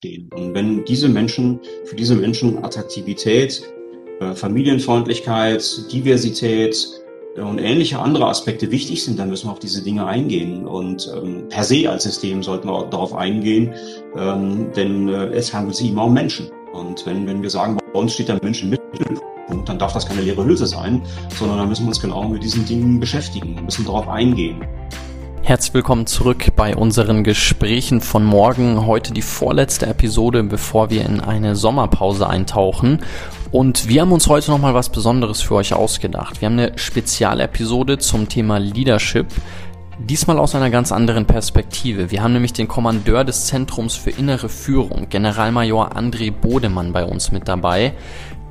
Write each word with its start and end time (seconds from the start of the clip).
stehen. 0.00 0.30
Und 0.32 0.54
wenn 0.54 0.82
diese 0.86 1.10
Menschen, 1.10 1.60
für 1.84 1.94
diese 1.94 2.14
Menschen 2.14 2.64
Attraktivität, 2.64 3.62
äh, 4.20 4.34
Familienfreundlichkeit, 4.34 5.92
Diversität 5.92 6.88
äh, 7.36 7.42
und 7.42 7.58
ähnliche 7.58 7.98
andere 7.98 8.26
Aspekte 8.26 8.70
wichtig 8.70 9.04
sind, 9.04 9.18
dann 9.18 9.28
müssen 9.28 9.48
wir 9.48 9.52
auf 9.52 9.58
diese 9.58 9.84
Dinge 9.84 10.06
eingehen. 10.06 10.66
Und 10.66 11.12
ähm, 11.14 11.48
per 11.50 11.64
se 11.64 11.90
als 11.90 12.04
System 12.04 12.42
sollten 12.42 12.68
wir 12.68 12.86
darauf 12.86 13.14
eingehen, 13.14 13.74
ähm, 14.16 14.72
denn 14.74 15.10
äh, 15.10 15.26
es 15.34 15.52
handelt 15.52 15.76
sich 15.76 15.90
immer 15.90 16.06
um 16.06 16.14
Menschen. 16.14 16.50
Und 16.72 17.04
wenn, 17.04 17.26
wenn 17.26 17.42
wir 17.42 17.50
sagen, 17.50 17.76
bei 17.92 18.00
uns 18.00 18.14
steht 18.14 18.28
der 18.28 18.40
Mensch 18.42 18.62
im 18.62 18.70
Mittelpunkt, 18.70 19.68
dann 19.68 19.78
darf 19.78 19.92
das 19.92 20.06
keine 20.06 20.22
leere 20.22 20.42
Hülse 20.46 20.66
sein, 20.66 21.02
sondern 21.38 21.58
dann 21.58 21.68
müssen 21.68 21.82
wir 21.82 21.88
uns 21.88 22.00
genau 22.00 22.26
mit 22.26 22.42
diesen 22.42 22.64
Dingen 22.64 23.00
beschäftigen, 23.00 23.62
müssen 23.66 23.84
darauf 23.84 24.08
eingehen. 24.08 24.64
Herzlich 25.50 25.74
willkommen 25.74 26.06
zurück 26.06 26.54
bei 26.54 26.76
unseren 26.76 27.24
Gesprächen 27.24 28.00
von 28.00 28.22
morgen. 28.22 28.86
Heute 28.86 29.12
die 29.12 29.20
vorletzte 29.20 29.84
Episode, 29.86 30.44
bevor 30.44 30.90
wir 30.90 31.04
in 31.04 31.18
eine 31.18 31.56
Sommerpause 31.56 32.28
eintauchen. 32.28 33.00
Und 33.50 33.88
wir 33.88 34.02
haben 34.02 34.12
uns 34.12 34.28
heute 34.28 34.52
nochmal 34.52 34.74
was 34.74 34.90
Besonderes 34.90 35.42
für 35.42 35.56
euch 35.56 35.74
ausgedacht. 35.74 36.40
Wir 36.40 36.46
haben 36.46 36.56
eine 36.56 36.78
Spezialepisode 36.78 37.98
zum 37.98 38.28
Thema 38.28 38.58
Leadership. 38.58 39.26
Diesmal 39.98 40.38
aus 40.38 40.54
einer 40.54 40.70
ganz 40.70 40.92
anderen 40.92 41.26
Perspektive. 41.26 42.12
Wir 42.12 42.22
haben 42.22 42.32
nämlich 42.32 42.52
den 42.52 42.68
Kommandeur 42.68 43.24
des 43.24 43.46
Zentrums 43.46 43.96
für 43.96 44.10
innere 44.10 44.48
Führung, 44.48 45.08
Generalmajor 45.08 45.96
André 45.96 46.30
Bodemann, 46.30 46.92
bei 46.92 47.04
uns 47.04 47.32
mit 47.32 47.48
dabei 47.48 47.94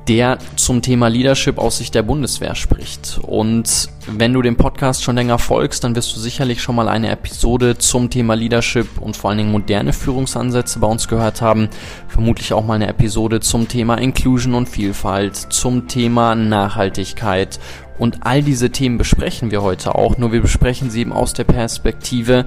der 0.08 0.38
zum 0.56 0.82
Thema 0.82 1.08
Leadership 1.08 1.58
aus 1.58 1.78
Sicht 1.78 1.94
der 1.94 2.02
Bundeswehr 2.02 2.54
spricht. 2.54 3.20
Und 3.22 3.88
wenn 4.06 4.32
du 4.32 4.42
dem 4.42 4.56
Podcast 4.56 5.02
schon 5.02 5.16
länger 5.16 5.38
folgst, 5.38 5.84
dann 5.84 5.94
wirst 5.94 6.14
du 6.16 6.20
sicherlich 6.20 6.62
schon 6.62 6.74
mal 6.74 6.88
eine 6.88 7.10
Episode 7.10 7.78
zum 7.78 8.10
Thema 8.10 8.34
Leadership 8.34 8.98
und 9.00 9.16
vor 9.16 9.30
allen 9.30 9.38
Dingen 9.38 9.52
moderne 9.52 9.92
Führungsansätze 9.92 10.78
bei 10.78 10.86
uns 10.86 11.06
gehört 11.06 11.42
haben. 11.42 11.68
Vermutlich 12.08 12.52
auch 12.52 12.64
mal 12.64 12.74
eine 12.74 12.88
Episode 12.88 13.40
zum 13.40 13.68
Thema 13.68 13.96
Inclusion 13.96 14.54
und 14.54 14.68
Vielfalt, 14.68 15.36
zum 15.36 15.86
Thema 15.86 16.34
Nachhaltigkeit. 16.34 17.60
Und 17.98 18.20
all 18.22 18.42
diese 18.42 18.70
Themen 18.70 18.96
besprechen 18.96 19.50
wir 19.50 19.62
heute 19.62 19.94
auch, 19.94 20.16
nur 20.16 20.32
wir 20.32 20.40
besprechen 20.40 20.90
sie 20.90 21.02
eben 21.02 21.12
aus 21.12 21.34
der 21.34 21.44
Perspektive 21.44 22.46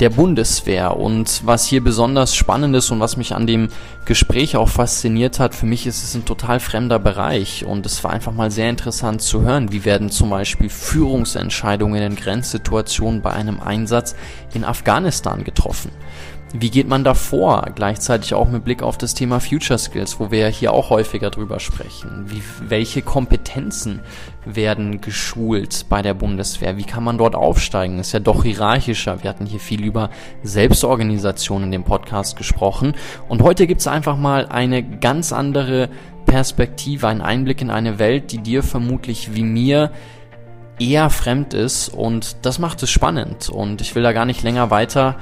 der 0.00 0.10
Bundeswehr. 0.10 0.96
Und 0.96 1.42
was 1.44 1.66
hier 1.66 1.84
besonders 1.84 2.34
spannend 2.34 2.74
ist 2.74 2.90
und 2.90 3.00
was 3.00 3.16
mich 3.16 3.34
an 3.34 3.46
dem 3.46 3.68
Gespräch 4.06 4.56
auch 4.56 4.68
fasziniert 4.68 5.38
hat, 5.38 5.54
für 5.54 5.66
mich 5.66 5.86
ist 5.86 6.02
es 6.02 6.14
ein 6.14 6.24
total 6.24 6.58
fremder 6.58 6.98
Bereich. 6.98 7.64
Und 7.64 7.86
es 7.86 8.02
war 8.02 8.10
einfach 8.10 8.32
mal 8.32 8.50
sehr 8.50 8.70
interessant 8.70 9.22
zu 9.22 9.42
hören, 9.42 9.72
wie 9.72 9.84
werden 9.84 10.10
zum 10.10 10.30
Beispiel 10.30 10.70
Führungsentscheidungen 10.70 12.02
in 12.02 12.16
Grenzsituationen 12.16 13.20
bei 13.20 13.30
einem 13.30 13.60
Einsatz 13.60 14.16
in 14.54 14.64
Afghanistan 14.64 15.44
getroffen. 15.44 15.90
Wie 16.52 16.70
geht 16.70 16.88
man 16.88 17.04
da 17.04 17.14
vor? 17.14 17.64
Gleichzeitig 17.76 18.34
auch 18.34 18.48
mit 18.48 18.64
Blick 18.64 18.82
auf 18.82 18.98
das 18.98 19.14
Thema 19.14 19.38
Future 19.38 19.78
Skills, 19.78 20.18
wo 20.18 20.32
wir 20.32 20.40
ja 20.40 20.46
hier 20.48 20.72
auch 20.72 20.90
häufiger 20.90 21.30
drüber 21.30 21.60
sprechen. 21.60 22.24
Wie, 22.26 22.42
welche 22.68 23.02
Kompetenzen 23.02 24.00
werden 24.44 25.00
geschult 25.00 25.86
bei 25.88 26.02
der 26.02 26.14
Bundeswehr? 26.14 26.76
Wie 26.76 26.82
kann 26.82 27.04
man 27.04 27.18
dort 27.18 27.36
aufsteigen? 27.36 28.00
Ist 28.00 28.10
ja 28.10 28.18
doch 28.18 28.42
hierarchischer. 28.42 29.22
Wir 29.22 29.30
hatten 29.30 29.46
hier 29.46 29.60
viel 29.60 29.84
über 29.84 30.10
Selbstorganisation 30.42 31.62
in 31.62 31.70
dem 31.70 31.84
Podcast 31.84 32.36
gesprochen. 32.36 32.94
Und 33.28 33.42
heute 33.42 33.68
gibt 33.68 33.80
es 33.80 33.86
einfach 33.86 34.16
mal 34.16 34.46
eine 34.46 34.82
ganz 34.82 35.32
andere 35.32 35.88
Perspektive, 36.26 37.06
einen 37.06 37.20
Einblick 37.20 37.62
in 37.62 37.70
eine 37.70 38.00
Welt, 38.00 38.32
die 38.32 38.38
dir 38.38 38.64
vermutlich 38.64 39.36
wie 39.36 39.44
mir 39.44 39.92
eher 40.80 41.10
fremd 41.10 41.54
ist. 41.54 41.90
Und 41.90 42.44
das 42.44 42.58
macht 42.58 42.82
es 42.82 42.90
spannend. 42.90 43.48
Und 43.48 43.80
ich 43.82 43.94
will 43.94 44.02
da 44.02 44.12
gar 44.12 44.24
nicht 44.24 44.42
länger 44.42 44.72
weiter 44.72 45.16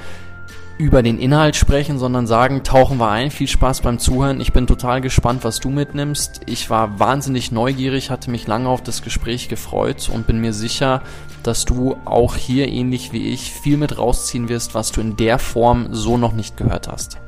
über 0.79 1.03
den 1.03 1.19
Inhalt 1.19 1.57
sprechen, 1.57 1.99
sondern 1.99 2.29
sagen, 2.29 2.63
tauchen 2.63 2.99
wir 2.99 3.11
ein. 3.11 3.33
Viel 3.33 3.49
Spaß 3.49 3.81
beim 3.81 3.99
Zuhören. 3.99 4.41
Ich 4.41 4.53
bin 4.53 4.69
total 4.69 5.01
gespannt, 5.01 5.43
was 5.43 5.59
du 5.59 5.71
mitnimmst. 5.71 6.43
Ich 6.47 6.71
war 6.71 7.01
wahnsinnig 7.01 7.51
neugierig, 7.51 8.11
hatte 8.11 8.31
mich 8.31 8.47
lange 8.47 8.69
auf 8.69 8.81
das 8.81 9.03
Gespräch 9.03 9.49
gefreut 9.49 10.09
und 10.13 10.29
bin 10.29 10.41
mir 10.41 10.53
sicher, 10.53 11.03
dass 11.43 11.65
du 11.65 11.97
auch 12.05 12.37
hier 12.37 12.69
ähnlich 12.69 13.13
wie 13.13 13.33
ich 13.33 13.53
viel 13.53 13.77
mit 13.77 13.99
rausziehen 13.99 14.49
wirst, 14.49 14.75
was 14.75 14.93
du 14.93 15.01
in 15.01 15.17
der 15.17 15.41
Form 15.41 15.89
so 15.91 16.17
noch 16.17 16.33
nicht 16.33 16.57
gehört 16.57 16.87
hast. 16.87 17.19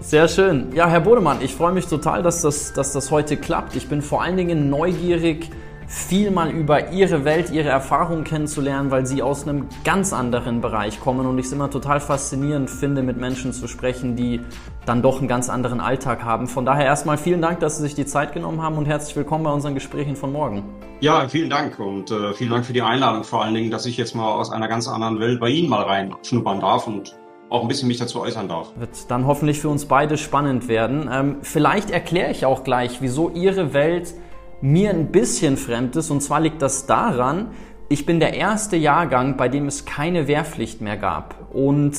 Sehr 0.00 0.26
schön. 0.26 0.74
Ja, 0.74 0.88
Herr 0.88 1.02
Bodemann, 1.02 1.42
ich 1.42 1.54
freue 1.54 1.72
mich 1.72 1.86
total, 1.86 2.22
dass 2.22 2.40
das, 2.40 2.72
dass 2.72 2.94
das 2.94 3.10
heute 3.10 3.36
klappt. 3.36 3.76
Ich 3.76 3.88
bin 3.88 4.00
vor 4.00 4.22
allen 4.22 4.38
Dingen 4.38 4.70
neugierig, 4.70 5.50
viel 5.90 6.30
mal 6.30 6.52
über 6.52 6.92
ihre 6.92 7.24
Welt, 7.24 7.50
ihre 7.50 7.68
Erfahrungen 7.68 8.22
kennenzulernen, 8.22 8.92
weil 8.92 9.06
sie 9.06 9.22
aus 9.22 9.42
einem 9.42 9.66
ganz 9.82 10.12
anderen 10.12 10.60
Bereich 10.60 11.00
kommen 11.00 11.26
und 11.26 11.36
ich 11.36 11.46
es 11.46 11.52
immer 11.52 11.68
total 11.68 11.98
faszinierend 11.98 12.70
finde, 12.70 13.02
mit 13.02 13.16
Menschen 13.16 13.52
zu 13.52 13.66
sprechen, 13.66 14.14
die 14.14 14.40
dann 14.86 15.02
doch 15.02 15.18
einen 15.18 15.26
ganz 15.26 15.50
anderen 15.50 15.80
Alltag 15.80 16.22
haben. 16.22 16.46
Von 16.46 16.64
daher 16.64 16.84
erstmal 16.84 17.18
vielen 17.18 17.42
Dank, 17.42 17.58
dass 17.58 17.78
Sie 17.78 17.82
sich 17.82 17.96
die 17.96 18.06
Zeit 18.06 18.32
genommen 18.32 18.62
haben 18.62 18.78
und 18.78 18.86
herzlich 18.86 19.16
willkommen 19.16 19.42
bei 19.42 19.50
unseren 19.50 19.74
Gesprächen 19.74 20.14
von 20.14 20.30
morgen. 20.30 20.62
Ja, 21.00 21.26
vielen 21.28 21.50
Dank 21.50 21.80
und 21.80 22.12
äh, 22.12 22.34
vielen 22.34 22.50
Dank 22.50 22.64
für 22.64 22.72
die 22.72 22.82
Einladung, 22.82 23.24
vor 23.24 23.42
allen 23.42 23.54
Dingen, 23.54 23.72
dass 23.72 23.84
ich 23.84 23.96
jetzt 23.96 24.14
mal 24.14 24.32
aus 24.32 24.52
einer 24.52 24.68
ganz 24.68 24.86
anderen 24.86 25.18
Welt 25.18 25.40
bei 25.40 25.48
Ihnen 25.48 25.68
mal 25.68 25.82
reinschnuppern 25.82 26.60
darf 26.60 26.86
und 26.86 27.16
auch 27.48 27.62
ein 27.62 27.68
bisschen 27.68 27.88
mich 27.88 27.98
dazu 27.98 28.20
äußern 28.20 28.46
darf. 28.46 28.68
Wird 28.76 29.10
dann 29.10 29.26
hoffentlich 29.26 29.58
für 29.58 29.68
uns 29.68 29.86
beide 29.86 30.16
spannend 30.18 30.68
werden. 30.68 31.10
Ähm, 31.12 31.38
vielleicht 31.42 31.90
erkläre 31.90 32.30
ich 32.30 32.46
auch 32.46 32.62
gleich, 32.62 33.02
wieso 33.02 33.30
Ihre 33.30 33.72
Welt 33.72 34.14
mir 34.60 34.90
ein 34.90 35.12
bisschen 35.12 35.56
fremd 35.56 35.96
ist. 35.96 36.10
Und 36.10 36.22
zwar 36.22 36.40
liegt 36.40 36.62
das 36.62 36.86
daran, 36.86 37.48
ich 37.88 38.06
bin 38.06 38.20
der 38.20 38.34
erste 38.34 38.76
Jahrgang, 38.76 39.36
bei 39.36 39.48
dem 39.48 39.66
es 39.66 39.84
keine 39.84 40.28
Wehrpflicht 40.28 40.80
mehr 40.80 40.96
gab. 40.96 41.34
Und 41.52 41.96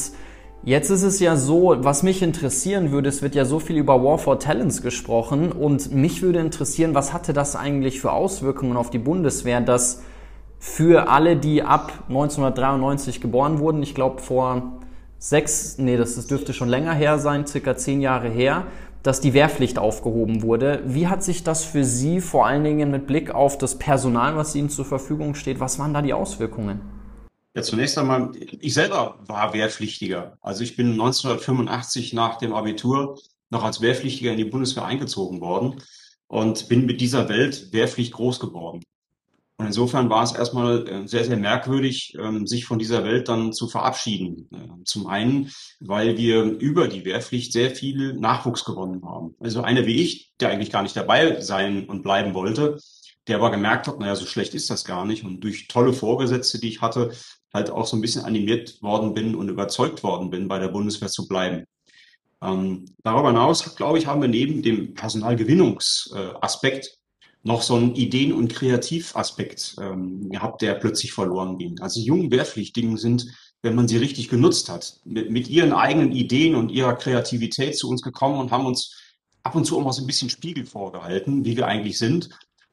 jetzt 0.64 0.90
ist 0.90 1.04
es 1.04 1.20
ja 1.20 1.36
so, 1.36 1.76
was 1.80 2.04
mich 2.04 2.22
interessieren 2.22 2.92
würde, 2.92 3.10
es 3.10 3.22
wird 3.22 3.36
ja 3.36 3.46
so 3.46 3.60
viel 3.60 3.78
über 3.78 4.04
War 4.04 4.18
for 4.18 4.40
Talents 4.40 4.82
gesprochen 4.82 5.52
und 5.52 5.94
mich 5.94 6.22
würde 6.22 6.40
interessieren, 6.40 6.96
was 6.96 7.14
hatte 7.14 7.34
das 7.34 7.56
eigentlich 7.56 8.00
für 8.00 8.14
Auswirkungen 8.14 8.78
auf 8.78 8.90
die 8.90 9.00
Bundeswehr, 9.00 9.60
dass 9.60 10.04
für 10.60 11.10
alle, 11.10 11.36
die 11.36 11.64
ab 11.64 11.92
1993 12.08 13.20
geboren 13.20 13.60
wurden, 13.60 13.82
ich 13.82 13.96
glaube 13.96 14.22
vor 14.22 14.74
sechs, 15.18 15.78
nee, 15.78 15.98
das, 15.98 16.26
dürfte 16.28 16.54
schon 16.54 16.70
länger 16.70 16.94
her 16.94 17.20
sein, 17.20 17.48
circa 17.48 17.76
zehn 17.76 18.00
Jahre 18.00 18.30
her, 18.30 18.66
dass 19.04 19.22
die 19.22 19.34
Wehrpflicht 19.34 19.80
aufgehoben 19.80 20.42
wurde. 20.42 20.84
Wie 20.86 21.08
hat 21.08 21.24
sich 21.24 21.44
das 21.44 21.64
für 21.64 21.84
Sie 21.84 22.22
vor 22.22 22.46
allen 22.46 22.64
Dingen 22.64 22.92
mit 22.92 23.08
Blick 23.08 23.32
auf 23.32 23.58
das 23.58 23.78
Personal, 23.78 24.36
was 24.36 24.56
Ihnen 24.56 24.70
zur 24.70 24.86
Verfügung 24.86 25.36
steht, 25.36 25.60
was 25.60 25.80
waren 25.80 25.94
da 25.94 26.02
die 26.02 26.14
Auswirkungen? 26.14 26.82
Ja, 27.54 27.64
zunächst 27.64 27.98
einmal, 27.98 28.32
ich 28.36 28.74
selber 28.74 29.20
war 29.28 29.54
Wehrpflichtiger. 29.54 30.38
Also 30.42 30.64
ich 30.64 30.76
bin 30.76 30.92
1985 30.92 32.14
nach 32.14 32.38
dem 32.38 32.54
Abitur 32.54 33.20
noch 33.50 33.64
als 33.64 33.82
Wehrpflichtiger 33.82 34.32
in 34.32 34.38
die 34.38 34.46
Bundeswehr 34.46 34.86
eingezogen 34.86 35.42
worden 35.42 35.82
und 36.28 36.70
bin 36.70 36.86
mit 36.86 37.02
dieser 37.02 37.28
Welt 37.28 37.74
Wehrpflicht 37.74 38.14
groß 38.14 38.40
geworden. 38.40 38.82
Und 39.62 39.68
insofern 39.68 40.10
war 40.10 40.24
es 40.24 40.32
erstmal 40.32 40.88
äh, 40.88 41.08
sehr, 41.08 41.24
sehr 41.24 41.38
merkwürdig, 41.38 42.18
ähm, 42.20 42.48
sich 42.48 42.66
von 42.66 42.80
dieser 42.80 43.04
Welt 43.04 43.30
dann 43.30 43.54
zu 43.54 43.68
verabschieden. 43.68 44.50
Äh, 44.52 44.84
zum 44.86 45.06
einen, 45.06 45.52
weil 45.80 46.18
wir 46.18 46.46
über 46.46 46.88
die 46.88 47.06
Wehrpflicht 47.06 47.54
sehr 47.54 47.70
viel 47.70 48.14
Nachwuchs 48.14 48.66
gewonnen 48.66 49.06
haben. 49.06 49.36
Also 49.40 49.62
einer 49.62 49.86
wie 49.86 50.02
ich, 50.02 50.32
der 50.40 50.50
eigentlich 50.50 50.72
gar 50.72 50.82
nicht 50.82 50.98
dabei 50.98 51.42
sein 51.42 51.88
und 51.88 52.02
bleiben 52.02 52.34
wollte, 52.34 52.80
der 53.28 53.36
aber 53.36 53.52
gemerkt 53.52 53.88
hat, 53.88 54.00
naja, 54.00 54.16
so 54.16 54.26
schlecht 54.26 54.56
ist 54.56 54.72
das 54.72 54.84
gar 54.84 55.06
nicht. 55.06 55.24
Und 55.24 55.42
durch 55.42 55.68
tolle 55.68 55.94
Vorgesetzte, 55.94 56.60
die 56.60 56.70
ich 56.70 56.82
hatte, 56.82 57.12
halt 57.54 57.70
auch 57.70 57.86
so 57.86 57.96
ein 57.96 58.02
bisschen 58.02 58.26
animiert 58.26 58.82
worden 58.82 59.14
bin 59.14 59.36
und 59.36 59.48
überzeugt 59.48 60.02
worden 60.02 60.32
bin, 60.32 60.48
bei 60.48 60.58
der 60.58 60.70
Bundeswehr 60.70 61.10
zu 61.10 61.28
bleiben. 61.28 61.66
Ähm, 62.42 62.86
darüber 63.04 63.28
hinaus, 63.28 63.76
glaube 63.76 64.00
ich, 64.00 64.08
haben 64.08 64.24
wir 64.24 64.28
neben 64.28 64.64
dem 64.64 64.96
Personalgewinnungsaspekt 64.96 66.98
noch 67.44 67.62
so 67.62 67.76
einen 67.76 67.96
Ideen- 67.96 68.34
und 68.34 68.54
Kreativaspekt 68.54 69.76
ähm, 69.82 70.30
gehabt, 70.30 70.62
der 70.62 70.76
plötzlich 70.76 71.14
verloren 71.14 71.58
ging. 71.58 71.80
Also 71.80 72.00
die 72.00 72.06
jungen 72.06 72.32
Wehrpflichtigen 72.32 72.98
sind, 72.98 73.28
wenn 73.64 73.76
man 73.76 73.88
sie 73.88 73.98
richtig 73.98 74.30
genutzt 74.30 74.70
hat, 74.70 75.00
mit, 75.06 75.32
mit 75.32 75.48
ihren 75.48 75.74
eigenen 75.74 76.12
Ideen 76.12 76.56
und 76.56 76.70
ihrer 76.70 76.96
Kreativität 76.96 77.78
zu 77.78 77.90
uns 77.90 78.02
gekommen 78.02 78.40
und 78.40 78.52
haben 78.52 78.66
uns 78.66 78.96
ab 79.44 79.56
und 79.56 79.66
zu 79.66 79.78
auch 79.78 79.84
mal 79.84 79.92
so 79.92 80.04
ein 80.04 80.08
bisschen 80.08 80.30
Spiegel 80.30 80.66
vorgehalten, 80.66 81.46
wie 81.46 81.58
wir 81.58 81.68
eigentlich 81.68 81.98
sind 81.98 82.30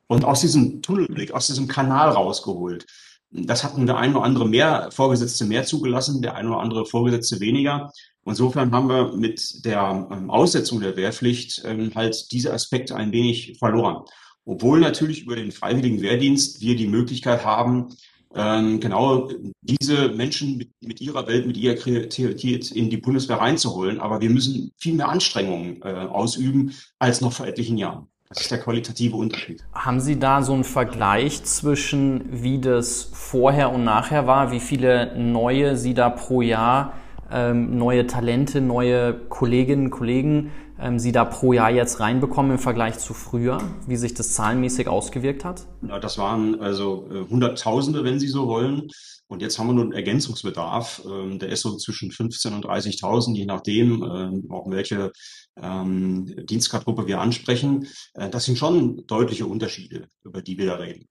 und 0.06 0.24
aus 0.24 0.40
diesem 0.40 0.82
Tunnelblick, 0.82 1.32
aus 1.32 1.46
diesem 1.46 1.68
Kanal 1.68 2.10
rausgeholt. 2.10 2.86
Das 3.30 3.62
hatten 3.62 3.86
der 3.86 3.98
eine 3.98 4.16
oder 4.16 4.24
andere 4.24 4.48
mehr 4.48 4.90
Vorgesetzte 4.90 5.44
mehr 5.44 5.64
zugelassen, 5.64 6.22
der 6.22 6.34
eine 6.34 6.48
oder 6.48 6.60
andere 6.60 6.86
Vorgesetzte 6.86 7.40
weniger. 7.40 7.92
Insofern 8.24 8.72
haben 8.72 8.88
wir 8.88 9.14
mit 9.14 9.64
der 9.64 10.08
ähm, 10.10 10.30
Aussetzung 10.30 10.80
der 10.80 10.96
Wehrpflicht 10.96 11.62
ähm, 11.64 11.92
halt 11.94 12.32
diese 12.32 12.52
Aspekte 12.52 12.96
ein 12.96 13.12
wenig 13.12 13.56
verloren. 13.58 14.04
Obwohl 14.48 14.80
natürlich 14.80 15.24
über 15.24 15.36
den 15.36 15.52
freiwilligen 15.52 16.00
Wehrdienst 16.00 16.62
wir 16.62 16.74
die 16.74 16.86
Möglichkeit 16.86 17.44
haben, 17.44 17.88
ähm, 18.34 18.80
genau 18.80 19.28
diese 19.60 20.08
Menschen 20.08 20.56
mit, 20.56 20.70
mit, 20.80 21.02
ihrer 21.02 21.26
Welt, 21.26 21.46
mit 21.46 21.58
ihrer 21.58 21.74
Kreativität 21.74 22.70
in 22.70 22.88
die 22.88 22.96
Bundeswehr 22.96 23.36
reinzuholen. 23.36 24.00
Aber 24.00 24.22
wir 24.22 24.30
müssen 24.30 24.72
viel 24.78 24.94
mehr 24.94 25.10
Anstrengungen 25.10 25.82
äh, 25.82 25.88
ausüben 25.88 26.72
als 26.98 27.20
noch 27.20 27.34
vor 27.34 27.46
etlichen 27.46 27.76
Jahren. 27.76 28.06
Das 28.30 28.40
ist 28.40 28.50
der 28.50 28.58
qualitative 28.58 29.16
Unterschied. 29.16 29.62
Haben 29.74 30.00
Sie 30.00 30.18
da 30.18 30.42
so 30.42 30.54
einen 30.54 30.64
Vergleich 30.64 31.44
zwischen, 31.44 32.42
wie 32.42 32.58
das 32.58 33.10
vorher 33.12 33.70
und 33.70 33.84
nachher 33.84 34.26
war, 34.26 34.50
wie 34.50 34.60
viele 34.60 35.14
neue 35.18 35.76
Sie 35.76 35.92
da 35.92 36.08
pro 36.08 36.40
Jahr, 36.40 36.94
ähm, 37.30 37.76
neue 37.76 38.06
Talente, 38.06 38.62
neue 38.62 39.12
Kolleginnen, 39.28 39.90
Kollegen 39.90 40.50
ähm, 40.80 40.98
Sie 40.98 41.12
da 41.12 41.24
pro 41.24 41.52
Jahr 41.52 41.70
jetzt 41.70 42.00
reinbekommen 42.00 42.52
im 42.52 42.58
Vergleich 42.58 42.98
zu 42.98 43.14
früher, 43.14 43.58
wie 43.86 43.96
sich 43.96 44.14
das 44.14 44.32
zahlenmäßig 44.32 44.88
ausgewirkt 44.88 45.44
hat? 45.44 45.66
Ja, 45.86 45.98
das 45.98 46.18
waren 46.18 46.60
also 46.60 47.08
äh, 47.10 47.28
Hunderttausende, 47.28 48.04
wenn 48.04 48.18
Sie 48.18 48.28
so 48.28 48.46
wollen. 48.46 48.88
Und 49.28 49.42
jetzt 49.42 49.58
haben 49.58 49.66
wir 49.66 49.74
nun 49.74 49.88
einen 49.88 49.92
Ergänzungsbedarf. 49.92 51.02
Ähm, 51.04 51.38
der 51.38 51.50
ist 51.50 51.60
so 51.60 51.76
zwischen 51.76 52.10
15.000 52.10 52.54
und 52.54 52.64
30.000, 52.64 53.36
je 53.36 53.44
nachdem, 53.44 54.02
ähm, 54.02 54.46
auch 54.50 54.70
welche 54.70 55.12
ähm, 55.60 56.46
Dienstgradgruppe 56.46 57.06
wir 57.06 57.20
ansprechen. 57.20 57.86
Äh, 58.14 58.30
das 58.30 58.44
sind 58.44 58.58
schon 58.58 59.06
deutliche 59.06 59.46
Unterschiede, 59.46 60.08
über 60.24 60.40
die 60.40 60.56
wir 60.56 60.66
da 60.66 60.76
reden. 60.76 61.08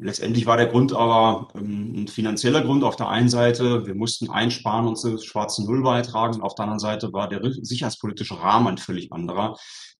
Letztendlich 0.00 0.46
war 0.46 0.56
der 0.56 0.66
Grund 0.66 0.92
aber 0.92 1.48
ähm, 1.54 2.02
ein 2.02 2.08
finanzieller 2.08 2.62
Grund 2.62 2.84
auf 2.84 2.96
der 2.96 3.08
einen 3.08 3.28
Seite. 3.28 3.86
Wir 3.86 3.94
mussten 3.94 4.30
einsparen 4.30 4.86
und 4.86 4.96
zur 4.96 5.18
schwarzen 5.22 5.66
Null 5.66 5.82
beitragen. 5.82 6.40
Auf 6.40 6.54
der 6.54 6.64
anderen 6.64 6.80
Seite 6.80 7.12
war 7.12 7.28
der 7.28 7.40
sicherheitspolitische 7.62 8.38
Rahmen 8.40 8.68
ein 8.68 8.78
völlig 8.78 9.12
anderer. 9.12 9.56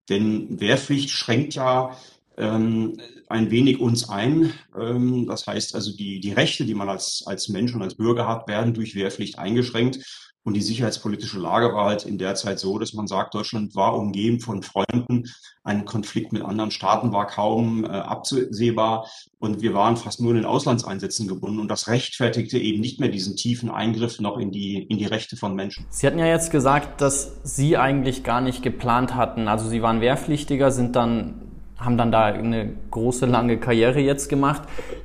Denn 0.09 0.61
Wehrpflicht 0.61 1.11
schränkt 1.11 1.55
ja 1.55 1.97
ähm, 2.37 2.99
ein 3.29 3.51
wenig 3.51 3.81
uns 3.81 4.09
ein. 4.09 4.53
Ähm, 4.79 5.27
das 5.27 5.47
heißt 5.47 5.75
also, 5.75 5.97
die, 5.97 6.21
die 6.21 6.33
Rechte, 6.33 6.65
die 6.65 6.75
man 6.75 6.89
als, 6.89 7.25
als 7.27 7.49
Mensch 7.49 7.75
und 7.75 7.83
als 7.83 7.97
Bürger 7.97 8.27
hat, 8.27 8.49
werden 8.49 8.75
durch 8.75 8.95
Wehrpflicht 8.95 9.39
eingeschränkt. 9.39 10.32
Und 10.45 10.55
die 10.55 10.63
sicherheitspolitische 10.63 11.39
Lage 11.39 11.73
war 11.73 11.87
halt 11.87 12.05
in 12.05 12.19
der 12.19 12.35
Zeit 12.35 12.59
so, 12.59 12.79
dass 12.79 12.95
man 12.95 13.07
sagt, 13.07 13.35
Deutschland 13.35 13.77
war 13.77 13.97
umgeben 13.97 14.41
von 14.41 14.63
Freunden. 14.63 15.25
Ein 15.63 15.85
Konflikt 15.85 16.33
mit 16.33 16.43
anderen 16.43 16.73
Staaten 16.73 17.13
war 17.13 17.29
kaum 17.29 17.85
äh, 17.85 17.89
absehbar. 17.89 19.07
Und 19.39 19.63
wir 19.63 19.73
waren 19.73 19.97
fast 19.97 20.21
nur 20.21 20.31
in 20.31 20.39
den 20.39 20.45
Auslandseinsätzen 20.45 21.29
gebunden. 21.29 21.61
Und 21.61 21.69
das 21.69 21.87
rechtfertigte 21.87 22.59
eben 22.59 22.81
nicht 22.81 22.99
mehr 22.99 23.09
diesen 23.09 23.37
tiefen 23.37 23.71
Eingriff 23.71 24.19
noch 24.19 24.37
in 24.37 24.51
die, 24.51 24.83
in 24.83 24.99
die 24.99 25.07
Rechte 25.07 25.37
von 25.37 25.55
Menschen. 25.55 25.87
Sie 25.91 26.07
hatten 26.09 26.19
ja 26.19 26.27
jetzt 26.27 26.51
gesagt, 26.51 27.01
dass 27.01 27.41
Sie 27.45 27.77
eigentlich 27.77 28.25
gar 28.25 28.41
nicht 28.41 28.63
geplant 28.63 29.15
hatten. 29.15 29.47
Also 29.47 29.69
Sie 29.69 29.81
waren 29.81 30.01
Wehrpflichtiger, 30.01 30.73
sind 30.73 30.97
dann 30.97 31.52
haben 31.85 31.97
dann 31.97 32.13
da 32.13 32.25
eine 32.25 32.73
große, 32.91 33.27
lange 33.27 33.59
Karriere 33.59 34.01
jetzt 34.01 34.29
gemacht. 34.29 34.63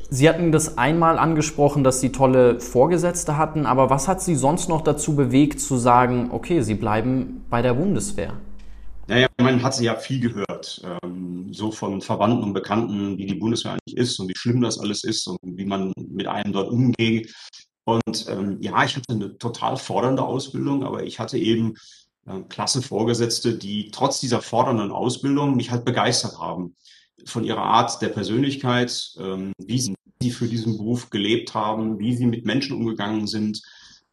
Sie 0.10 0.30
hatten 0.30 0.52
das 0.52 0.78
einmal 0.78 1.18
angesprochen, 1.18 1.84
dass 1.84 2.00
Sie 2.00 2.12
tolle 2.12 2.60
Vorgesetzte 2.60 3.38
hatten, 3.38 3.66
aber 3.66 3.90
was 3.90 4.08
hat 4.08 4.22
Sie 4.22 4.36
sonst 4.36 4.70
noch 4.70 4.82
dazu 4.82 5.16
bewegt 5.16 5.60
zu 5.60 5.78
sagen, 5.78 6.30
okay, 6.32 6.62
Sie 6.62 6.76
bleiben 6.76 7.46
bei 7.50 7.62
der 7.62 7.74
Bundeswehr? 7.74 8.34
Naja, 9.08 9.28
man 9.40 9.64
hat 9.64 9.74
sie 9.74 9.86
ja 9.86 9.96
viel 9.96 10.20
gehört, 10.20 10.82
ähm, 11.02 11.48
so 11.54 11.72
von 11.72 12.02
Verwandten 12.02 12.44
und 12.44 12.54
Bekannten, 12.54 13.18
wie 13.18 13.26
die 13.26 13.36
Bundeswehr 13.36 13.72
eigentlich 13.72 13.96
ist 13.96 14.20
und 14.20 14.28
wie 14.28 14.38
schlimm 14.38 14.62
das 14.62 14.80
alles 14.80 15.06
ist 15.06 15.28
und 15.28 15.40
wie 15.42 15.66
man 15.66 15.94
mit 15.96 16.28
einem 16.28 16.52
dort 16.52 16.70
umgeht. 16.70 17.34
Und 17.86 18.26
ähm, 18.30 18.58
ja, 18.60 18.84
ich 18.84 18.98
hatte 18.98 19.14
eine 19.14 19.38
total 19.38 19.78
fordernde 19.78 20.24
Ausbildung, 20.24 20.84
aber 20.84 21.04
ich 21.04 21.22
hatte 21.22 21.38
eben 21.38 21.76
klasse 22.50 22.82
Vorgesetzte, 22.82 23.58
die 23.58 23.92
trotz 23.92 24.20
dieser 24.20 24.42
fordernden 24.42 24.92
Ausbildung 24.92 25.56
mich 25.56 25.72
halt 25.72 25.86
begeistert 25.86 26.40
haben 26.40 26.76
von 27.26 27.44
ihrer 27.44 27.64
Art 27.64 28.02
der 28.02 28.10
Persönlichkeit, 28.10 29.14
ähm, 29.20 29.54
wie 29.58 29.80
sie 29.80 30.32
für 30.32 30.48
diesen 30.48 30.78
Beruf 30.78 31.10
gelebt 31.10 31.54
haben, 31.54 32.00
wie 32.00 32.16
sie 32.16 32.26
mit 32.26 32.46
Menschen 32.46 32.76
umgegangen 32.76 33.28
sind. 33.28 33.62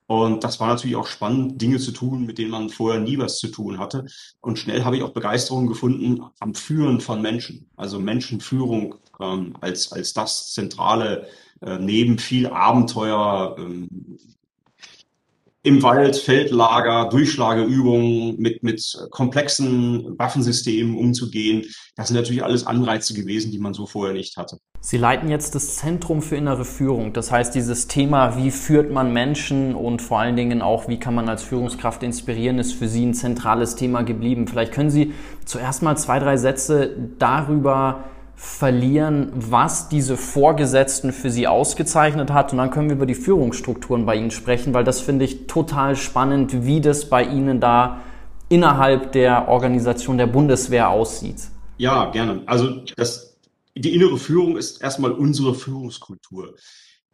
Und 0.06 0.44
das 0.44 0.60
war 0.60 0.68
natürlich 0.68 0.96
auch 0.96 1.06
spannend, 1.06 1.60
Dinge 1.62 1.78
zu 1.78 1.90
tun, 1.90 2.26
mit 2.26 2.36
denen 2.36 2.50
man 2.50 2.68
vorher 2.68 3.00
nie 3.00 3.18
was 3.18 3.38
zu 3.38 3.48
tun 3.48 3.78
hatte. 3.78 4.04
Und 4.40 4.58
schnell 4.58 4.84
habe 4.84 4.96
ich 4.96 5.02
auch 5.02 5.14
Begeisterung 5.14 5.66
gefunden 5.66 6.22
am 6.40 6.54
Führen 6.54 7.00
von 7.00 7.22
Menschen, 7.22 7.70
also 7.76 7.98
Menschenführung 7.98 8.96
ähm, 9.18 9.54
als, 9.60 9.92
als 9.92 10.12
das 10.12 10.52
zentrale, 10.52 11.26
äh, 11.62 11.78
neben 11.78 12.18
viel 12.18 12.48
Abenteuer, 12.48 13.56
ähm, 13.58 14.18
im 15.64 15.82
Wald, 15.82 16.16
Feldlager, 16.16 17.08
Durchschlageübungen 17.08 18.36
mit, 18.36 18.62
mit 18.62 18.96
komplexen 19.10 20.18
Waffensystemen 20.18 20.94
umzugehen. 20.94 21.64
Das 21.96 22.08
sind 22.08 22.18
natürlich 22.18 22.44
alles 22.44 22.66
Anreize 22.66 23.14
gewesen, 23.14 23.50
die 23.50 23.58
man 23.58 23.72
so 23.72 23.86
vorher 23.86 24.12
nicht 24.12 24.36
hatte. 24.36 24.58
Sie 24.80 24.98
leiten 24.98 25.30
jetzt 25.30 25.54
das 25.54 25.76
Zentrum 25.76 26.20
für 26.20 26.36
innere 26.36 26.66
Führung. 26.66 27.14
Das 27.14 27.32
heißt, 27.32 27.54
dieses 27.54 27.88
Thema, 27.88 28.36
wie 28.36 28.50
führt 28.50 28.92
man 28.92 29.14
Menschen 29.14 29.74
und 29.74 30.02
vor 30.02 30.18
allen 30.18 30.36
Dingen 30.36 30.60
auch, 30.60 30.86
wie 30.86 30.98
kann 30.98 31.14
man 31.14 31.30
als 31.30 31.42
Führungskraft 31.42 32.02
inspirieren, 32.02 32.58
ist 32.58 32.74
für 32.74 32.86
Sie 32.86 33.06
ein 33.06 33.14
zentrales 33.14 33.74
Thema 33.74 34.02
geblieben. 34.02 34.46
Vielleicht 34.46 34.72
können 34.72 34.90
Sie 34.90 35.14
zuerst 35.46 35.82
mal 35.82 35.96
zwei, 35.96 36.18
drei 36.18 36.36
Sätze 36.36 36.94
darüber 37.18 38.04
verlieren, 38.44 39.32
was 39.34 39.88
diese 39.88 40.18
Vorgesetzten 40.18 41.12
für 41.12 41.30
sie 41.30 41.46
ausgezeichnet 41.46 42.30
hat. 42.30 42.52
Und 42.52 42.58
dann 42.58 42.70
können 42.70 42.88
wir 42.90 42.96
über 42.96 43.06
die 43.06 43.14
Führungsstrukturen 43.14 44.04
bei 44.04 44.16
ihnen 44.16 44.30
sprechen, 44.30 44.74
weil 44.74 44.84
das 44.84 45.00
finde 45.00 45.24
ich 45.24 45.46
total 45.46 45.96
spannend, 45.96 46.64
wie 46.66 46.80
das 46.82 47.08
bei 47.08 47.24
ihnen 47.24 47.58
da 47.58 48.00
innerhalb 48.50 49.12
der 49.12 49.48
Organisation 49.48 50.18
der 50.18 50.26
Bundeswehr 50.26 50.90
aussieht. 50.90 51.48
Ja, 51.78 52.10
gerne. 52.10 52.42
Also 52.44 52.82
das, 52.96 53.38
die 53.74 53.94
innere 53.94 54.18
Führung 54.18 54.58
ist 54.58 54.82
erstmal 54.82 55.12
unsere 55.12 55.54
Führungskultur, 55.54 56.54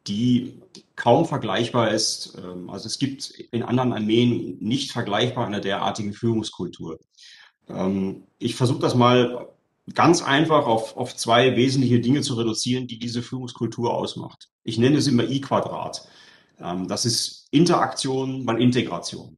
die 0.09 0.61
kaum 0.97 1.27
vergleichbar 1.27 1.93
ist. 1.93 2.37
Ähm, 2.45 2.69
also 2.69 2.87
es 2.89 2.99
gibt 2.99 3.31
in 3.53 3.63
anderen 3.63 3.93
Armeen 3.93 4.59
nicht 4.61 4.91
vergleichbar 4.91 5.47
eine 5.47 5.61
derartige 5.61 6.13
Führungskultur. 6.13 6.99
Ähm, 7.69 8.25
ich 8.39 8.57
versuche 8.57 8.81
das 8.81 8.97
mal 8.97 9.49
ganz 9.95 10.23
einfach 10.23 10.67
auf, 10.67 10.97
auf 10.97 11.17
zwei 11.17 11.57
wesentliche 11.57 12.01
Dinge 12.01 12.23
zu 12.23 12.35
reduzieren, 12.35 12.87
die 12.87 12.99
diese 12.99 13.23
Führungskultur 13.23 13.95
ausmacht. 13.95 14.49
Ich 14.65 14.79
nenne 14.79 14.97
es 14.97 15.07
immer 15.07 15.25
I-Quadrat. 15.25 16.07
Ähm, 16.61 16.89
das 16.89 17.05
ist 17.05 17.49
Interaktion 17.51 18.45
mal 18.45 18.61
Integration. 18.61 19.37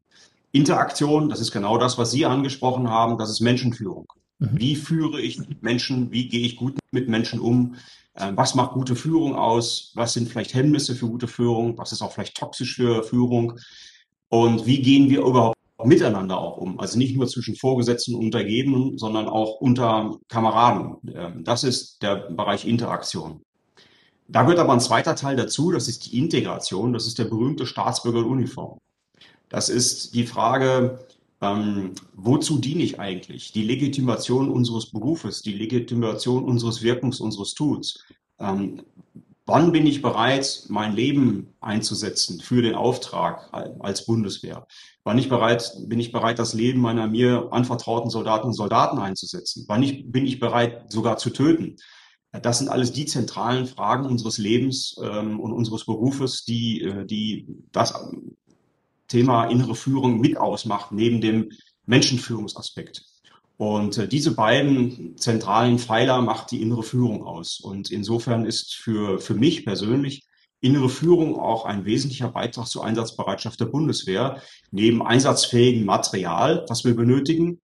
Interaktion, 0.52 1.28
das 1.28 1.40
ist 1.40 1.52
genau 1.52 1.78
das, 1.78 1.96
was 1.96 2.10
Sie 2.10 2.26
angesprochen 2.26 2.88
haben, 2.90 3.16
das 3.16 3.31
ist 3.31 3.40
Menschenführung. 3.40 4.06
Mhm. 4.38 4.49
Wie 4.52 4.76
führe 4.76 5.20
ich 5.20 5.40
Menschen, 5.60 6.12
wie 6.12 6.28
gehe 6.28 6.44
ich 6.44 6.56
gut 6.56 6.78
mit 6.90 7.08
Menschen 7.08 7.40
um? 7.40 7.76
Ähm, 8.16 8.37
was 8.37 8.54
macht 8.54 8.72
gute 8.72 8.94
Führung 8.94 9.34
aus? 9.34 9.93
Was 9.94 10.12
sind 10.12 10.28
vielleicht 10.28 10.54
Hemmnisse 10.54 10.94
für 10.94 11.08
gute 11.08 11.28
Führung? 11.28 11.78
Was 11.78 11.93
ist 11.93 12.02
auch 12.02 12.12
vielleicht 12.12 12.37
toxisch 12.37 12.75
für 12.76 13.02
Führung? 13.02 13.58
Und 14.28 14.66
wie 14.66 14.82
gehen 14.82 15.08
wir 15.08 15.20
überhaupt 15.20 15.56
miteinander 15.84 16.38
auch 16.38 16.56
um. 16.56 16.81
Also 16.81 16.99
nicht 16.99 17.17
nur 17.17 17.26
zwischen 17.26 17.56
Vorgesetzten 17.56 18.14
und 18.14 18.25
Untergebenen, 18.25 18.99
sondern 18.99 19.29
auch 19.29 19.61
unter 19.61 20.19
Kameraden. 20.29 20.96
Ähm, 21.14 21.44
das 21.44 21.64
ist 21.64 22.02
der 22.02 22.17
Bereich 22.31 22.67
Interaktion. 22.67 23.43
Da 24.29 24.43
gehört 24.43 24.61
aber 24.61 24.73
ein 24.73 24.81
zweiter 24.81 25.14
Teil 25.14 25.37
dazu, 25.37 25.73
das 25.73 25.88
ist 25.88 26.06
die 26.06 26.19
Integration, 26.19 26.93
das 26.93 27.06
ist 27.06 27.19
der 27.19 27.25
berühmte 27.25 27.67
Staatsbürger 27.67 28.20
in 28.20 28.26
Uniform. 28.26 28.79
Das 29.49 29.69
ist 29.69 30.14
die 30.14 30.26
Frage, 30.26 31.00
ähm, 31.42 31.92
wozu 32.14 32.59
diene 32.59 32.83
ich 32.83 32.99
eigentlich? 32.99 33.52
Die 33.52 33.64
Legitimation 33.64 34.50
unseres 34.50 34.87
Berufes, 34.90 35.42
die 35.42 35.52
Legitimation 35.52 36.45
unseres 36.45 36.83
Wirkungs, 36.83 37.21
unseres 37.21 37.52
Tuns. 37.52 38.04
Ähm, 38.38 38.83
Wann 39.52 39.71
bin 39.71 39.87
ich 39.87 40.00
bereit, 40.00 40.64
mein 40.71 40.97
Leben 40.97 41.52
einzusetzen 41.61 42.40
für 42.40 42.62
den 42.62 42.75
Auftrag 42.75 43.50
als 43.80 44.06
Bundeswehr? 44.06 44.66
Wann 45.04 45.18
ich 45.18 45.28
bereit, 45.28 45.75
bin 45.88 46.00
ich 46.00 46.11
bereit, 46.11 46.38
das 46.38 46.54
Leben 46.54 46.80
meiner 46.80 47.06
mir 47.06 47.49
anvertrauten 47.50 48.09
Soldaten 48.09 48.47
und 48.47 48.54
Soldaten 48.54 48.99
einzusetzen? 48.99 49.66
Wann 49.68 49.82
ich, 49.82 50.11
bin 50.11 50.25
ich 50.25 50.40
bereit, 50.40 50.90
sogar 50.90 51.18
zu 51.18 51.28
töten? 51.28 51.76
Das 52.30 52.61
sind 52.61 52.71
alles 52.71 52.92
die 52.92 53.04
zentralen 53.04 53.66
Fragen 53.66 54.06
unseres 54.06 54.38
Lebens 54.38 54.97
ähm, 55.04 55.38
und 55.38 55.52
unseres 55.52 55.85
Berufes, 55.85 56.47
die, 56.47 56.80
äh, 56.80 57.04
die 57.04 57.47
das 57.73 57.92
Thema 59.09 59.44
innere 59.44 59.75
Führung 59.75 60.18
mit 60.18 60.38
ausmacht, 60.38 60.92
neben 60.92 61.21
dem 61.21 61.50
Menschenführungsaspekt. 61.85 63.12
Und 63.56 63.99
äh, 63.99 64.09
diese 64.09 64.35
beiden 64.35 65.16
zentralen 65.16 65.78
Pfeiler 65.78 66.21
macht 66.21 66.50
die 66.50 66.62
innere 66.62 66.82
Führung 66.82 67.25
aus. 67.25 67.61
Und 67.61 67.90
insofern 67.90 68.44
ist 68.44 68.75
für, 68.75 69.18
für 69.18 69.35
mich 69.35 69.64
persönlich 69.64 70.25
innere 70.61 70.88
Führung 70.88 71.38
auch 71.38 71.64
ein 71.64 71.85
wesentlicher 71.85 72.28
Beitrag 72.28 72.66
zur 72.66 72.85
Einsatzbereitschaft 72.85 73.61
der 73.61 73.66
Bundeswehr, 73.66 74.40
neben 74.71 75.02
einsatzfähigem 75.04 75.85
Material, 75.85 76.64
was 76.68 76.85
wir 76.85 76.94
benötigen, 76.94 77.61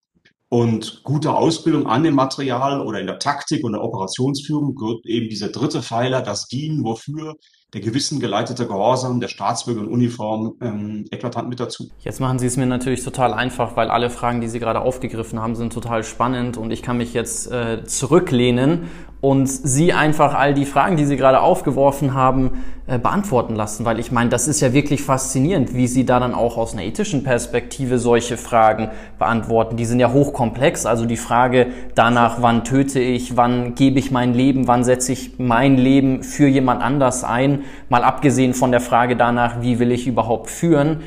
und 0.49 1.03
gute 1.03 1.33
Ausbildung 1.33 1.85
an 1.85 2.03
dem 2.03 2.15
Material 2.15 2.81
oder 2.81 2.99
in 2.99 3.05
der 3.05 3.19
Taktik 3.19 3.63
und 3.63 3.73
der 3.73 3.83
Operationsführung 3.83 4.73
gehört 4.73 5.05
eben 5.05 5.29
dieser 5.29 5.49
dritte 5.49 5.83
Pfeiler, 5.83 6.23
das 6.23 6.47
Dienen, 6.47 6.83
wofür 6.83 7.35
der 7.73 7.81
Gewissen 7.81 8.19
geleitete 8.19 8.65
Gehorsam 8.65 9.19
der 9.19 9.27
Staatsbürger 9.27 9.81
in 9.81 9.87
Uniform 9.87 10.55
ähm, 10.59 11.05
eklatant 11.11 11.49
mit 11.49 11.59
dazu. 11.59 11.89
Jetzt 11.99 12.19
machen 12.19 12.39
Sie 12.39 12.47
es 12.47 12.57
mir 12.57 12.65
natürlich 12.65 13.03
total 13.03 13.33
einfach, 13.33 13.75
weil 13.75 13.91
alle 13.91 14.09
Fragen, 14.09 14.41
die 14.41 14.47
Sie 14.47 14.59
gerade 14.59 14.81
aufgegriffen 14.81 15.39
haben, 15.39 15.55
sind 15.55 15.71
total 15.71 16.03
spannend 16.03 16.57
und 16.57 16.71
ich 16.71 16.81
kann 16.81 16.97
mich 16.97 17.13
jetzt 17.13 17.51
äh, 17.51 17.83
zurücklehnen 17.83 18.87
und 19.21 19.47
sie 19.47 19.91
einfach 19.91 20.33
all 20.33 20.53
die 20.53 20.65
Fragen, 20.65 20.95
die 20.95 21.03
sie 21.03 21.17
gerade 21.17 21.41
aufgeworfen 21.41 22.13
haben, 22.13 22.63
äh, 22.87 22.97
beantworten 22.97 23.53
lassen. 23.53 23.83
Weil 23.83 23.99
ich 23.99 24.13
meine, 24.13 24.29
das 24.29 24.47
ist 24.47 24.61
ja 24.61 24.71
wirklich 24.71 25.03
faszinierend, 25.03 25.73
wie 25.73 25.87
sie 25.87 26.05
da 26.05 26.21
dann 26.21 26.33
auch 26.33 26.55
aus 26.55 26.71
einer 26.71 26.83
ethischen 26.83 27.23
Perspektive 27.23 27.99
solche 27.99 28.37
Fragen 28.37 28.91
beantworten. 29.17 29.75
Die 29.75 29.83
sind 29.83 29.99
ja 29.99 30.13
hochkomplex. 30.13 30.85
Also 30.85 31.05
die 31.05 31.17
Frage 31.17 31.67
danach, 31.95 32.41
wann 32.41 32.63
töte 32.63 33.01
ich, 33.01 33.35
wann 33.35 33.75
gebe 33.75 33.99
ich 33.99 34.09
mein 34.09 34.33
Leben, 34.33 34.67
wann 34.67 34.85
setze 34.85 35.11
ich 35.11 35.37
mein 35.37 35.77
Leben 35.77 36.23
für 36.23 36.47
jemand 36.47 36.81
anders 36.81 37.25
ein, 37.25 37.58
mal 37.89 38.03
abgesehen 38.03 38.53
von 38.53 38.71
der 38.71 38.81
Frage 38.81 39.15
danach, 39.15 39.61
wie 39.61 39.79
will 39.79 39.91
ich 39.91 40.07
überhaupt 40.07 40.49
führen. 40.49 41.01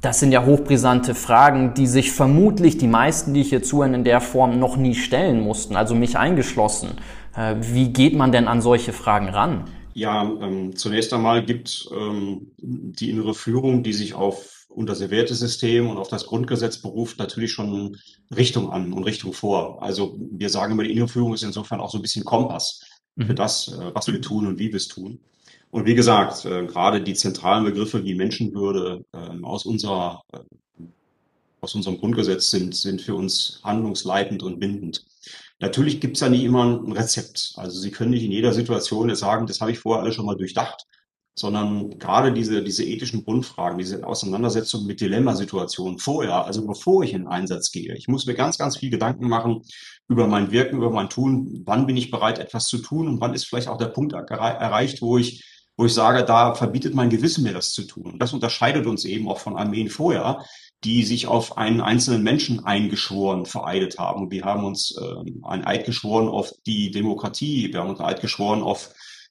Das 0.00 0.20
sind 0.20 0.30
ja 0.30 0.44
hochbrisante 0.44 1.14
Fragen, 1.14 1.74
die 1.74 1.86
sich 1.86 2.12
vermutlich 2.12 2.78
die 2.78 2.86
meisten, 2.86 3.34
die 3.34 3.40
ich 3.40 3.48
hier 3.48 3.62
zuhören, 3.62 3.94
in 3.94 4.04
der 4.04 4.20
Form 4.20 4.58
noch 4.58 4.76
nie 4.76 4.94
stellen 4.94 5.40
mussten, 5.40 5.74
also 5.74 5.94
mich 5.94 6.16
eingeschlossen. 6.16 6.90
Äh, 7.36 7.56
wie 7.60 7.92
geht 7.92 8.14
man 8.14 8.30
denn 8.30 8.46
an 8.46 8.60
solche 8.60 8.92
Fragen 8.92 9.28
ran? 9.28 9.64
Ja, 9.94 10.22
ähm, 10.22 10.76
zunächst 10.76 11.12
einmal 11.12 11.44
gibt 11.44 11.88
ähm, 11.92 12.52
die 12.58 13.10
innere 13.10 13.34
Führung, 13.34 13.82
die 13.82 13.92
sich 13.92 14.14
auf 14.14 14.66
unser 14.68 15.10
Wertesystem 15.10 15.90
und 15.90 15.96
auf 15.96 16.06
das 16.06 16.26
Grundgesetz 16.26 16.78
beruft, 16.78 17.18
natürlich 17.18 17.50
schon 17.50 17.96
Richtung 18.34 18.70
an 18.70 18.92
und 18.92 19.02
Richtung 19.02 19.32
vor. 19.32 19.82
Also 19.82 20.16
wir 20.18 20.50
sagen 20.50 20.72
immer, 20.72 20.84
die 20.84 20.92
innere 20.92 21.08
Führung 21.08 21.34
ist 21.34 21.42
insofern 21.42 21.80
auch 21.80 21.90
so 21.90 21.98
ein 21.98 22.02
bisschen 22.02 22.24
Kompass 22.24 22.84
für 23.16 23.32
mhm. 23.32 23.36
das, 23.36 23.68
äh, 23.68 23.90
was 23.92 24.06
wir 24.06 24.20
tun 24.22 24.46
und 24.46 24.58
wie 24.58 24.68
wir 24.68 24.76
es 24.76 24.86
tun. 24.86 25.18
Und 25.70 25.86
wie 25.86 25.94
gesagt, 25.94 26.44
äh, 26.44 26.66
gerade 26.66 27.02
die 27.02 27.14
zentralen 27.14 27.64
Begriffe 27.64 28.04
wie 28.04 28.14
Menschenwürde 28.14 29.04
äh, 29.12 29.42
aus 29.42 29.66
unserer 29.66 30.22
äh, 30.32 30.38
aus 31.60 31.74
unserem 31.74 31.98
Grundgesetz 31.98 32.50
sind, 32.50 32.74
sind 32.74 33.00
für 33.02 33.14
uns 33.14 33.60
handlungsleitend 33.64 34.42
und 34.42 34.60
bindend. 34.60 35.04
Natürlich 35.60 36.00
gibt's 36.00 36.20
ja 36.20 36.28
nicht 36.28 36.44
immer 36.44 36.64
ein 36.64 36.92
Rezept. 36.92 37.54
Also 37.56 37.80
Sie 37.80 37.90
können 37.90 38.10
nicht 38.10 38.22
in 38.22 38.30
jeder 38.30 38.52
Situation 38.52 39.08
jetzt 39.08 39.18
sagen, 39.18 39.46
das 39.46 39.60
habe 39.60 39.72
ich 39.72 39.80
vorher 39.80 40.02
alles 40.02 40.14
schon 40.14 40.26
mal 40.26 40.36
durchdacht, 40.36 40.86
sondern 41.34 41.98
gerade 41.98 42.32
diese, 42.32 42.62
diese 42.62 42.84
ethischen 42.84 43.24
Grundfragen, 43.24 43.78
diese 43.78 44.06
Auseinandersetzung 44.06 44.86
mit 44.86 45.00
Dilemmasituationen 45.00 45.98
vorher, 45.98 46.44
also 46.44 46.64
bevor 46.64 47.02
ich 47.02 47.12
in 47.12 47.26
Einsatz 47.26 47.72
gehe. 47.72 47.94
Ich 47.96 48.06
muss 48.06 48.26
mir 48.26 48.34
ganz, 48.34 48.56
ganz 48.56 48.78
viel 48.78 48.90
Gedanken 48.90 49.28
machen 49.28 49.62
über 50.08 50.28
mein 50.28 50.52
Wirken, 50.52 50.76
über 50.76 50.90
mein 50.90 51.10
Tun. 51.10 51.62
Wann 51.64 51.86
bin 51.86 51.96
ich 51.96 52.12
bereit, 52.12 52.38
etwas 52.38 52.66
zu 52.66 52.78
tun 52.78 53.08
und 53.08 53.20
wann 53.20 53.34
ist 53.34 53.46
vielleicht 53.46 53.68
auch 53.68 53.78
der 53.78 53.86
Punkt 53.86 54.12
erreicht, 54.12 55.02
wo 55.02 55.18
ich 55.18 55.44
wo 55.78 55.86
ich 55.86 55.94
sage, 55.94 56.24
da 56.24 56.54
verbietet 56.54 56.94
mein 56.94 57.08
Gewissen 57.08 57.44
mir 57.44 57.52
das 57.52 57.72
zu 57.72 57.84
tun. 57.84 58.12
Und 58.12 58.18
das 58.18 58.32
unterscheidet 58.32 58.86
uns 58.86 59.04
eben 59.04 59.28
auch 59.28 59.38
von 59.38 59.56
Armeen 59.56 59.88
vorher, 59.88 60.44
die 60.82 61.04
sich 61.04 61.28
auf 61.28 61.56
einen 61.56 61.80
einzelnen 61.80 62.24
Menschen 62.24 62.64
eingeschworen, 62.64 63.46
vereidet 63.46 63.96
haben. 63.96 64.30
Wir 64.32 64.44
haben 64.44 64.64
uns 64.64 64.96
äh, 65.00 65.30
ein 65.44 65.64
Eid 65.64 65.86
geschworen 65.86 66.28
auf 66.28 66.52
die 66.66 66.90
Demokratie, 66.90 67.72
wir 67.72 67.80
haben 67.80 67.90
uns 67.90 68.00
ein 68.00 68.06
Eid 68.06 68.20
geschworen 68.20 68.62
auf 68.62 68.90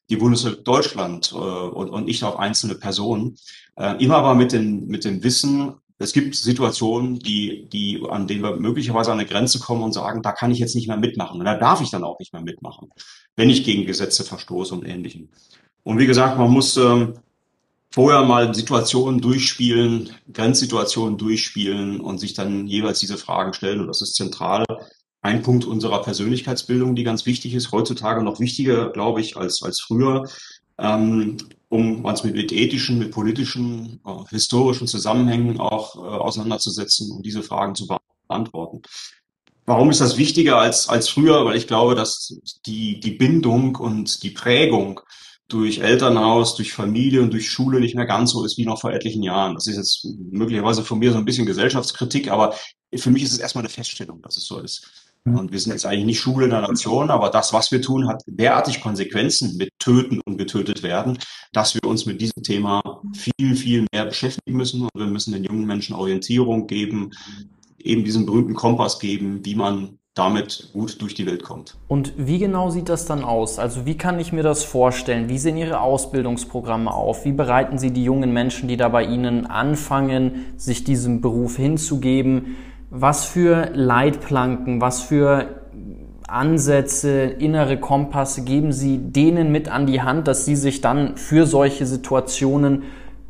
die 0.10 0.16
Bundesrepublik 0.16 0.64
Deutschland 0.64 1.34
äh, 1.34 1.36
und, 1.36 1.90
und 1.90 2.06
nicht 2.06 2.24
auf 2.24 2.40
einzelne 2.40 2.76
Personen. 2.76 3.36
Äh, 3.76 4.02
immer 4.02 4.16
aber 4.16 4.34
mit, 4.34 4.54
den, 4.54 4.88
mit 4.88 5.04
dem 5.04 5.24
Wissen, 5.24 5.74
es 6.00 6.14
gibt 6.14 6.34
Situationen, 6.36 7.20
die, 7.20 7.68
die, 7.68 8.02
an 8.10 8.28
denen 8.28 8.44
wir 8.44 8.56
möglicherweise 8.56 9.12
an 9.12 9.20
eine 9.20 9.28
Grenze 9.28 9.60
kommen 9.60 9.84
und 9.84 9.94
sagen, 9.94 10.22
da 10.22 10.32
kann 10.32 10.52
ich 10.52 10.60
jetzt 10.60 10.76
nicht 10.76 10.88
mehr 10.88 10.98
mitmachen. 10.98 11.40
Und 11.40 11.46
da 11.46 11.58
darf 11.58 11.82
ich 11.82 11.90
dann 11.90 12.06
auch 12.06 12.20
nicht 12.20 12.32
mehr 12.32 12.42
mitmachen, 12.42 12.90
wenn 13.36 13.50
ich 13.50 13.66
gegen 13.66 13.86
Gesetze 13.86 14.24
verstoße 14.24 14.74
und 14.74 14.86
Ähnlichem. 14.86 15.30
Und 15.88 16.00
wie 16.00 16.06
gesagt, 16.06 16.38
man 16.38 16.52
muss 16.52 16.76
ähm, 16.76 17.14
vorher 17.92 18.24
mal 18.24 18.54
Situationen 18.54 19.22
durchspielen, 19.22 20.10
Grenzsituationen 20.34 21.18
durchspielen 21.18 22.02
und 22.02 22.18
sich 22.18 22.34
dann 22.34 22.68
jeweils 22.68 23.00
diese 23.00 23.18
Fragen 23.18 23.54
stellen. 23.54 23.80
Und 23.80 23.88
das 23.88 24.02
ist 24.02 24.16
zentral 24.16 24.66
ein 25.22 25.44
Punkt 25.44 25.64
unserer 25.64 26.02
Persönlichkeitsbildung, 26.02 26.94
die 26.94 27.06
ganz 27.06 27.26
wichtig 27.26 27.54
ist, 27.54 27.72
heutzutage 27.72 28.22
noch 28.22 28.42
wichtiger, 28.42 28.90
glaube 28.90 29.22
ich, 29.22 29.38
als, 29.38 29.64
als 29.64 29.80
früher, 29.80 30.28
ähm, 30.78 31.38
um 31.70 32.04
uns 32.04 32.22
mit, 32.26 32.36
mit 32.36 32.52
ethischen, 32.52 33.00
mit 33.00 33.12
politischen, 33.12 34.02
äh, 34.06 34.26
historischen 34.30 34.88
Zusammenhängen 34.88 35.58
auch 35.58 35.96
äh, 35.96 36.00
auseinanderzusetzen 36.00 37.14
und 37.14 37.26
diese 37.26 37.44
Fragen 37.44 37.76
zu 37.76 37.88
beantworten. 38.28 38.82
Warum 39.66 39.90
ist 39.90 40.02
das 40.02 40.18
wichtiger 40.18 40.58
als, 40.58 40.90
als 40.90 41.08
früher? 41.08 41.46
Weil 41.46 41.56
ich 41.56 41.68
glaube, 41.68 41.96
dass 41.96 42.38
die, 42.66 43.00
die 43.00 43.12
Bindung 43.12 43.78
und 43.78 44.22
die 44.24 44.32
Prägung 44.32 45.00
durch 45.48 45.80
Elternhaus, 45.80 46.56
durch 46.56 46.74
Familie 46.74 47.22
und 47.22 47.32
durch 47.32 47.50
Schule 47.50 47.80
nicht 47.80 47.96
mehr 47.96 48.06
ganz 48.06 48.32
so 48.32 48.44
ist 48.44 48.58
wie 48.58 48.66
noch 48.66 48.82
vor 48.82 48.92
etlichen 48.92 49.24
Jahren. 49.24 49.56
Das 49.56 49.68
ist 49.68 49.78
jetzt 49.78 50.08
möglicherweise 50.32 50.84
von 50.84 51.00
mir 51.00 51.12
so 51.12 51.18
ein 51.18 51.26
bisschen 51.26 51.46
Gesellschaftskritik, 51.46 52.30
aber 52.30 52.54
für 52.96 53.12
mich 53.12 53.24
ist 53.24 53.32
es 53.32 53.40
erstmal 53.40 53.64
eine 53.64 53.70
Feststellung, 53.70 54.22
dass 54.22 54.38
es 54.38 54.46
so 54.46 54.60
ist. 54.60 55.08
Und 55.36 55.52
wir 55.52 55.60
sind 55.60 55.74
jetzt 55.74 55.86
eigentlich 55.86 56.06
nicht 56.06 56.20
Schule 56.22 56.48
der 56.48 56.62
Nation, 56.62 57.10
aber 57.10 57.30
das, 57.30 57.52
was 57.52 57.72
wir 57.72 57.82
tun, 57.82 58.08
hat 58.08 58.22
derartig 58.28 58.80
Konsequenzen 58.80 59.58
mit 59.58 59.72
Töten 59.78 60.22
und 60.26 60.38
getötet 60.38 60.84
werden, 60.84 61.18
dass 61.52 61.76
wir 61.76 61.84
uns 61.84 62.06
mit 62.06 62.22
diesem 62.22 62.44
Thema 62.44 62.82
viel, 63.14 63.56
viel 63.56 63.86
mehr 63.92 64.06
beschäftigen 64.06 64.56
müssen. 64.56 64.84
Und 64.84 64.92
wir 64.96 65.06
müssen 65.06 65.34
den 65.34 65.44
jungen 65.44 65.66
Menschen 65.66 65.96
Orientierung 65.96 66.66
geben, 66.68 67.12
eben 67.78 68.06
diesen 68.06 68.26
berühmten 68.26 68.54
Kompass 68.54 69.00
geben, 69.00 69.44
wie 69.44 69.56
man 69.56 70.00
damit 70.18 70.70
gut 70.74 71.02
durch 71.02 71.14
die 71.14 71.26
Welt 71.26 71.44
kommt. 71.44 71.78
Und 71.88 72.14
wie 72.18 72.40
genau 72.40 72.70
sieht 72.70 72.90
das 72.90 73.06
dann 73.06 73.24
aus? 73.24 73.60
Also 73.60 73.86
wie 73.86 73.98
kann 73.98 74.20
ich 74.20 74.34
mir 74.34 74.44
das 74.44 74.64
vorstellen? 74.64 75.30
Wie 75.30 75.38
sehen 75.38 75.58
Ihre 75.58 75.82
Ausbildungsprogramme 75.82 76.92
auf? 76.92 77.26
Wie 77.26 77.32
bereiten 77.32 77.78
Sie 77.78 77.92
die 77.92 78.04
jungen 78.04 78.34
Menschen, 78.34 78.68
die 78.68 78.78
da 78.78 78.90
bei 78.90 79.04
Ihnen 79.04 79.46
anfangen, 79.46 80.46
sich 80.58 80.84
diesem 80.84 81.22
Beruf 81.22 81.58
hinzugeben? 81.58 82.56
Was 82.90 83.26
für 83.26 83.72
Leitplanken, 83.74 84.82
was 84.82 85.02
für 85.02 85.64
Ansätze, 86.28 87.22
innere 87.24 87.80
Kompasse 87.80 88.44
geben 88.44 88.74
Sie 88.74 88.98
denen 88.98 89.52
mit 89.52 89.70
an 89.70 89.88
die 89.88 90.02
Hand, 90.02 90.28
dass 90.28 90.46
sie 90.46 90.56
sich 90.56 90.82
dann 90.82 91.16
für 91.16 91.46
solche 91.46 91.86
Situationen 91.86 92.84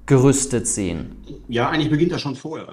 gerüstet 0.08 0.67
sehen? 0.67 1.15
Ja, 1.48 1.70
eigentlich 1.70 1.91
beginnt 1.91 2.12
das 2.12 2.22
schon 2.22 2.36
vorher. 2.36 2.67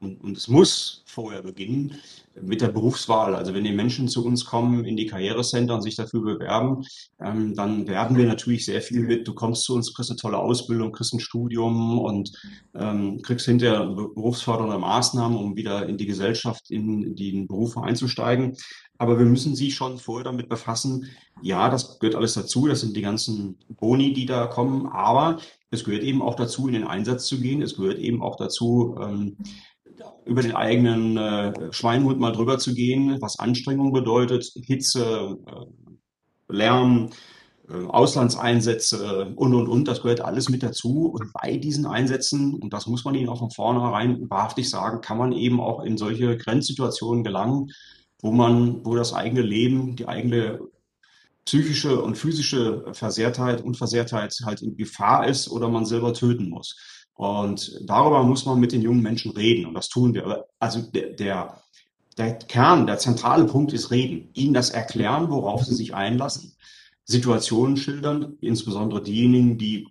Und, 0.00 0.22
und 0.22 0.36
es 0.36 0.46
muss 0.46 1.02
vorher 1.06 1.42
beginnen 1.42 1.96
mit 2.42 2.60
der 2.60 2.68
Berufswahl. 2.68 3.34
Also 3.34 3.54
wenn 3.54 3.64
die 3.64 3.72
Menschen 3.72 4.08
zu 4.08 4.24
uns 4.24 4.44
kommen 4.44 4.84
in 4.84 4.96
die 4.96 5.06
Karrierecenter 5.06 5.74
und 5.74 5.82
sich 5.82 5.96
dafür 5.96 6.22
bewerben, 6.22 6.84
ähm, 7.20 7.54
dann 7.54 7.86
werben 7.86 8.16
wir 8.16 8.26
natürlich 8.26 8.64
sehr 8.64 8.82
viel 8.82 9.00
mit. 9.00 9.26
Du 9.26 9.34
kommst 9.34 9.64
zu 9.64 9.74
uns, 9.74 9.94
kriegst 9.94 10.10
eine 10.10 10.18
tolle 10.18 10.38
Ausbildung, 10.38 10.92
kriegst 10.92 11.14
ein 11.14 11.20
Studium 11.20 11.98
und 11.98 12.32
ähm, 12.74 13.22
kriegst 13.22 13.46
hinterher 13.46 13.86
berufsfördernde 13.86 14.78
Maßnahmen, 14.78 15.36
um 15.36 15.56
wieder 15.56 15.88
in 15.88 15.96
die 15.96 16.06
Gesellschaft, 16.06 16.70
in, 16.70 17.14
die 17.14 17.44
Berufe 17.46 17.82
einzusteigen. 17.82 18.56
Aber 18.98 19.18
wir 19.18 19.26
müssen 19.26 19.54
sie 19.54 19.70
schon 19.70 19.98
vorher 19.98 20.24
damit 20.24 20.48
befassen. 20.48 21.06
Ja, 21.42 21.68
das 21.68 21.98
gehört 21.98 22.16
alles 22.16 22.34
dazu. 22.34 22.66
Das 22.66 22.80
sind 22.80 22.96
die 22.96 23.02
ganzen 23.02 23.58
Boni, 23.68 24.12
die 24.12 24.26
da 24.26 24.46
kommen. 24.46 24.86
Aber 24.86 25.38
es 25.70 25.84
gehört 25.84 26.02
eben 26.02 26.22
auch 26.22 26.34
dazu, 26.34 26.66
in 26.66 26.74
den 26.74 26.86
Einsatz 26.86 27.26
zu 27.26 27.38
gehen. 27.38 27.60
Es 27.60 27.76
gehört 27.76 27.98
eben 27.98 28.22
auch 28.22 28.36
dazu, 28.36 28.96
ähm, 29.00 29.36
über 30.26 30.42
den 30.42 30.54
eigenen 30.54 31.16
äh, 31.16 31.72
Schweinhund 31.72 32.18
mal 32.18 32.32
drüber 32.32 32.58
zu 32.58 32.74
gehen, 32.74 33.18
was 33.20 33.38
Anstrengung 33.38 33.92
bedeutet, 33.92 34.52
Hitze, 34.54 35.38
äh, 35.46 36.52
Lärm, 36.52 37.10
äh, 37.68 37.86
Auslandseinsätze 37.86 39.32
und, 39.36 39.54
und, 39.54 39.68
und, 39.68 39.88
das 39.88 40.02
gehört 40.02 40.20
alles 40.20 40.48
mit 40.48 40.62
dazu. 40.62 41.06
Und 41.06 41.32
bei 41.32 41.56
diesen 41.56 41.86
Einsätzen, 41.86 42.54
und 42.54 42.72
das 42.72 42.86
muss 42.86 43.04
man 43.04 43.14
ihnen 43.14 43.28
auch 43.28 43.38
von 43.38 43.50
vornherein 43.50 44.28
wahrhaftig 44.28 44.68
sagen, 44.68 45.00
kann 45.00 45.18
man 45.18 45.32
eben 45.32 45.60
auch 45.60 45.82
in 45.84 45.96
solche 45.96 46.36
Grenzsituationen 46.36 47.24
gelangen, 47.24 47.70
wo 48.20 48.32
man, 48.32 48.84
wo 48.84 48.94
das 48.96 49.12
eigene 49.14 49.42
Leben, 49.42 49.96
die 49.96 50.08
eigene 50.08 50.60
psychische 51.44 52.02
und 52.02 52.18
physische 52.18 52.84
Versehrtheit, 52.92 53.62
Unversehrtheit 53.62 54.36
halt 54.44 54.62
in 54.62 54.76
Gefahr 54.76 55.28
ist 55.28 55.48
oder 55.48 55.68
man 55.68 55.86
selber 55.86 56.12
töten 56.12 56.50
muss. 56.50 56.76
Und 57.16 57.80
darüber 57.84 58.22
muss 58.22 58.44
man 58.44 58.60
mit 58.60 58.72
den 58.72 58.82
jungen 58.82 59.02
Menschen 59.02 59.32
reden. 59.32 59.66
Und 59.66 59.74
das 59.74 59.88
tun 59.88 60.14
wir. 60.14 60.46
Also 60.58 60.82
der, 60.82 61.10
der, 61.14 61.62
der 62.18 62.34
Kern, 62.34 62.86
der 62.86 62.98
zentrale 62.98 63.46
Punkt 63.46 63.72
ist 63.72 63.90
reden. 63.90 64.28
Ihnen 64.34 64.54
das 64.54 64.70
erklären, 64.70 65.30
worauf 65.30 65.64
sie 65.64 65.74
sich 65.74 65.94
einlassen. 65.94 66.52
Situationen 67.04 67.76
schildern, 67.76 68.36
insbesondere 68.40 69.02
diejenigen, 69.02 69.58
die 69.58 69.88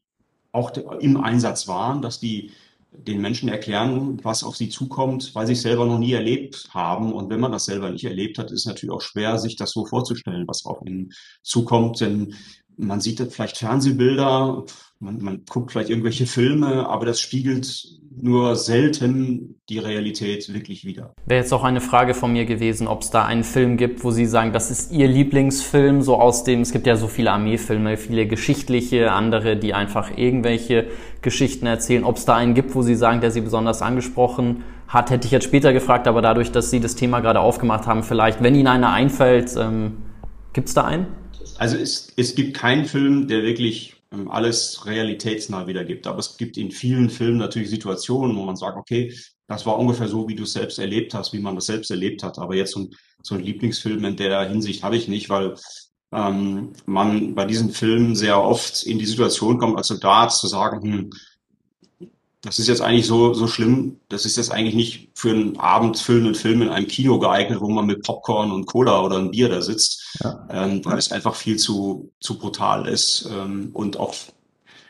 auch 0.51 0.71
im 0.99 1.17
Einsatz 1.17 1.67
waren, 1.67 2.01
dass 2.01 2.19
die 2.19 2.51
den 2.91 3.21
Menschen 3.21 3.49
erklären, 3.49 4.23
was 4.23 4.43
auf 4.43 4.55
sie 4.55 4.69
zukommt, 4.69 5.35
weil 5.35 5.47
sie 5.47 5.53
es 5.53 5.63
selber 5.63 5.85
noch 5.85 5.99
nie 5.99 6.13
erlebt 6.13 6.69
haben. 6.69 7.11
Und 7.11 7.29
wenn 7.29 7.39
man 7.39 7.51
das 7.51 7.65
selber 7.65 7.89
nicht 7.89 8.05
erlebt 8.05 8.37
hat, 8.37 8.51
ist 8.51 8.61
es 8.61 8.65
natürlich 8.65 8.93
auch 8.93 9.01
schwer, 9.01 9.37
sich 9.37 9.55
das 9.55 9.71
so 9.71 9.85
vorzustellen, 9.85 10.47
was 10.47 10.65
auf 10.65 10.81
ihnen 10.85 11.11
zukommt. 11.41 11.99
Denn 11.99 12.35
man 12.77 13.01
sieht 13.01 13.19
vielleicht 13.33 13.57
Fernsehbilder, 13.57 14.63
man, 14.99 15.21
man 15.21 15.41
guckt 15.49 15.71
vielleicht 15.71 15.89
irgendwelche 15.89 16.25
Filme, 16.25 16.87
aber 16.87 17.05
das 17.05 17.19
spiegelt 17.19 17.85
nur 18.21 18.55
selten 18.55 19.59
die 19.67 19.79
Realität 19.79 20.53
wirklich 20.53 20.85
wieder. 20.85 21.13
Wäre 21.25 21.41
jetzt 21.41 21.53
auch 21.53 21.63
eine 21.63 21.81
Frage 21.81 22.13
von 22.13 22.31
mir 22.31 22.45
gewesen, 22.45 22.87
ob 22.87 23.01
es 23.01 23.09
da 23.09 23.25
einen 23.25 23.43
Film 23.43 23.75
gibt, 23.75 24.03
wo 24.03 24.11
Sie 24.11 24.25
sagen, 24.25 24.53
das 24.53 24.71
ist 24.71 24.91
Ihr 24.91 25.07
Lieblingsfilm, 25.07 26.01
so 26.01 26.15
aus 26.15 26.45
dem, 26.45 26.61
es 26.61 26.71
gibt 26.71 26.87
ja 26.87 26.95
so 26.95 27.07
viele 27.07 27.31
Armeefilme, 27.31 27.97
viele 27.97 28.25
geschichtliche, 28.25 29.11
andere, 29.11 29.57
die 29.57 29.73
einfach 29.73 30.17
irgendwelche 30.17 30.87
Geschichten 31.21 31.65
erzählen. 31.65 32.05
Ob 32.05 32.17
es 32.17 32.25
da 32.25 32.35
einen 32.35 32.53
gibt, 32.53 32.73
wo 32.73 32.81
Sie 32.81 32.95
sagen, 32.95 33.19
der 33.19 33.31
Sie 33.31 33.41
besonders 33.41 33.81
angesprochen 33.81 34.63
hat, 34.87 35.09
hätte 35.09 35.25
ich 35.25 35.31
jetzt 35.31 35.45
später 35.45 35.73
gefragt, 35.73 36.07
aber 36.07 36.21
dadurch, 36.21 36.51
dass 36.51 36.71
Sie 36.71 36.79
das 36.79 36.95
Thema 36.95 37.19
gerade 37.19 37.41
aufgemacht 37.41 37.85
haben, 37.85 38.03
vielleicht, 38.03 38.41
wenn 38.41 38.55
Ihnen 38.55 38.67
einer 38.67 38.93
einfällt, 38.93 39.55
ähm, 39.57 39.97
gibt 40.53 40.69
es 40.69 40.73
da 40.73 40.85
einen? 40.85 41.07
Also 41.57 41.77
es, 41.77 42.13
es 42.15 42.35
gibt 42.35 42.55
keinen 42.55 42.85
Film, 42.85 43.27
der 43.27 43.43
wirklich 43.43 43.94
alles 44.29 44.85
realitätsnah 44.85 45.67
wiedergibt. 45.67 46.07
Aber 46.07 46.19
es 46.19 46.37
gibt 46.37 46.57
in 46.57 46.71
vielen 46.71 47.09
Filmen 47.09 47.37
natürlich 47.37 47.69
Situationen, 47.69 48.35
wo 48.35 48.43
man 48.43 48.55
sagt, 48.55 48.77
okay, 48.77 49.13
das 49.47 49.65
war 49.65 49.77
ungefähr 49.77 50.07
so, 50.07 50.27
wie 50.27 50.35
du 50.35 50.43
es 50.43 50.53
selbst 50.53 50.79
erlebt 50.79 51.13
hast, 51.13 51.33
wie 51.33 51.39
man 51.39 51.55
das 51.55 51.67
selbst 51.67 51.91
erlebt 51.91 52.23
hat. 52.23 52.39
Aber 52.39 52.55
jetzt 52.55 52.73
so 52.73 52.81
ein, 52.81 52.95
so 53.21 53.35
ein 53.35 53.41
Lieblingsfilm 53.41 54.03
in 54.05 54.15
der 54.15 54.49
Hinsicht 54.49 54.83
habe 54.83 54.97
ich 54.97 55.07
nicht, 55.07 55.29
weil 55.29 55.55
ähm, 56.11 56.73
man 56.85 57.35
bei 57.35 57.45
diesen 57.45 57.71
Filmen 57.71 58.15
sehr 58.15 58.41
oft 58.41 58.83
in 58.83 58.99
die 58.99 59.05
Situation 59.05 59.57
kommt, 59.57 59.77
als 59.77 59.87
Soldat 59.87 60.33
zu 60.33 60.47
sagen, 60.47 60.81
hm, 60.81 61.09
das 62.45 62.59
ist 62.59 62.67
jetzt 62.67 62.81
eigentlich 62.81 63.07
so, 63.07 63.33
so 63.33 63.47
schlimm, 63.47 63.99
das 64.07 64.25
ist 64.25 64.37
jetzt 64.37 64.51
eigentlich 64.51 64.75
nicht 64.75 65.09
für 65.15 65.31
einen 65.31 65.57
abendfüllenden 65.57 66.35
Film 66.35 66.61
in 66.61 66.69
einem 66.69 66.87
Kino 66.87 67.17
geeignet, 67.17 67.59
wo 67.59 67.69
man 67.69 67.87
mit 67.87 68.03
Popcorn 68.03 68.51
und 68.51 68.67
Cola 68.67 69.01
oder 69.01 69.17
ein 69.17 69.31
Bier 69.31 69.49
da 69.49 69.61
sitzt, 69.61 70.19
ja. 70.23 70.47
ähm, 70.51 70.85
weil 70.85 70.97
es 70.97 71.11
einfach 71.11 71.35
viel 71.35 71.57
zu, 71.57 72.11
zu 72.19 72.37
brutal 72.37 72.87
ist 72.87 73.27
ähm, 73.31 73.71
und 73.73 73.97
auch 73.97 74.13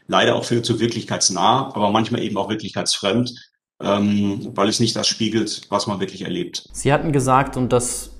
leider 0.07 0.35
auch 0.35 0.43
viel 0.43 0.61
zu 0.61 0.79
wirklichkeitsnah, 0.79 1.71
aber 1.73 1.89
manchmal 1.91 2.21
eben 2.21 2.37
auch 2.37 2.49
wirklichkeitsfremd, 2.49 3.33
ähm, 3.81 4.51
weil 4.53 4.67
es 4.67 4.79
nicht 4.79 4.95
das 4.95 5.07
spiegelt, 5.07 5.61
was 5.69 5.87
man 5.87 5.99
wirklich 5.99 6.23
erlebt. 6.23 6.67
Sie 6.73 6.91
hatten 6.91 7.11
gesagt, 7.11 7.57
und 7.57 7.71
das 7.71 8.11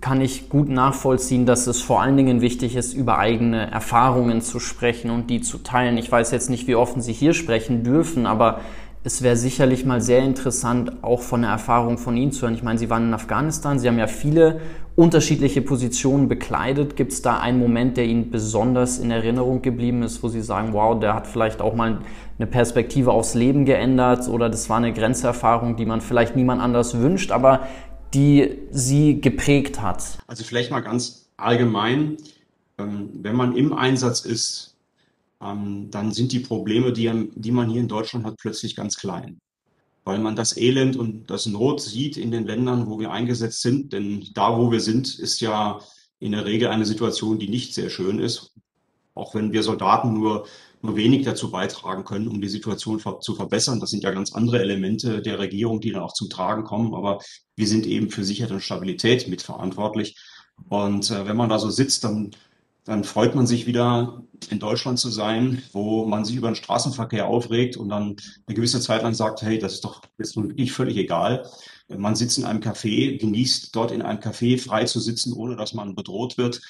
kann 0.00 0.20
ich 0.20 0.48
gut 0.48 0.68
nachvollziehen, 0.68 1.46
dass 1.46 1.66
es 1.66 1.80
vor 1.80 2.00
allen 2.00 2.16
Dingen 2.16 2.40
wichtig 2.40 2.76
ist, 2.76 2.94
über 2.94 3.18
eigene 3.18 3.70
Erfahrungen 3.70 4.40
zu 4.40 4.60
sprechen 4.60 5.10
und 5.10 5.28
die 5.30 5.40
zu 5.40 5.58
teilen. 5.58 5.98
Ich 5.98 6.10
weiß 6.10 6.30
jetzt 6.30 6.50
nicht, 6.50 6.66
wie 6.66 6.74
offen 6.74 7.02
Sie 7.02 7.12
hier 7.12 7.34
sprechen 7.34 7.82
dürfen, 7.82 8.26
aber 8.26 8.60
es 9.06 9.20
wäre 9.20 9.36
sicherlich 9.36 9.84
mal 9.84 10.00
sehr 10.00 10.20
interessant, 10.20 10.92
auch 11.02 11.20
von 11.20 11.42
der 11.42 11.50
Erfahrung 11.50 11.98
von 11.98 12.16
Ihnen 12.16 12.32
zu 12.32 12.42
hören. 12.42 12.54
Ich 12.54 12.62
meine, 12.62 12.78
Sie 12.78 12.88
waren 12.88 13.08
in 13.08 13.14
Afghanistan, 13.14 13.78
Sie 13.78 13.86
haben 13.86 13.98
ja 13.98 14.06
viele 14.06 14.62
unterschiedliche 14.96 15.60
Positionen 15.60 16.28
bekleidet. 16.28 16.96
Gibt 16.96 17.12
es 17.12 17.20
da 17.20 17.38
einen 17.38 17.58
Moment, 17.58 17.98
der 17.98 18.06
Ihnen 18.06 18.30
besonders 18.30 18.98
in 18.98 19.10
Erinnerung 19.10 19.60
geblieben 19.60 20.02
ist, 20.02 20.22
wo 20.22 20.28
Sie 20.28 20.40
sagen, 20.40 20.72
wow, 20.72 20.98
der 20.98 21.14
hat 21.14 21.26
vielleicht 21.26 21.60
auch 21.60 21.74
mal 21.74 21.98
eine 22.38 22.46
Perspektive 22.46 23.12
aufs 23.12 23.34
Leben 23.34 23.66
geändert 23.66 24.26
oder 24.28 24.48
das 24.48 24.70
war 24.70 24.78
eine 24.78 24.94
Grenzerfahrung, 24.94 25.76
die 25.76 25.84
man 25.84 26.00
vielleicht 26.00 26.34
niemand 26.34 26.62
anders 26.62 26.98
wünscht, 26.98 27.30
aber 27.30 27.60
die 28.14 28.58
Sie 28.70 29.20
geprägt 29.20 29.80
hat? 29.80 30.18
Also 30.26 30.44
vielleicht 30.44 30.70
mal 30.70 30.80
ganz 30.80 31.28
allgemein, 31.36 32.16
ähm, 32.78 33.10
wenn 33.14 33.36
man 33.36 33.56
im 33.56 33.72
Einsatz 33.72 34.20
ist, 34.20 34.76
ähm, 35.40 35.90
dann 35.90 36.12
sind 36.12 36.32
die 36.32 36.40
Probleme, 36.40 36.92
die, 36.92 37.30
die 37.34 37.50
man 37.50 37.68
hier 37.68 37.80
in 37.80 37.88
Deutschland 37.88 38.24
hat, 38.24 38.36
plötzlich 38.38 38.76
ganz 38.76 38.96
klein. 38.96 39.38
Weil 40.04 40.18
man 40.18 40.36
das 40.36 40.56
Elend 40.56 40.96
und 40.96 41.30
das 41.30 41.46
Not 41.46 41.80
sieht 41.80 42.16
in 42.16 42.30
den 42.30 42.46
Ländern, 42.46 42.86
wo 42.88 42.98
wir 42.98 43.10
eingesetzt 43.10 43.62
sind. 43.62 43.92
Denn 43.92 44.26
da, 44.34 44.56
wo 44.56 44.70
wir 44.70 44.80
sind, 44.80 45.18
ist 45.18 45.40
ja 45.40 45.80
in 46.20 46.32
der 46.32 46.44
Regel 46.44 46.68
eine 46.68 46.84
Situation, 46.84 47.38
die 47.38 47.48
nicht 47.48 47.74
sehr 47.74 47.90
schön 47.90 48.18
ist. 48.18 48.52
Auch 49.14 49.34
wenn 49.34 49.52
wir 49.52 49.62
Soldaten 49.62 50.12
nur 50.12 50.46
nur 50.84 50.96
wenig 50.96 51.24
dazu 51.24 51.50
beitragen 51.50 52.04
können, 52.04 52.28
um 52.28 52.42
die 52.42 52.48
Situation 52.48 53.00
zu 53.20 53.34
verbessern. 53.34 53.80
Das 53.80 53.90
sind 53.90 54.04
ja 54.04 54.10
ganz 54.10 54.34
andere 54.34 54.60
Elemente 54.60 55.22
der 55.22 55.38
Regierung, 55.38 55.80
die 55.80 55.92
dann 55.92 56.02
auch 56.02 56.12
zum 56.12 56.28
Tragen 56.28 56.64
kommen. 56.64 56.94
Aber 56.94 57.20
wir 57.56 57.66
sind 57.66 57.86
eben 57.86 58.10
für 58.10 58.22
Sicherheit 58.22 58.52
und 58.52 58.60
Stabilität 58.60 59.26
mitverantwortlich. 59.26 60.18
Und 60.68 61.10
äh, 61.10 61.26
wenn 61.26 61.38
man 61.38 61.48
da 61.48 61.58
so 61.58 61.70
sitzt, 61.70 62.04
dann, 62.04 62.32
dann 62.84 63.02
freut 63.02 63.34
man 63.34 63.46
sich 63.46 63.66
wieder 63.66 64.22
in 64.50 64.58
Deutschland 64.58 64.98
zu 64.98 65.08
sein, 65.08 65.62
wo 65.72 66.04
man 66.04 66.26
sich 66.26 66.36
über 66.36 66.50
den 66.50 66.54
Straßenverkehr 66.54 67.26
aufregt 67.26 67.78
und 67.78 67.88
dann 67.88 68.16
eine 68.46 68.54
gewisse 68.54 68.80
Zeit 68.80 69.02
lang 69.02 69.14
sagt, 69.14 69.40
hey, 69.40 69.58
das 69.58 69.74
ist 69.74 69.84
doch 69.86 70.02
jetzt 70.18 70.36
wirklich 70.36 70.72
völlig 70.72 70.98
egal. 70.98 71.48
Man 71.88 72.14
sitzt 72.14 72.36
in 72.36 72.44
einem 72.44 72.60
Café, 72.60 73.18
genießt 73.18 73.74
dort 73.74 73.90
in 73.90 74.02
einem 74.02 74.20
Café 74.20 74.60
frei 74.60 74.84
zu 74.84 75.00
sitzen, 75.00 75.32
ohne 75.32 75.56
dass 75.56 75.72
man 75.72 75.94
bedroht 75.94 76.36
wird. 76.36 76.60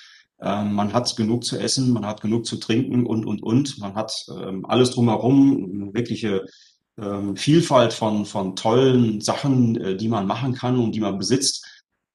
Ähm, 0.40 0.72
man 0.72 0.92
hat 0.92 1.14
genug 1.16 1.44
zu 1.44 1.58
essen, 1.58 1.92
man 1.92 2.06
hat 2.06 2.20
genug 2.20 2.46
zu 2.46 2.56
trinken 2.56 3.06
und, 3.06 3.24
und, 3.24 3.42
und. 3.42 3.78
Man 3.78 3.94
hat 3.94 4.26
ähm, 4.30 4.66
alles 4.66 4.90
drumherum, 4.90 5.70
eine 5.72 5.94
wirkliche 5.94 6.44
ähm, 6.98 7.36
Vielfalt 7.36 7.92
von, 7.92 8.26
von 8.26 8.56
tollen 8.56 9.20
Sachen, 9.20 9.76
äh, 9.76 9.96
die 9.96 10.08
man 10.08 10.26
machen 10.26 10.54
kann 10.54 10.78
und 10.78 10.94
die 10.94 11.00
man 11.00 11.18
besitzt. 11.18 11.66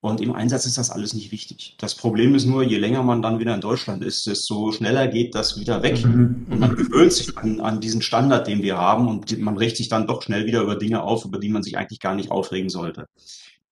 Und 0.01 0.21
im 0.21 0.33
Einsatz 0.33 0.65
ist 0.65 0.77
das 0.77 0.91
alles 0.91 1.13
nicht 1.13 1.33
wichtig. 1.33 1.75
Das 1.77 1.93
Problem 1.93 2.33
ist 2.33 2.45
nur, 2.45 2.63
je 2.63 2.77
länger 2.77 3.03
man 3.03 3.21
dann 3.21 3.39
wieder 3.39 3.53
in 3.53 3.59
Deutschland 3.59 4.01
ist, 4.01 4.27
desto 4.27 4.71
schneller 4.71 5.07
geht 5.07 5.35
das 5.35 5.59
wieder 5.59 5.83
weg. 5.83 6.05
Mhm. 6.05 6.45
Und 6.49 6.59
man 6.59 6.75
gewöhnt 6.77 7.11
sich 7.11 7.37
an, 7.37 7.59
an 7.59 7.81
diesen 7.81 8.01
Standard, 8.01 8.47
den 8.47 8.61
wir 8.61 8.77
haben 8.77 9.09
und 9.09 9.37
man 9.39 9.57
regt 9.57 9.75
sich 9.75 9.89
dann 9.89 10.07
doch 10.07 10.21
schnell 10.21 10.45
wieder 10.45 10.61
über 10.61 10.77
Dinge 10.77 11.03
auf, 11.03 11.25
über 11.25 11.37
die 11.37 11.49
man 11.49 11.63
sich 11.63 11.77
eigentlich 11.77 11.99
gar 11.99 12.15
nicht 12.15 12.31
aufregen 12.31 12.69
sollte. 12.69 13.07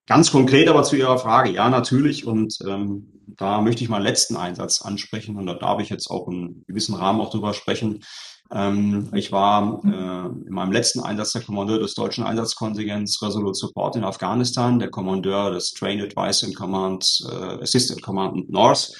Ganz 0.05 0.31
konkret 0.31 0.67
aber 0.67 0.83
zu 0.83 0.97
Ihrer 0.97 1.17
Frage, 1.17 1.51
ja, 1.51 1.69
natürlich. 1.69 2.27
Und 2.27 2.57
ähm, 2.67 3.16
da 3.27 3.61
möchte 3.61 3.83
ich 3.83 3.89
mal 3.89 4.01
letzten 4.01 4.37
Einsatz 4.37 4.81
ansprechen 4.81 5.37
und 5.37 5.45
da 5.45 5.53
darf 5.53 5.81
ich 5.81 5.89
jetzt 5.89 6.09
auch 6.09 6.27
in 6.27 6.63
gewissen 6.67 6.95
Rahmen 6.95 7.21
auch 7.21 7.31
drüber 7.31 7.53
sprechen. 7.53 8.03
Ähm, 8.51 9.09
ich 9.13 9.31
war 9.31 9.81
äh, 9.83 10.47
in 10.47 10.53
meinem 10.53 10.71
letzten 10.71 11.01
Einsatz 11.01 11.33
der 11.33 11.41
Kommandeur 11.41 11.79
des 11.79 11.95
deutschen 11.95 12.23
Einsatzkontingents 12.23 13.21
Resolute 13.21 13.55
Support 13.55 13.97
in 13.97 14.05
Afghanistan, 14.05 14.79
der 14.79 14.89
Kommandeur 14.89 15.51
des 15.51 15.71
Train 15.71 16.01
Advice 16.01 16.43
and 16.43 16.55
Command, 16.55 17.05
äh, 17.29 17.61
Assistant 17.61 18.01
Command 18.01 18.49
North, 18.49 18.91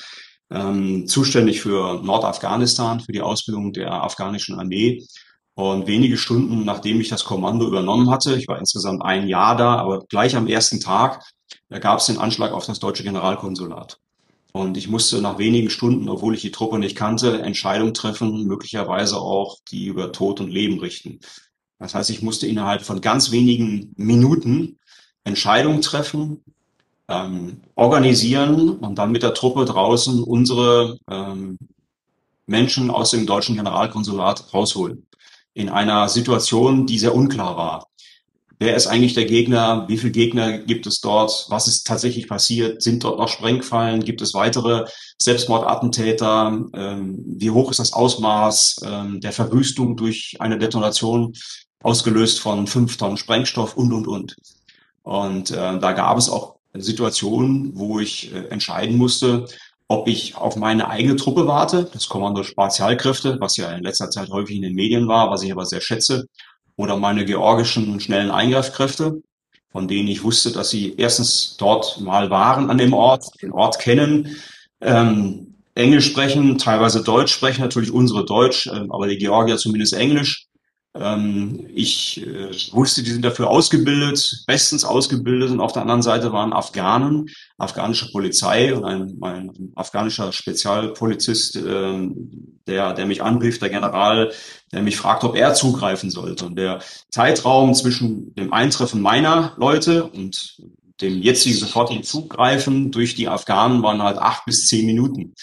ähm, 0.50 1.08
zuständig 1.08 1.62
für 1.62 2.02
Nordafghanistan, 2.04 3.00
für 3.00 3.12
die 3.12 3.22
Ausbildung 3.22 3.72
der 3.74 3.92
afghanischen 3.92 4.60
Armee. 4.60 5.06
Und 5.56 5.88
wenige 5.88 6.18
Stunden, 6.18 6.66
nachdem 6.66 7.02
ich 7.02 7.10
das 7.10 7.26
Kommando 7.26 7.66
übernommen 7.66 8.12
hatte, 8.12 8.36
ich 8.36 8.48
war 8.48 8.60
insgesamt 8.60 9.04
ein 9.04 9.28
Jahr 9.28 9.56
da, 9.58 9.78
aber 9.78 10.06
gleich 10.08 10.36
am 10.36 10.48
ersten 10.48 10.80
Tag, 10.80 11.24
da 11.70 11.80
gab 11.80 12.00
es 12.00 12.06
den 12.06 12.20
Anschlag 12.20 12.52
auf 12.52 12.66
das 12.66 12.80
deutsche 12.80 13.04
Generalkonsulat. 13.04 13.98
Und 14.54 14.78
ich 14.78 14.88
musste 14.88 15.22
nach 15.22 15.38
wenigen 15.38 15.70
Stunden, 15.70 16.10
obwohl 16.10 16.34
ich 16.34 16.42
die 16.42 16.52
Truppe 16.52 16.80
nicht 16.80 16.96
kannte, 16.96 17.42
Entscheidungen 17.42 17.94
treffen, 17.94 18.46
möglicherweise 18.46 19.18
auch 19.18 19.60
die 19.70 19.86
über 19.86 20.12
Tod 20.12 20.40
und 20.40 20.50
Leben 20.50 20.80
richten. 20.80 21.20
Das 21.80 21.94
heißt, 21.94 22.10
ich 22.10 22.22
musste 22.22 22.48
innerhalb 22.48 22.82
von 22.82 23.02
ganz 23.02 23.32
wenigen 23.32 23.94
Minuten 23.98 24.80
Entscheidungen 25.24 25.82
treffen, 25.82 26.44
ähm, 27.08 27.62
organisieren 27.76 28.78
und 28.78 28.96
dann 28.98 29.12
mit 29.12 29.24
der 29.24 29.34
Truppe 29.34 29.66
draußen 29.66 30.24
unsere 30.24 30.98
ähm, 31.10 31.58
Menschen 32.46 32.90
aus 32.90 33.12
dem 33.12 33.26
deutschen 33.26 33.56
Generalkonsulat 33.56 34.54
rausholen 34.54 35.06
in 35.54 35.70
einer 35.70 36.08
Situation, 36.08 36.86
die 36.86 37.00
sehr 37.00 37.16
unklar 37.16 37.58
war. 37.58 37.87
Wer 38.60 38.76
ist 38.76 38.88
eigentlich 38.88 39.14
der 39.14 39.26
Gegner? 39.26 39.86
Wie 39.88 39.98
viele 39.98 40.12
Gegner 40.12 40.58
gibt 40.58 40.88
es 40.88 41.00
dort? 41.00 41.46
Was 41.50 41.68
ist 41.68 41.86
tatsächlich 41.86 42.28
passiert? 42.28 42.82
Sind 42.82 43.04
dort 43.04 43.20
noch 43.20 43.28
Sprengfallen? 43.28 44.04
Gibt 44.04 44.22
es 44.22 44.34
weitere 44.34 44.86
Selbstmordattentäter? 45.20 46.66
Ähm, 46.74 47.24
wie 47.38 47.52
hoch 47.52 47.70
ist 47.70 47.80
das 47.80 47.94
Ausmaß 47.94 48.82
ähm, 48.84 49.22
der 49.22 49.32
Verwüstung 49.32 49.96
durch 49.96 50.38
eine 50.40 50.58
Detonation 50.58 51.34
ausgelöst 51.84 52.40
von 52.40 52.66
fünf 52.66 52.98
Tonnen 52.98 53.18
Sprengstoff 53.18 53.78
und, 53.78 53.94
und, 53.94 54.08
und. 54.08 54.36
Und 55.04 55.52
äh, 55.52 55.80
da 55.80 55.92
gab 55.92 56.18
es 56.18 56.28
auch 56.28 56.56
Situationen, 56.74 57.78
wo 57.78 58.00
ich 58.00 58.34
äh, 58.34 58.48
entscheiden 58.48 58.98
musste, 58.98 59.46
ob 59.88 60.08
ich 60.08 60.36
auf 60.36 60.56
meine 60.56 60.90
eigene 60.90 61.16
Truppe 61.16 61.48
warte, 61.48 61.90
das 61.94 62.10
Kommando 62.10 62.44
Spezialkräfte, 62.44 63.38
was 63.40 63.56
ja 63.56 63.72
in 63.72 63.84
letzter 63.84 64.10
Zeit 64.10 64.30
häufig 64.30 64.58
in 64.58 64.64
den 64.64 64.74
Medien 64.74 65.08
war, 65.08 65.30
was 65.30 65.44
ich 65.44 65.52
aber 65.52 65.66
sehr 65.66 65.80
schätze, 65.80 66.26
oder 66.78 66.96
meine 66.96 67.26
georgischen 67.26 68.00
schnellen 68.00 68.32
Eingreifkräfte, 68.32 69.22
von 69.72 69.88
denen 69.88 70.08
ich 70.08 70.24
wusste, 70.24 70.52
dass 70.54 70.70
sie 70.70 70.96
erstens 70.96 71.58
dort 71.58 72.00
mal 72.00 72.30
waren 72.30 72.70
an 72.70 72.78
dem 72.78 72.94
Ort, 72.94 73.26
den 73.42 73.52
Ort 73.52 73.80
kennen, 73.80 74.38
ähm, 74.80 75.56
Englisch 75.76 76.08
sprechen, 76.08 76.58
teilweise 76.58 77.04
Deutsch 77.04 77.34
sprechen, 77.34 77.62
natürlich 77.62 77.92
unsere 77.92 78.26
Deutsch, 78.26 78.68
äh, 78.68 78.86
aber 78.90 79.08
die 79.08 79.18
Georgier 79.18 79.58
zumindest 79.58 79.94
Englisch 79.94 80.47
ich 81.74 82.26
äh, 82.26 82.50
wusste, 82.72 83.04
die 83.04 83.12
sind 83.12 83.24
dafür 83.24 83.50
ausgebildet, 83.50 84.44
bestens 84.48 84.84
ausgebildet. 84.84 85.52
Und 85.52 85.60
auf 85.60 85.74
der 85.74 85.84
anderen 85.84 86.02
Seite 86.02 86.32
waren 86.32 86.54
Afghanen, 86.54 87.30
afghanische 87.58 88.12
Polizei 88.12 88.74
und 88.74 88.84
ein, 88.86 89.18
ein 89.22 89.72
afghanischer 89.76 90.32
Spezialpolizist, 90.32 91.58
äh, 91.58 92.10
der, 92.68 92.94
der 92.94 93.06
mich 93.06 93.22
anrief, 93.22 93.60
der 93.60 93.70
General, 93.70 94.32
der 94.72 94.82
mich 94.82 94.98
fragt, 94.98 95.24
ob 95.24 95.36
er 95.36 95.54
zugreifen 95.54 96.10
sollte. 96.10 96.46
Und 96.46 96.58
der 96.58 96.80
Zeitraum 97.10 97.74
zwischen 97.74 98.34
dem 98.36 98.52
Eintreffen 98.54 99.02
meiner 99.02 99.54
Leute 99.58 100.06
und 100.06 100.58
dem 101.02 101.22
jetzigen 101.22 101.56
sofortigen 101.56 102.04
Zugreifen 102.04 102.92
durch 102.92 103.16
die 103.16 103.28
Afghanen 103.28 103.84
waren 103.84 104.02
halt 104.02 104.18
acht 104.18 104.46
bis 104.46 104.68
zehn 104.68 104.86
Minuten. 104.86 105.36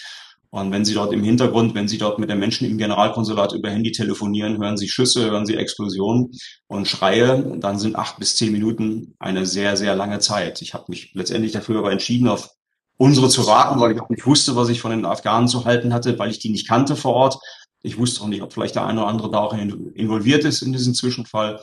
Und 0.55 0.71
wenn 0.71 0.85
Sie 0.85 0.93
dort 0.93 1.11
im 1.11 1.21
Hintergrund, 1.21 1.75
wenn 1.75 1.89
Sie 1.89 1.97
dort 1.97 2.17
mit 2.17 2.29
den 2.29 2.39
Menschen 2.39 2.65
im 2.65 2.77
Generalkonsulat 2.77 3.51
über 3.51 3.69
Handy 3.69 3.91
telefonieren, 3.91 4.57
hören 4.57 4.77
Sie 4.77 4.87
Schüsse, 4.87 5.29
hören 5.29 5.45
Sie 5.45 5.57
Explosionen 5.57 6.31
und 6.67 6.87
Schreie, 6.87 7.57
dann 7.59 7.77
sind 7.77 7.97
acht 7.97 8.19
bis 8.19 8.37
zehn 8.37 8.53
Minuten 8.53 9.15
eine 9.19 9.45
sehr, 9.45 9.75
sehr 9.75 9.97
lange 9.97 10.19
Zeit. 10.19 10.61
Ich 10.61 10.73
habe 10.73 10.85
mich 10.87 11.11
letztendlich 11.13 11.51
dafür 11.51 11.79
aber 11.79 11.91
entschieden, 11.91 12.29
auf 12.29 12.51
unsere 12.95 13.27
zu 13.27 13.45
warten, 13.47 13.81
weil 13.81 13.91
ich 13.91 13.99
auch 13.99 14.07
nicht 14.07 14.25
wusste, 14.25 14.55
was 14.55 14.69
ich 14.69 14.79
von 14.79 14.91
den 14.91 15.03
Afghanen 15.03 15.49
zu 15.49 15.65
halten 15.65 15.93
hatte, 15.93 16.17
weil 16.17 16.31
ich 16.31 16.39
die 16.39 16.51
nicht 16.51 16.69
kannte 16.69 16.95
vor 16.95 17.15
Ort. 17.15 17.37
Ich 17.81 17.97
wusste 17.97 18.23
auch 18.23 18.29
nicht, 18.29 18.41
ob 18.41 18.53
vielleicht 18.53 18.75
der 18.75 18.85
eine 18.85 19.01
oder 19.01 19.09
andere 19.09 19.29
da 19.29 19.39
auch 19.39 19.53
involviert 19.53 20.45
ist 20.45 20.61
in 20.61 20.71
diesem 20.71 20.93
Zwischenfall. 20.93 21.59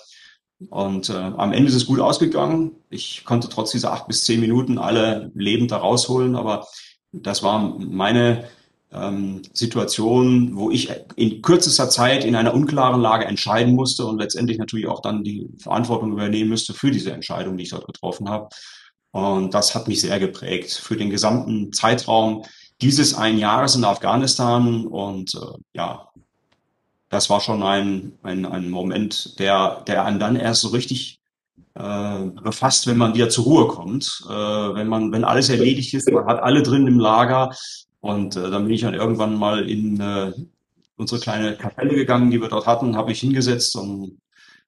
Und 0.69 1.09
äh, 1.09 1.15
am 1.15 1.55
Ende 1.55 1.71
ist 1.71 1.77
es 1.77 1.87
gut 1.87 2.01
ausgegangen. 2.01 2.73
Ich 2.91 3.25
konnte 3.25 3.49
trotz 3.49 3.71
dieser 3.71 3.95
acht 3.95 4.07
bis 4.07 4.25
zehn 4.25 4.41
Minuten 4.41 4.77
alle 4.77 5.33
lebend 5.35 5.71
da 5.71 5.79
rausholen, 5.79 6.37
aber 6.37 6.67
das 7.13 7.43
war 7.43 7.59
meine 7.79 8.45
ähm, 8.95 9.43
Situationen, 9.53 10.57
wo 10.57 10.71
ich 10.71 10.91
in 11.17 11.43
kürzester 11.43 11.89
Zeit 11.89 12.25
in 12.25 12.37
einer 12.37 12.55
unklaren 12.55 13.01
Lage 13.01 13.25
entscheiden 13.25 13.75
musste 13.75 14.05
und 14.07 14.19
letztendlich 14.19 14.59
natürlich 14.59 14.87
auch 14.87 15.01
dann 15.01 15.25
die 15.25 15.49
Verantwortung 15.59 16.13
übernehmen 16.13 16.51
müsste 16.51 16.75
für 16.75 16.91
diese 16.91 17.13
Entscheidung, 17.13 17.57
die 17.57 17.65
ich 17.65 17.71
dort 17.71 17.87
getroffen 17.87 18.29
habe. 18.29 18.49
Und 19.13 19.55
das 19.55 19.75
hat 19.75 19.89
mich 19.89 20.01
sehr 20.01 20.19
geprägt 20.19 20.73
für 20.73 20.97
den 20.97 21.11
gesamten 21.11 21.73
Zeitraum 21.73 22.45
dieses 22.81 23.15
ein 23.15 23.39
Jahres 23.39 23.77
in 23.77 23.85
Afghanistan. 23.85 24.87
Und 24.87 25.35
äh, 25.35 25.59
ja, 25.75 26.09
das 27.09 27.31
war 27.31 27.41
schon 27.41 27.63
ein, 27.63 28.19
ein, 28.23 28.47
ein 28.47 28.71
Moment, 28.71 29.39
der, 29.39 29.83
der 29.87 30.05
einen 30.05 30.19
dann 30.19 30.37
erst 30.37 30.63
so 30.63 30.69
richtig 30.69 31.21
äh, 31.75 32.27
befasst, 32.43 32.87
wenn 32.87 32.97
man 32.97 33.15
wieder 33.15 33.29
zur 33.29 33.45
Ruhe 33.45 33.69
kommt. 33.69 34.25
Äh, 34.29 34.33
wenn 34.33 34.89
man, 34.89 35.13
wenn 35.13 35.25
alles 35.25 35.49
erledigt 35.49 35.95
ist, 35.95 36.11
man 36.11 36.27
hat 36.27 36.43
alle 36.43 36.63
drin 36.63 36.87
im 36.87 36.99
Lager. 36.99 37.55
Und 38.03 38.37
äh, 38.37 38.51
dann 38.51 38.65
bin 38.65 38.75
ich 38.75 38.81
dann 38.81 38.95
irgendwann 38.95 39.37
mal 39.37 39.69
in 39.69 40.01
äh, 40.01 40.33
unsere 40.97 41.21
kleine 41.21 41.57
Kapelle 41.57 41.95
gegangen, 41.95 42.31
die 42.31 42.41
wir 42.41 42.49
dort 42.49 42.67
hatten, 42.67 42.97
habe 42.97 43.13
ich 43.13 43.21
hingesetzt 43.21 43.77
und 43.77 44.19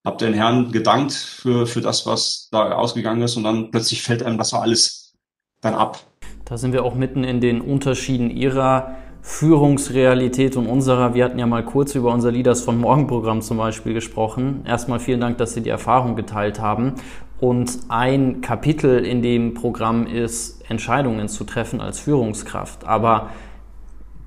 habe 0.05 0.19
den 0.19 0.35
Herrn 0.35 0.71
gedankt 0.71 1.13
für, 1.13 1.67
für 1.67 1.81
das, 1.81 2.07
was 2.07 2.49
da 2.53 2.73
ausgegangen 2.73 3.23
ist. 3.23 3.37
Und 3.37 3.43
dann 3.43 3.71
plötzlich 3.73 4.03
fällt 4.03 4.23
einem 4.23 4.39
das 4.39 4.55
alles 4.55 5.15
dann 5.61 5.75
ab. 5.75 5.99
Da 6.45 6.57
sind 6.57 6.73
wir 6.73 6.85
auch 6.85 6.95
mitten 6.95 7.25
in 7.25 7.41
den 7.41 7.61
Unterschieden 7.61 8.31
Ihrer 8.31 8.95
Führungsrealität 9.23 10.55
und 10.57 10.67
unserer. 10.67 11.15
Wir 11.15 11.25
hatten 11.25 11.39
ja 11.39 11.47
mal 11.47 11.65
kurz 11.65 11.95
über 11.95 12.13
unser 12.13 12.31
Leaders 12.31 12.61
von 12.61 12.79
Morgen 12.79 13.07
Programm 13.07 13.41
zum 13.41 13.57
Beispiel 13.57 13.95
gesprochen. 13.95 14.63
Erstmal 14.65 15.01
vielen 15.01 15.21
Dank, 15.21 15.39
dass 15.39 15.55
Sie 15.55 15.63
die 15.63 15.71
Erfahrung 15.71 16.15
geteilt 16.15 16.61
haben. 16.61 16.95
Und 17.41 17.79
ein 17.89 18.41
Kapitel 18.41 19.05
in 19.05 19.23
dem 19.23 19.55
Programm 19.55 20.07
ist, 20.07 20.63
Entscheidungen 20.69 21.29
zu 21.29 21.45
treffen 21.45 21.81
als 21.81 21.99
Führungskraft. 21.99 22.87
Aber 22.87 23.31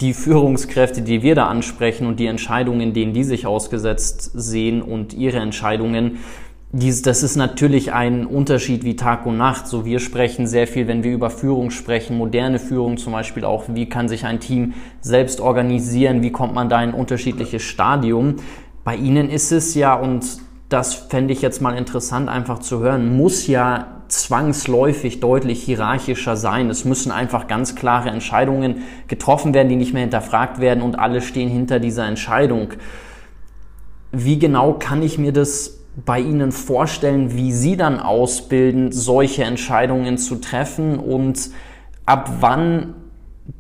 die 0.01 0.13
Führungskräfte, 0.13 1.01
die 1.01 1.23
wir 1.23 1.33
da 1.33 1.47
ansprechen 1.47 2.05
und 2.05 2.19
die 2.19 2.27
Entscheidungen, 2.27 2.93
denen 2.93 3.13
die 3.13 3.23
sich 3.23 3.47
ausgesetzt 3.47 4.31
sehen 4.35 4.81
und 4.81 5.13
ihre 5.13 5.39
Entscheidungen, 5.39 6.19
dies, 6.73 7.01
das 7.01 7.23
ist 7.23 7.37
natürlich 7.37 7.93
ein 7.93 8.25
Unterschied 8.25 8.83
wie 8.83 8.97
Tag 8.97 9.25
und 9.25 9.37
Nacht. 9.37 9.67
So 9.67 9.85
wir 9.85 9.99
sprechen 9.99 10.47
sehr 10.47 10.67
viel, 10.67 10.87
wenn 10.87 11.01
wir 11.01 11.13
über 11.13 11.29
Führung 11.29 11.71
sprechen, 11.71 12.17
moderne 12.17 12.59
Führung 12.59 12.97
zum 12.97 13.13
Beispiel 13.13 13.45
auch. 13.45 13.65
Wie 13.69 13.87
kann 13.87 14.09
sich 14.09 14.25
ein 14.25 14.41
Team 14.41 14.73
selbst 14.99 15.39
organisieren? 15.39 16.21
Wie 16.23 16.31
kommt 16.31 16.53
man 16.53 16.67
da 16.67 16.83
in 16.83 16.89
ein 16.89 16.95
unterschiedliches 16.95 17.63
Stadium? 17.63 18.35
Bei 18.83 18.95
Ihnen 18.95 19.29
ist 19.29 19.51
es 19.51 19.75
ja, 19.75 19.95
und 19.95 20.25
das 20.69 20.93
fände 20.93 21.33
ich 21.33 21.41
jetzt 21.41 21.61
mal 21.61 21.77
interessant 21.77 22.29
einfach 22.29 22.59
zu 22.59 22.79
hören, 22.79 23.15
muss 23.15 23.47
ja 23.47 23.87
zwangsläufig 24.09 25.19
deutlich 25.19 25.63
hierarchischer 25.63 26.35
sein. 26.35 26.69
Es 26.69 26.85
müssen 26.85 27.11
einfach 27.11 27.47
ganz 27.47 27.75
klare 27.75 28.09
Entscheidungen 28.09 28.83
getroffen 29.07 29.53
werden, 29.53 29.69
die 29.69 29.75
nicht 29.75 29.93
mehr 29.93 30.01
hinterfragt 30.01 30.59
werden 30.59 30.83
und 30.83 30.99
alle 30.99 31.21
stehen 31.21 31.49
hinter 31.49 31.79
dieser 31.79 32.05
Entscheidung. 32.05 32.69
Wie 34.11 34.39
genau 34.39 34.73
kann 34.73 35.01
ich 35.01 35.17
mir 35.17 35.33
das 35.33 35.79
bei 36.05 36.19
Ihnen 36.19 36.51
vorstellen, 36.51 37.33
wie 37.33 37.51
Sie 37.51 37.75
dann 37.75 37.99
ausbilden, 37.99 38.91
solche 38.91 39.43
Entscheidungen 39.43 40.17
zu 40.17 40.35
treffen 40.35 40.99
und 40.99 41.49
ab 42.05 42.29
wann 42.39 42.93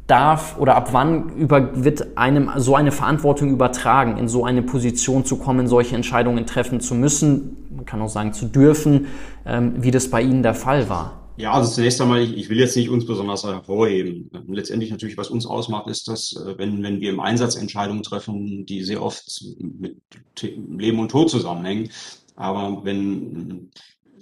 darf 0.07 0.57
oder 0.57 0.75
ab 0.75 0.89
wann 0.93 1.29
über, 1.35 1.83
wird 1.83 2.17
einem 2.17 2.51
so 2.57 2.75
eine 2.75 2.91
Verantwortung 2.91 3.49
übertragen, 3.49 4.17
in 4.17 4.27
so 4.27 4.45
eine 4.45 4.61
Position 4.61 5.25
zu 5.25 5.37
kommen, 5.37 5.67
solche 5.67 5.95
Entscheidungen 5.95 6.45
treffen 6.45 6.79
zu 6.79 6.95
müssen, 6.95 7.57
man 7.75 7.85
kann 7.85 8.01
auch 8.01 8.09
sagen 8.09 8.33
zu 8.33 8.45
dürfen, 8.45 9.07
ähm, 9.45 9.75
wie 9.77 9.91
das 9.91 10.09
bei 10.09 10.21
Ihnen 10.21 10.43
der 10.43 10.55
Fall 10.55 10.89
war? 10.89 11.27
Ja, 11.37 11.51
also 11.51 11.71
zunächst 11.71 12.01
einmal, 12.01 12.21
ich, 12.21 12.35
ich 12.35 12.49
will 12.49 12.57
jetzt 12.57 12.75
nicht 12.75 12.89
uns 12.89 13.05
besonders 13.05 13.43
hervorheben. 13.43 14.31
Letztendlich 14.47 14.89
natürlich, 14.89 15.17
was 15.17 15.29
uns 15.29 15.45
ausmacht, 15.45 15.87
ist, 15.87 16.07
dass 16.07 16.33
äh, 16.33 16.57
wenn, 16.57 16.81
wenn 16.81 16.99
wir 16.99 17.11
im 17.11 17.19
Einsatz 17.19 17.55
Entscheidungen 17.55 18.01
treffen, 18.01 18.65
die 18.65 18.83
sehr 18.83 19.03
oft 19.03 19.45
mit 19.59 19.97
Leben 20.41 20.99
und 20.99 21.11
Tod 21.11 21.29
zusammenhängen, 21.29 21.89
aber 22.35 22.83
wenn 22.83 23.69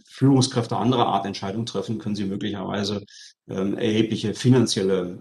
Führungskräfte 0.03 0.75
anderer 0.75 1.07
Art 1.07 1.25
Entscheidungen 1.25 1.65
treffen, 1.65 1.99
können 1.99 2.15
sie 2.15 2.25
möglicherweise 2.25 3.05
ähm, 3.47 3.77
erhebliche 3.77 4.33
finanzielle 4.33 5.19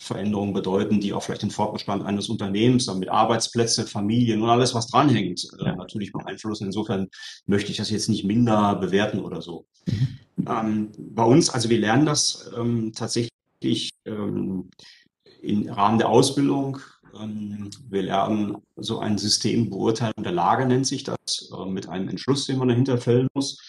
Veränderungen 0.00 0.54
bedeuten, 0.54 0.98
die 1.00 1.12
auch 1.12 1.22
vielleicht 1.22 1.42
den 1.42 1.50
Fortbestand 1.50 2.04
eines 2.04 2.28
Unternehmens, 2.28 2.86
damit 2.86 3.10
Arbeitsplätze, 3.10 3.86
Familien 3.86 4.42
und 4.42 4.48
alles, 4.48 4.74
was 4.74 4.86
dranhängt, 4.86 5.46
äh, 5.60 5.72
natürlich 5.76 6.10
beeinflussen. 6.12 6.66
Insofern 6.66 7.08
möchte 7.46 7.70
ich 7.70 7.76
das 7.76 7.90
jetzt 7.90 8.08
nicht 8.08 8.24
minder 8.24 8.76
bewerten 8.76 9.20
oder 9.20 9.42
so. 9.42 9.66
Mhm. 9.86 10.18
Ähm, 10.48 10.92
bei 10.96 11.24
uns, 11.24 11.50
also 11.50 11.68
wir 11.68 11.78
lernen 11.78 12.06
das 12.06 12.50
ähm, 12.56 12.92
tatsächlich 12.94 13.90
ähm, 14.06 14.70
im 15.42 15.68
Rahmen 15.68 15.98
der 15.98 16.08
Ausbildung 16.08 16.78
ähm, 17.18 17.70
wir 17.88 18.02
lernen 18.02 18.56
so 18.76 18.98
ein 18.98 19.18
System 19.18 19.70
Beurteilung 19.70 20.22
der 20.22 20.32
Lage, 20.32 20.66
nennt 20.66 20.86
sich 20.86 21.04
das, 21.04 21.50
äh, 21.52 21.64
mit 21.66 21.88
einem 21.88 22.08
Entschluss, 22.08 22.46
den 22.46 22.58
man 22.58 22.68
dahinter 22.68 22.98
fällen 22.98 23.28
muss. 23.34 23.60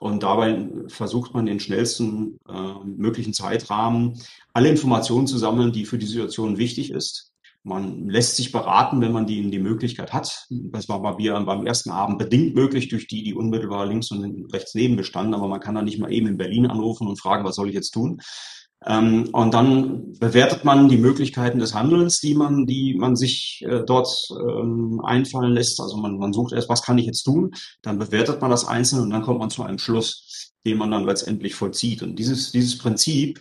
Und 0.00 0.22
dabei 0.22 0.66
versucht 0.88 1.34
man 1.34 1.44
den 1.44 1.60
schnellsten 1.60 2.38
äh, 2.48 2.84
möglichen 2.84 3.34
Zeitrahmen 3.34 4.18
alle 4.52 4.68
Informationen 4.68 5.26
zu 5.26 5.38
sammeln, 5.38 5.72
die 5.72 5.84
für 5.84 5.98
die 5.98 6.06
Situation 6.06 6.58
wichtig 6.58 6.90
ist. 6.90 7.32
Man 7.62 8.08
lässt 8.08 8.36
sich 8.36 8.52
beraten, 8.52 9.02
wenn 9.02 9.12
man 9.12 9.26
die, 9.26 9.50
die 9.50 9.58
Möglichkeit 9.58 10.14
hat. 10.14 10.46
Das 10.48 10.88
war 10.88 11.02
bei 11.02 11.14
mir 11.16 11.38
beim 11.40 11.66
ersten 11.66 11.90
Abend 11.90 12.18
bedingt 12.18 12.54
möglich 12.54 12.88
durch 12.88 13.06
die, 13.06 13.22
die 13.22 13.34
unmittelbar 13.34 13.86
links 13.86 14.10
und 14.10 14.50
rechts 14.52 14.74
neben 14.74 14.96
bestanden. 14.96 15.34
Aber 15.34 15.46
man 15.46 15.60
kann 15.60 15.74
da 15.74 15.82
nicht 15.82 15.98
mal 15.98 16.10
eben 16.10 16.26
in 16.26 16.38
Berlin 16.38 16.66
anrufen 16.66 17.06
und 17.06 17.20
fragen, 17.20 17.44
was 17.44 17.56
soll 17.56 17.68
ich 17.68 17.74
jetzt 17.74 17.90
tun? 17.90 18.20
Ähm, 18.86 19.28
und 19.32 19.52
dann 19.52 20.14
bewertet 20.18 20.64
man 20.64 20.88
die 20.88 20.96
Möglichkeiten 20.96 21.58
des 21.58 21.74
Handelns, 21.74 22.20
die 22.20 22.34
man, 22.34 22.64
die 22.64 22.94
man 22.94 23.14
sich 23.14 23.62
äh, 23.68 23.82
dort 23.84 24.08
ähm, 24.30 25.02
einfallen 25.04 25.52
lässt. 25.52 25.80
Also 25.80 25.98
man, 25.98 26.16
man 26.16 26.32
sucht 26.32 26.54
erst, 26.54 26.70
was 26.70 26.82
kann 26.82 26.96
ich 26.96 27.04
jetzt 27.04 27.24
tun? 27.24 27.52
Dann 27.82 27.98
bewertet 27.98 28.40
man 28.40 28.50
das 28.50 28.66
einzeln 28.66 29.02
und 29.02 29.10
dann 29.10 29.22
kommt 29.22 29.40
man 29.40 29.50
zu 29.50 29.62
einem 29.62 29.78
Schluss, 29.78 30.54
den 30.64 30.78
man 30.78 30.90
dann 30.90 31.04
letztendlich 31.04 31.54
vollzieht. 31.54 32.02
Und 32.02 32.16
dieses, 32.18 32.52
dieses 32.52 32.78
Prinzip, 32.78 33.40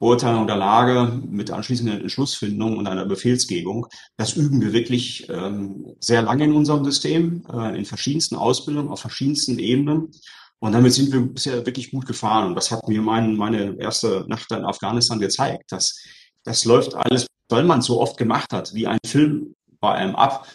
Beurteilung 0.00 0.46
der 0.46 0.56
Lage 0.56 1.12
mit 1.28 1.50
anschließender 1.50 2.00
Entschlussfindung 2.00 2.78
und 2.78 2.86
einer 2.86 3.04
Befehlsgebung, 3.04 3.86
das 4.16 4.32
üben 4.32 4.62
wir 4.62 4.72
wirklich 4.72 5.28
ähm, 5.28 5.94
sehr 6.00 6.22
lange 6.22 6.44
in 6.44 6.54
unserem 6.54 6.86
System, 6.86 7.44
äh, 7.52 7.78
in 7.78 7.84
verschiedensten 7.84 8.34
Ausbildungen, 8.34 8.88
auf 8.88 9.00
verschiedensten 9.00 9.58
Ebenen. 9.58 10.10
Und 10.58 10.72
damit 10.72 10.94
sind 10.94 11.12
wir 11.12 11.20
bisher 11.20 11.66
wirklich 11.66 11.90
gut 11.90 12.06
gefahren. 12.06 12.48
Und 12.48 12.54
das 12.54 12.70
hat 12.70 12.88
mir 12.88 13.02
mein, 13.02 13.36
meine 13.36 13.78
erste 13.78 14.24
Nacht 14.26 14.50
in 14.50 14.64
Afghanistan 14.64 15.20
gezeigt. 15.20 15.70
Dass, 15.70 16.02
das 16.44 16.64
läuft 16.64 16.94
alles, 16.94 17.26
weil 17.50 17.64
man 17.64 17.80
es 17.80 17.86
so 17.86 18.00
oft 18.00 18.16
gemacht 18.16 18.54
hat, 18.54 18.72
wie 18.72 18.86
ein 18.86 18.98
Film 19.04 19.54
bei 19.80 19.92
einem 19.92 20.16
ab, 20.16 20.46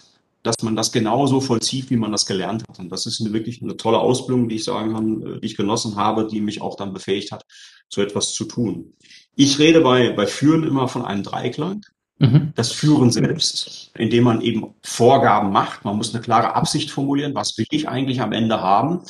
dass 0.42 0.62
man 0.62 0.76
das 0.76 0.92
genauso 0.92 1.42
vollzieht, 1.42 1.90
wie 1.90 1.98
man 1.98 2.12
das 2.12 2.26
gelernt 2.26 2.64
hat. 2.68 2.80
Und 2.80 2.90
das 2.90 3.06
ist 3.06 3.22
eine, 3.22 3.34
wirklich 3.34 3.62
eine 3.62 3.78
tolle 3.78 4.00
Ausbildung, 4.00 4.48
die 4.48 4.56
ich 4.56 4.64
sagen 4.64 4.94
kann, 4.94 5.22
äh, 5.22 5.40
die 5.40 5.46
ich 5.46 5.58
genossen 5.58 5.96
habe, 5.96 6.28
die 6.28 6.42
mich 6.42 6.62
auch 6.62 6.76
dann 6.76 6.94
befähigt 6.94 7.32
hat, 7.32 7.44
so 7.90 8.02
etwas 8.02 8.34
zu 8.34 8.46
tun. 8.46 8.94
Ich 9.36 9.60
rede 9.60 9.82
bei, 9.82 10.12
bei 10.12 10.28
Führen 10.28 10.64
immer 10.64 10.88
von 10.88 11.06
einem 11.06 11.24
Dreiklang. 11.24 11.82
Mhm. 12.18 12.54
Das 12.56 12.72
Führen 12.72 13.12
selbst, 13.12 13.92
indem 13.98 14.24
man 14.24 14.42
eben 14.42 14.74
Vorgaben 14.82 15.52
macht. 15.52 15.84
Man 15.84 15.98
muss 15.98 16.14
eine 16.14 16.24
klare 16.24 16.56
Absicht 16.56 16.90
formulieren. 16.90 17.36
Was 17.36 17.58
will 17.58 17.66
ich 17.72 17.90
eigentlich 17.90 18.22
am 18.22 18.32
Ende 18.32 18.62
haben? 18.62 19.02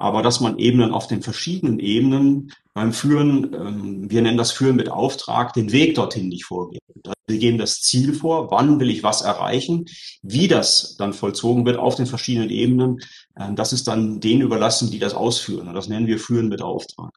aber 0.00 0.22
dass 0.22 0.40
man 0.40 0.58
eben 0.58 0.78
dann 0.78 0.94
auf 0.94 1.08
den 1.08 1.20
verschiedenen 1.20 1.78
Ebenen 1.78 2.52
beim 2.72 2.94
Führen, 2.94 3.52
ähm, 3.52 4.10
wir 4.10 4.22
nennen 4.22 4.38
das 4.38 4.50
Führen 4.50 4.76
mit 4.76 4.88
Auftrag, 4.88 5.52
den 5.52 5.72
Weg 5.72 5.94
dorthin 5.94 6.28
nicht 6.28 6.46
vorgeben. 6.46 6.80
Wir 7.26 7.38
geben 7.38 7.58
das 7.58 7.82
Ziel 7.82 8.14
vor, 8.14 8.50
wann 8.50 8.80
will 8.80 8.88
ich 8.88 9.02
was 9.02 9.20
erreichen, 9.20 9.84
wie 10.22 10.48
das 10.48 10.96
dann 10.96 11.12
vollzogen 11.12 11.66
wird 11.66 11.76
auf 11.76 11.96
den 11.96 12.06
verschiedenen 12.06 12.48
Ebenen, 12.48 13.00
äh, 13.36 13.52
das 13.52 13.74
ist 13.74 13.88
dann 13.88 14.20
denen 14.20 14.40
überlassen, 14.40 14.90
die 14.90 14.98
das 14.98 15.12
ausführen. 15.12 15.68
Und 15.68 15.74
das 15.74 15.88
nennen 15.88 16.06
wir 16.06 16.18
Führen 16.18 16.48
mit 16.48 16.62
Auftrag. 16.62 17.12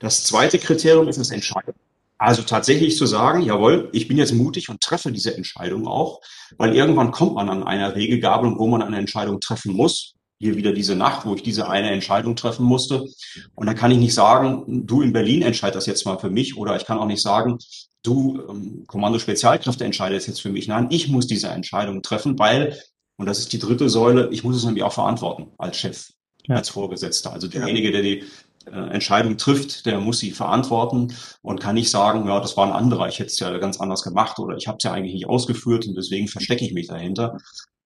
Das 0.00 0.24
zweite 0.24 0.58
Kriterium 0.58 1.06
ist 1.06 1.20
das 1.20 1.30
Entscheiden. 1.30 1.74
Also 2.18 2.42
tatsächlich 2.42 2.96
zu 2.96 3.06
sagen, 3.06 3.42
jawohl, 3.42 3.90
ich 3.92 4.08
bin 4.08 4.16
jetzt 4.16 4.32
mutig 4.32 4.68
und 4.68 4.80
treffe 4.80 5.12
diese 5.12 5.36
Entscheidung 5.36 5.86
auch, 5.86 6.20
weil 6.56 6.74
irgendwann 6.74 7.10
kommt 7.10 7.34
man 7.34 7.48
an 7.50 7.62
einer 7.62 7.94
Regegabel, 7.94 8.54
wo 8.56 8.66
man 8.66 8.82
eine 8.82 8.98
Entscheidung 8.98 9.40
treffen 9.40 9.74
muss 9.74 10.16
hier 10.38 10.56
wieder 10.56 10.72
diese 10.72 10.94
Nacht, 10.94 11.26
wo 11.26 11.34
ich 11.34 11.42
diese 11.42 11.68
eine 11.68 11.90
Entscheidung 11.90 12.36
treffen 12.36 12.64
musste. 12.64 13.06
Und 13.54 13.66
da 13.66 13.74
kann 13.74 13.90
ich 13.90 13.98
nicht 13.98 14.14
sagen, 14.14 14.86
du 14.86 15.00
in 15.02 15.12
Berlin 15.12 15.42
entscheid 15.42 15.74
das 15.74 15.86
jetzt 15.86 16.04
mal 16.04 16.18
für 16.18 16.30
mich. 16.30 16.56
Oder 16.56 16.76
ich 16.76 16.84
kann 16.84 16.98
auch 16.98 17.06
nicht 17.06 17.22
sagen, 17.22 17.58
du 18.02 18.42
ähm, 18.48 18.84
Kommando 18.86 19.18
Spezialkräfte 19.18 19.84
entscheidest 19.84 20.28
jetzt 20.28 20.42
für 20.42 20.50
mich. 20.50 20.68
Nein, 20.68 20.88
ich 20.90 21.08
muss 21.08 21.26
diese 21.26 21.48
Entscheidung 21.48 22.02
treffen, 22.02 22.38
weil, 22.38 22.78
und 23.16 23.26
das 23.26 23.38
ist 23.38 23.52
die 23.52 23.58
dritte 23.58 23.88
Säule, 23.88 24.28
ich 24.30 24.44
muss 24.44 24.56
es 24.56 24.64
nämlich 24.64 24.84
auch 24.84 24.92
verantworten 24.92 25.52
als 25.58 25.78
Chef, 25.78 26.10
ja. 26.46 26.56
als 26.56 26.68
Vorgesetzter. 26.68 27.32
Also 27.32 27.48
derjenige, 27.48 27.90
der 27.90 28.02
die 28.02 28.24
Entscheidung 28.66 29.36
trifft, 29.36 29.86
der 29.86 30.00
muss 30.00 30.18
sie 30.18 30.32
verantworten 30.32 31.14
und 31.42 31.60
kann 31.60 31.74
nicht 31.74 31.90
sagen, 31.90 32.26
ja, 32.26 32.40
das 32.40 32.56
war 32.56 32.66
ein 32.66 32.72
anderer, 32.72 33.08
ich 33.08 33.18
hätte 33.18 33.30
es 33.30 33.38
ja 33.38 33.56
ganz 33.58 33.80
anders 33.80 34.02
gemacht 34.02 34.38
oder 34.38 34.56
ich 34.56 34.66
habe 34.66 34.78
es 34.78 34.84
ja 34.84 34.92
eigentlich 34.92 35.14
nicht 35.14 35.28
ausgeführt 35.28 35.86
und 35.86 35.94
deswegen 35.94 36.28
verstecke 36.28 36.64
ich 36.64 36.72
mich 36.72 36.88
dahinter. 36.88 37.38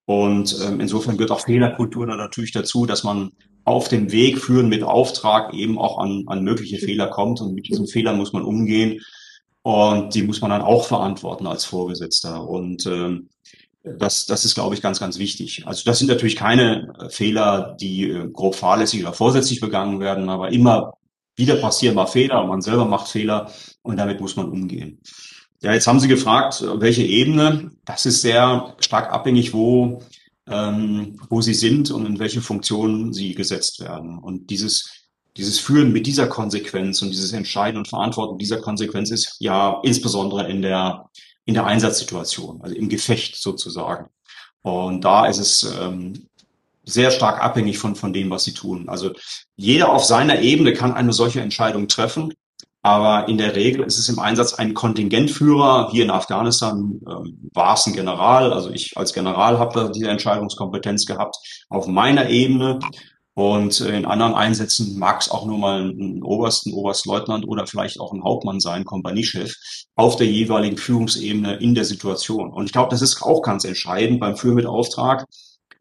Und 0.07 0.57
ähm, 0.67 0.81
insofern 0.81 1.17
gehört 1.17 1.31
auch 1.31 1.45
Fehlerkultur 1.45 2.07
natürlich 2.07 2.53
dazu, 2.53 2.87
dass 2.87 3.05
man 3.05 3.31
auf 3.65 3.89
dem 3.89 4.11
Weg 4.11 4.39
führen 4.39 4.69
mit 4.69 4.83
Auftrag 4.83 5.55
eben 5.55 5.79
auch 5.79 5.99
an, 5.99 6.25
an 6.27 6.43
mögliche 6.43 6.79
Fehler 6.79 7.09
kommt 7.09 7.41
und 7.41 7.55
mit 7.55 7.69
diesen 7.69 7.87
Fehlern 7.87 8.17
muss 8.17 8.33
man 8.33 8.43
umgehen. 8.43 9.01
Und 9.63 10.15
die 10.15 10.23
muss 10.23 10.41
man 10.41 10.51
dann 10.51 10.63
auch 10.63 10.87
verantworten 10.87 11.47
als 11.47 11.65
Vorgesetzter. 11.65 12.49
Und 12.49 12.87
ähm, 12.87 13.29
das, 13.83 14.27
das 14.27 14.45
ist, 14.45 14.55
glaube 14.55 14.75
ich, 14.75 14.83
ganz, 14.83 15.01
ganz 15.01 15.19
wichtig. 15.19 15.67
Also 15.67 15.83
das 15.85 15.99
sind 15.99 16.09
natürlich 16.09 16.37
keine 16.37 16.93
äh, 16.99 17.09
Fehler, 17.09 17.77
die 17.81 18.11
äh, 18.11 18.29
grob 18.31 18.55
fahrlässig 18.55 19.03
oder 19.03 19.13
vorsätzlich 19.13 19.61
begangen 19.61 20.01
werden, 20.01 20.29
aber 20.29 20.53
immer 20.53 20.95
wieder 21.37 21.57
passieren 21.57 21.95
mal 21.95 22.07
Fehler 22.07 22.43
und 22.43 22.49
man 22.49 22.61
selber 22.61 22.85
macht 22.85 23.09
Fehler 23.09 23.51
und 23.83 23.97
damit 23.97 24.21
muss 24.21 24.37
man 24.37 24.51
umgehen. 24.51 25.01
Ja, 25.63 25.73
jetzt 25.73 25.87
haben 25.87 26.01
Sie 26.01 26.09
gefragt, 26.09 26.65
welche 26.77 27.03
Ebene. 27.03 27.71
Das 27.85 28.07
ist 28.07 28.23
sehr 28.23 28.75
stark 28.81 29.13
abhängig, 29.13 29.53
wo, 29.53 30.03
ähm, 30.47 31.19
wo 31.29 31.41
Sie 31.43 31.55
sind 31.55 31.91
und 31.91 32.07
in 32.07 32.19
welche 32.19 32.41
Funktion 32.41 33.13
Sie 33.13 33.35
gesetzt 33.35 33.81
werden. 33.81 34.19
Und 34.19 34.49
dieses, 34.51 35.09
dieses 35.37 35.59
Führen 35.59 35.93
mit 35.93 36.07
dieser 36.07 36.27
Konsequenz 36.29 37.03
und 37.03 37.11
dieses 37.11 37.33
Entscheiden 37.33 37.79
und 37.79 37.89
Verantworten 37.89 38.39
dieser 38.39 38.61
Konsequenz 38.61 39.11
ist 39.11 39.37
ja 39.39 39.81
insbesondere 39.83 40.51
in 40.51 40.63
der 40.63 41.11
in 41.45 41.55
der 41.55 41.67
Einsatzsituation, 41.67 42.61
also 42.63 42.75
im 42.75 42.89
Gefecht 42.89 43.37
sozusagen. 43.37 44.09
Und 44.63 45.05
da 45.05 45.27
ist 45.27 45.39
es 45.39 45.75
ähm, 45.81 46.27
sehr 46.85 47.11
stark 47.11 47.43
abhängig 47.43 47.79
von, 47.79 47.97
von 47.97 48.13
dem, 48.13 48.31
was 48.31 48.45
sie 48.45 48.55
tun. 48.55 48.89
Also 48.89 49.13
jeder 49.57 49.91
auf 49.93 50.05
seiner 50.05 50.41
Ebene 50.41 50.73
kann 50.73 50.93
eine 50.93 51.13
solche 51.13 51.41
Entscheidung 51.41 51.89
treffen, 51.89 52.35
aber 52.83 53.29
in 53.29 53.37
der 53.37 53.57
Regel 53.57 53.85
ist 53.85 53.99
es 53.99 54.09
im 54.09 54.19
Einsatz 54.19 54.55
ein 54.55 54.73
Kontingentführer. 54.73 55.91
Hier 55.91 56.05
in 56.05 56.11
Afghanistan 56.11 57.01
ähm, 57.07 57.51
war 57.53 57.75
es 57.75 57.87
ein 57.87 57.93
General. 57.93 58.53
Also 58.53 58.71
ich 58.71 58.97
als 58.97 59.13
General 59.13 59.59
habe 59.59 59.75
da 59.75 59.89
diese 59.89 60.09
Entscheidungskompetenz 60.09 61.05
gehabt 61.05 61.37
auf 61.69 61.87
meiner 61.87 62.31
Ebene. 62.31 62.79
Und 63.35 63.81
in 63.81 64.07
anderen 64.07 64.35
Einsätzen 64.35 64.99
mag 64.99 65.21
es 65.21 65.31
auch 65.31 65.47
nur 65.47 65.59
mal 65.59 65.89
ein 65.89 66.23
Obersten, 66.23 66.75
Oberstleutnant 66.75 67.47
oder 67.47 67.67
vielleicht 67.67 68.01
auch 68.01 68.13
ein 68.13 68.25
Hauptmann 68.25 68.61
sein, 68.61 68.85
Kompaniechef, 68.85 69.55
auf 69.95 70.17
der 70.17 70.27
jeweiligen 70.27 70.77
Führungsebene 70.77 71.57
in 71.57 71.75
der 71.75 71.85
Situation. 71.85 72.51
Und 72.51 72.67
ich 72.67 72.73
glaube, 72.73 72.91
das 72.91 73.03
ist 73.03 73.23
auch 73.23 73.43
ganz 73.43 73.65
entscheidend 73.65 74.21
beim 74.21 74.37
Führmittauftrag, 74.37 75.25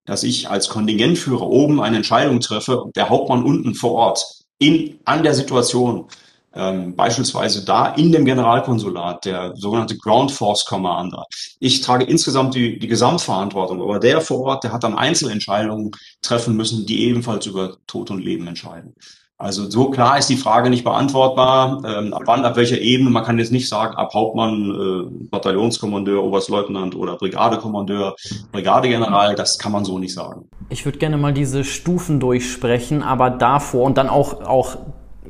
dass 0.05 0.23
ich 0.23 0.49
als 0.49 0.69
Kontingentführer 0.69 1.47
oben 1.47 1.81
eine 1.81 1.97
Entscheidung 1.97 2.39
treffe 2.39 2.81
und 2.81 2.95
der 2.95 3.09
Hauptmann 3.09 3.43
unten 3.43 3.75
vor 3.75 3.93
Ort 3.93 4.23
in, 4.59 4.99
an 5.05 5.23
der 5.23 5.33
Situation 5.33 6.07
ähm, 6.53 6.95
beispielsweise 6.95 7.63
da 7.63 7.93
in 7.93 8.11
dem 8.11 8.25
Generalkonsulat, 8.25 9.25
der 9.25 9.55
sogenannte 9.55 9.97
Ground 9.97 10.31
Force 10.31 10.65
Commander. 10.65 11.25
Ich 11.59 11.81
trage 11.81 12.05
insgesamt 12.05 12.55
die, 12.55 12.79
die 12.79 12.87
Gesamtverantwortung, 12.87 13.81
aber 13.81 13.99
der 13.99 14.21
vor 14.21 14.41
Ort, 14.41 14.63
der 14.63 14.73
hat 14.73 14.83
dann 14.83 14.97
Einzelentscheidungen 14.97 15.91
treffen 16.21 16.55
müssen, 16.55 16.85
die 16.85 17.05
ebenfalls 17.05 17.45
über 17.45 17.77
Tod 17.87 18.11
und 18.11 18.23
Leben 18.23 18.47
entscheiden. 18.47 18.95
Also 19.41 19.69
so 19.69 19.89
klar 19.89 20.17
ist 20.17 20.29
die 20.29 20.35
Frage 20.35 20.69
nicht 20.69 20.83
beantwortbar. 20.83 21.81
Ähm, 21.85 22.13
ab 22.13 22.23
wann, 22.25 22.43
ab 22.43 22.57
welcher 22.57 22.81
Ebene? 22.81 23.09
Man 23.09 23.23
kann 23.23 23.39
jetzt 23.39 23.53
nicht 23.53 23.69
sagen, 23.69 23.95
ab 23.95 24.13
Hauptmann, 24.13 24.69
äh, 24.69 25.27
Bataillonskommandeur, 25.29 26.21
Oberstleutnant 26.21 26.93
oder 26.93 27.15
Brigadekommandeur, 27.15 28.17
Brigadegeneral. 28.51 29.35
Das 29.35 29.57
kann 29.57 29.71
man 29.71 29.85
so 29.85 29.97
nicht 29.97 30.13
sagen. 30.13 30.49
Ich 30.67 30.83
würde 30.83 30.97
gerne 30.97 31.15
mal 31.15 31.31
diese 31.31 31.63
Stufen 31.63 32.19
durchsprechen, 32.19 33.01
aber 33.01 33.29
davor 33.29 33.85
und 33.85 33.97
dann 33.97 34.09
auch, 34.09 34.41
auch 34.41 34.75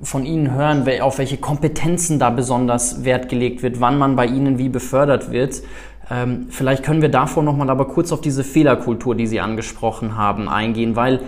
von 0.03 0.25
Ihnen 0.25 0.53
hören, 0.53 0.87
auf 1.01 1.17
welche 1.17 1.37
Kompetenzen 1.37 2.19
da 2.19 2.29
besonders 2.29 3.03
Wert 3.03 3.29
gelegt 3.29 3.63
wird, 3.63 3.79
wann 3.81 3.97
man 3.97 4.15
bei 4.15 4.25
Ihnen 4.25 4.57
wie 4.57 4.69
befördert 4.69 5.31
wird. 5.31 5.61
Ähm, 6.11 6.47
vielleicht 6.49 6.83
können 6.83 7.01
wir 7.01 7.09
davor 7.09 7.43
nochmal 7.43 7.69
aber 7.69 7.85
kurz 7.85 8.11
auf 8.11 8.21
diese 8.21 8.43
Fehlerkultur, 8.43 9.15
die 9.15 9.27
Sie 9.27 9.39
angesprochen 9.39 10.17
haben, 10.17 10.49
eingehen, 10.49 10.95
weil 10.95 11.21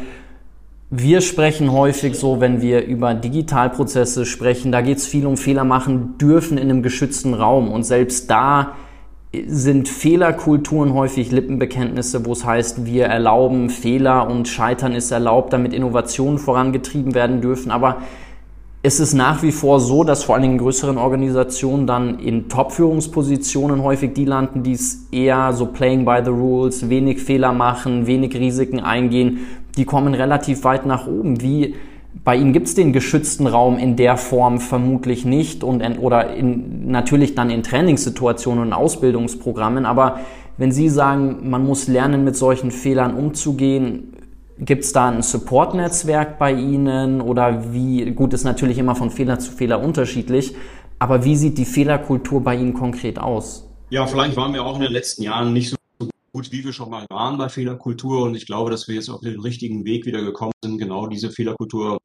wir 0.93 1.21
sprechen 1.21 1.71
häufig 1.71 2.19
so, 2.19 2.41
wenn 2.41 2.61
wir 2.61 2.85
über 2.85 3.13
Digitalprozesse 3.13 4.25
sprechen, 4.25 4.73
da 4.73 4.81
geht 4.81 4.97
es 4.97 5.07
viel 5.07 5.25
um 5.25 5.37
Fehler 5.37 5.63
machen 5.63 6.17
dürfen 6.17 6.57
in 6.57 6.69
einem 6.69 6.83
geschützten 6.83 7.33
Raum. 7.33 7.71
Und 7.71 7.83
selbst 7.83 8.29
da 8.29 8.73
sind 9.47 9.87
Fehlerkulturen 9.87 10.93
häufig 10.93 11.31
Lippenbekenntnisse, 11.31 12.25
wo 12.25 12.33
es 12.33 12.45
heißt, 12.45 12.85
wir 12.85 13.05
erlauben 13.05 13.69
Fehler 13.69 14.29
und 14.29 14.49
Scheitern 14.49 14.93
ist 14.93 15.11
erlaubt, 15.11 15.53
damit 15.53 15.73
Innovationen 15.73 16.37
vorangetrieben 16.37 17.15
werden 17.15 17.39
dürfen. 17.39 17.71
Aber 17.71 18.01
ist 18.83 18.99
es 18.99 19.13
nach 19.13 19.43
wie 19.43 19.51
vor 19.51 19.79
so, 19.79 20.03
dass 20.03 20.23
vor 20.23 20.35
allen 20.35 20.41
Dingen 20.41 20.53
in 20.55 20.59
größeren 20.59 20.97
Organisationen 20.97 21.85
dann 21.85 22.17
in 22.19 22.49
Top-Führungspositionen 22.49 23.83
häufig 23.83 24.13
die 24.13 24.25
landen, 24.25 24.63
die 24.63 24.73
es 24.73 25.07
eher 25.11 25.53
so 25.53 25.67
playing 25.67 26.03
by 26.03 26.21
the 26.23 26.31
rules, 26.31 26.89
wenig 26.89 27.21
Fehler 27.21 27.53
machen, 27.53 28.07
wenig 28.07 28.35
Risiken 28.35 28.79
eingehen, 28.79 29.41
die 29.77 29.85
kommen 29.85 30.15
relativ 30.15 30.63
weit 30.63 30.87
nach 30.87 31.05
oben. 31.05 31.41
Wie 31.41 31.75
bei 32.23 32.35
Ihnen 32.35 32.53
gibt 32.53 32.67
es 32.67 32.75
den 32.75 32.91
geschützten 32.91 33.45
Raum 33.45 33.77
in 33.77 33.95
der 33.95 34.17
Form 34.17 34.59
vermutlich 34.59 35.25
nicht 35.25 35.63
und 35.63 35.81
oder 35.99 36.33
in, 36.33 36.89
natürlich 36.89 37.35
dann 37.35 37.51
in 37.51 37.61
Trainingssituationen 37.61 38.63
und 38.65 38.73
Ausbildungsprogrammen, 38.73 39.85
aber 39.85 40.19
wenn 40.57 40.71
Sie 40.71 40.89
sagen, 40.89 41.49
man 41.49 41.65
muss 41.65 41.87
lernen, 41.87 42.23
mit 42.23 42.35
solchen 42.35 42.71
Fehlern 42.71 43.15
umzugehen, 43.15 44.13
Gibt 44.63 44.83
es 44.83 44.93
da 44.93 45.09
ein 45.09 45.23
Support-Netzwerk 45.23 46.37
bei 46.37 46.53
Ihnen? 46.53 47.19
Oder 47.19 47.73
wie, 47.73 48.11
gut, 48.11 48.31
ist 48.33 48.43
natürlich 48.43 48.77
immer 48.77 48.95
von 48.95 49.09
Fehler 49.09 49.39
zu 49.39 49.51
Fehler 49.51 49.81
unterschiedlich, 49.81 50.53
aber 50.99 51.25
wie 51.25 51.35
sieht 51.35 51.57
die 51.57 51.65
Fehlerkultur 51.65 52.43
bei 52.43 52.55
Ihnen 52.55 52.75
konkret 52.75 53.17
aus? 53.17 53.67
Ja, 53.89 54.05
vielleicht 54.05 54.35
waren 54.35 54.53
wir 54.53 54.63
auch 54.63 54.75
in 54.75 54.83
den 54.83 54.91
letzten 54.91 55.23
Jahren 55.23 55.51
nicht 55.51 55.71
so 55.71 56.07
gut, 56.31 56.51
wie 56.51 56.63
wir 56.63 56.73
schon 56.73 56.91
mal 56.91 57.07
waren 57.09 57.39
bei 57.39 57.49
Fehlerkultur. 57.49 58.21
Und 58.21 58.35
ich 58.35 58.45
glaube, 58.45 58.69
dass 58.69 58.87
wir 58.87 58.93
jetzt 58.93 59.09
auf 59.09 59.21
den 59.21 59.39
richtigen 59.39 59.83
Weg 59.83 60.05
wieder 60.05 60.21
gekommen 60.21 60.53
sind, 60.63 60.77
genau 60.77 61.07
diese 61.07 61.31
Fehlerkultur 61.31 61.97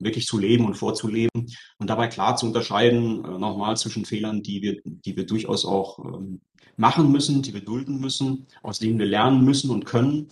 wirklich 0.00 0.26
zu 0.26 0.36
leben 0.36 0.64
und 0.66 0.74
vorzuleben 0.74 1.46
und 1.78 1.88
dabei 1.88 2.08
klar 2.08 2.34
zu 2.34 2.46
unterscheiden, 2.46 3.24
äh, 3.24 3.38
nochmal 3.38 3.76
zwischen 3.76 4.04
Fehlern, 4.04 4.42
die 4.42 4.62
wir, 4.62 4.80
die 4.84 5.16
wir 5.16 5.26
durchaus 5.26 5.64
auch 5.64 6.00
ähm, 6.04 6.40
machen 6.76 7.12
müssen, 7.12 7.42
die 7.42 7.54
wir 7.54 7.64
dulden 7.64 8.00
müssen, 8.00 8.46
aus 8.64 8.80
denen 8.80 8.98
wir 8.98 9.06
lernen 9.06 9.44
müssen 9.44 9.70
und 9.70 9.86
können 9.86 10.26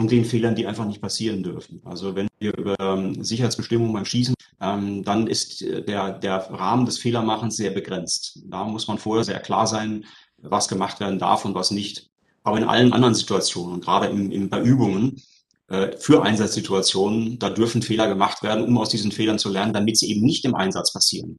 und 0.00 0.10
den 0.10 0.24
Fehlern, 0.24 0.54
die 0.54 0.66
einfach 0.66 0.86
nicht 0.86 1.02
passieren 1.02 1.42
dürfen. 1.42 1.82
Also 1.84 2.14
wenn 2.14 2.28
wir 2.38 2.56
über 2.56 2.74
ähm, 2.80 3.22
Sicherheitsbestimmungen 3.22 3.92
beim 3.92 4.06
Schießen, 4.06 4.34
ähm, 4.62 5.04
dann 5.04 5.26
ist 5.26 5.60
der, 5.60 6.12
der 6.18 6.36
Rahmen 6.50 6.86
des 6.86 6.98
Fehlermachens 6.98 7.56
sehr 7.56 7.70
begrenzt. 7.70 8.40
Da 8.46 8.64
muss 8.64 8.88
man 8.88 8.96
vorher 8.96 9.24
sehr 9.24 9.40
klar 9.40 9.66
sein, 9.66 10.06
was 10.38 10.68
gemacht 10.68 11.00
werden 11.00 11.18
darf 11.18 11.44
und 11.44 11.54
was 11.54 11.70
nicht. 11.70 12.08
Aber 12.42 12.56
in 12.56 12.64
allen 12.64 12.94
anderen 12.94 13.14
Situationen 13.14 13.74
und 13.74 13.84
gerade 13.84 14.06
in, 14.06 14.32
in, 14.32 14.48
bei 14.48 14.62
Übungen 14.62 15.20
äh, 15.68 15.94
für 15.98 16.22
Einsatzsituationen, 16.22 17.38
da 17.38 17.50
dürfen 17.50 17.82
Fehler 17.82 18.08
gemacht 18.08 18.42
werden, 18.42 18.64
um 18.64 18.78
aus 18.78 18.88
diesen 18.88 19.12
Fehlern 19.12 19.38
zu 19.38 19.50
lernen, 19.50 19.74
damit 19.74 19.98
sie 19.98 20.10
eben 20.10 20.22
nicht 20.22 20.46
im 20.46 20.54
Einsatz 20.54 20.94
passieren. 20.94 21.38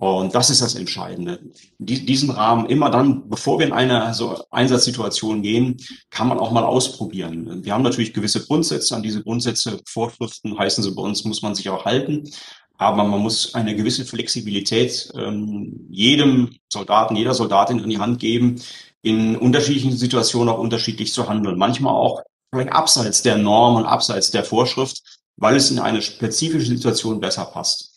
Und 0.00 0.34
das 0.34 0.48
ist 0.48 0.62
das 0.62 0.76
Entscheidende. 0.76 1.40
diesen 1.78 2.30
Rahmen 2.30 2.64
immer 2.70 2.88
dann, 2.88 3.28
bevor 3.28 3.58
wir 3.58 3.66
in 3.66 3.74
eine 3.74 4.14
so 4.14 4.42
Einsatzsituation 4.50 5.42
gehen, 5.42 5.76
kann 6.08 6.26
man 6.26 6.38
auch 6.38 6.52
mal 6.52 6.64
ausprobieren. 6.64 7.62
Wir 7.62 7.74
haben 7.74 7.82
natürlich 7.82 8.14
gewisse 8.14 8.42
Grundsätze. 8.46 8.96
An 8.96 9.02
diese 9.02 9.22
Grundsätze, 9.22 9.78
Vorschriften 9.86 10.58
heißen 10.58 10.82
sie 10.82 10.92
bei 10.92 11.02
uns, 11.02 11.26
muss 11.26 11.42
man 11.42 11.54
sich 11.54 11.68
auch 11.68 11.84
halten. 11.84 12.30
Aber 12.78 13.04
man 13.04 13.20
muss 13.20 13.54
eine 13.54 13.76
gewisse 13.76 14.06
Flexibilität 14.06 15.12
ähm, 15.14 15.86
jedem 15.90 16.56
Soldaten, 16.72 17.14
jeder 17.14 17.34
Soldatin 17.34 17.80
in 17.80 17.90
die 17.90 17.98
Hand 17.98 18.20
geben, 18.20 18.58
in 19.02 19.36
unterschiedlichen 19.36 19.94
Situationen 19.94 20.48
auch 20.48 20.58
unterschiedlich 20.60 21.12
zu 21.12 21.28
handeln. 21.28 21.58
Manchmal 21.58 21.92
auch 21.92 22.22
vielleicht 22.50 22.72
abseits 22.72 23.20
der 23.20 23.36
Norm 23.36 23.76
und 23.76 23.84
abseits 23.84 24.30
der 24.30 24.44
Vorschrift, 24.44 25.02
weil 25.36 25.56
es 25.56 25.70
in 25.70 25.78
eine 25.78 26.00
spezifische 26.00 26.68
Situation 26.68 27.20
besser 27.20 27.44
passt. 27.44 27.89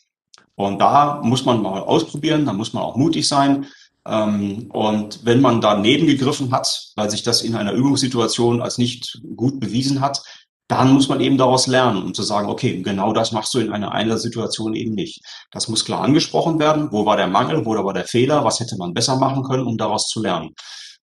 Und 0.55 0.79
da 0.79 1.21
muss 1.23 1.45
man 1.45 1.61
mal 1.61 1.81
ausprobieren, 1.81 2.45
da 2.45 2.53
muss 2.53 2.73
man 2.73 2.83
auch 2.83 2.95
mutig 2.95 3.27
sein. 3.27 3.67
Ähm, 4.05 4.69
und 4.71 5.25
wenn 5.25 5.41
man 5.41 5.61
daneben 5.61 6.07
gegriffen 6.07 6.51
hat, 6.51 6.91
weil 6.95 7.09
sich 7.09 7.23
das 7.23 7.41
in 7.41 7.55
einer 7.55 7.73
Übungssituation 7.73 8.61
als 8.61 8.77
nicht 8.77 9.19
gut 9.35 9.59
bewiesen 9.59 10.01
hat, 10.01 10.21
dann 10.67 10.93
muss 10.93 11.09
man 11.09 11.19
eben 11.19 11.37
daraus 11.37 11.67
lernen, 11.67 12.03
um 12.03 12.13
zu 12.13 12.23
sagen, 12.23 12.49
okay, 12.49 12.81
genau 12.81 13.13
das 13.13 13.31
machst 13.31 13.53
du 13.53 13.59
in 13.59 13.71
einer 13.71 13.91
Einsatzsituation 13.91 14.73
eben 14.73 14.93
nicht. 14.93 15.21
Das 15.51 15.67
muss 15.67 15.85
klar 15.85 16.01
angesprochen 16.01 16.57
werden. 16.59 16.91
Wo 16.91 17.05
war 17.05 17.17
der 17.17 17.27
Mangel? 17.27 17.65
Wo 17.65 17.71
war 17.71 17.93
der 17.93 18.05
Fehler? 18.05 18.43
Was 18.43 18.59
hätte 18.59 18.77
man 18.77 18.93
besser 18.93 19.17
machen 19.17 19.43
können, 19.43 19.67
um 19.67 19.77
daraus 19.77 20.07
zu 20.07 20.21
lernen? 20.21 20.51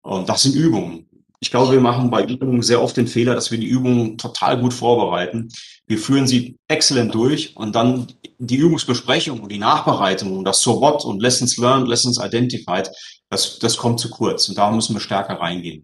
Und 0.01 0.29
das 0.29 0.43
sind 0.43 0.55
Übungen. 0.55 1.07
Ich 1.41 1.51
glaube, 1.51 1.73
wir 1.73 1.81
machen 1.81 2.09
bei 2.09 2.23
Übungen 2.23 2.62
sehr 2.62 2.81
oft 2.81 2.97
den 2.97 3.07
Fehler, 3.07 3.35
dass 3.35 3.51
wir 3.51 3.59
die 3.59 3.67
Übungen 3.67 4.17
total 4.17 4.59
gut 4.59 4.73
vorbereiten. 4.73 5.49
Wir 5.89 5.97
führen 5.97 6.28
sie 6.28 6.56
exzellent 6.67 7.15
durch 7.15 7.58
und 7.58 7.73
dann 7.75 8.06
die 8.38 8.58
Übungsbesprechung 8.58 9.39
und 9.39 9.52
die 9.52 9.58
Nachbereitung 9.58 10.38
und 10.38 10.45
das 10.45 10.62
So 10.62 10.80
What 10.80 11.04
und 11.04 11.19
Lessons 11.19 11.58
Learned, 11.58 11.88
Lessons 11.88 12.19
Identified, 12.23 12.91
das, 13.32 13.58
das 13.58 13.75
kommt 13.75 13.99
zu 13.99 14.12
kurz 14.12 14.47
und 14.49 14.58
da 14.58 14.69
müssen 14.69 14.95
wir 14.95 14.99
stärker 14.99 15.39
reingehen. 15.39 15.84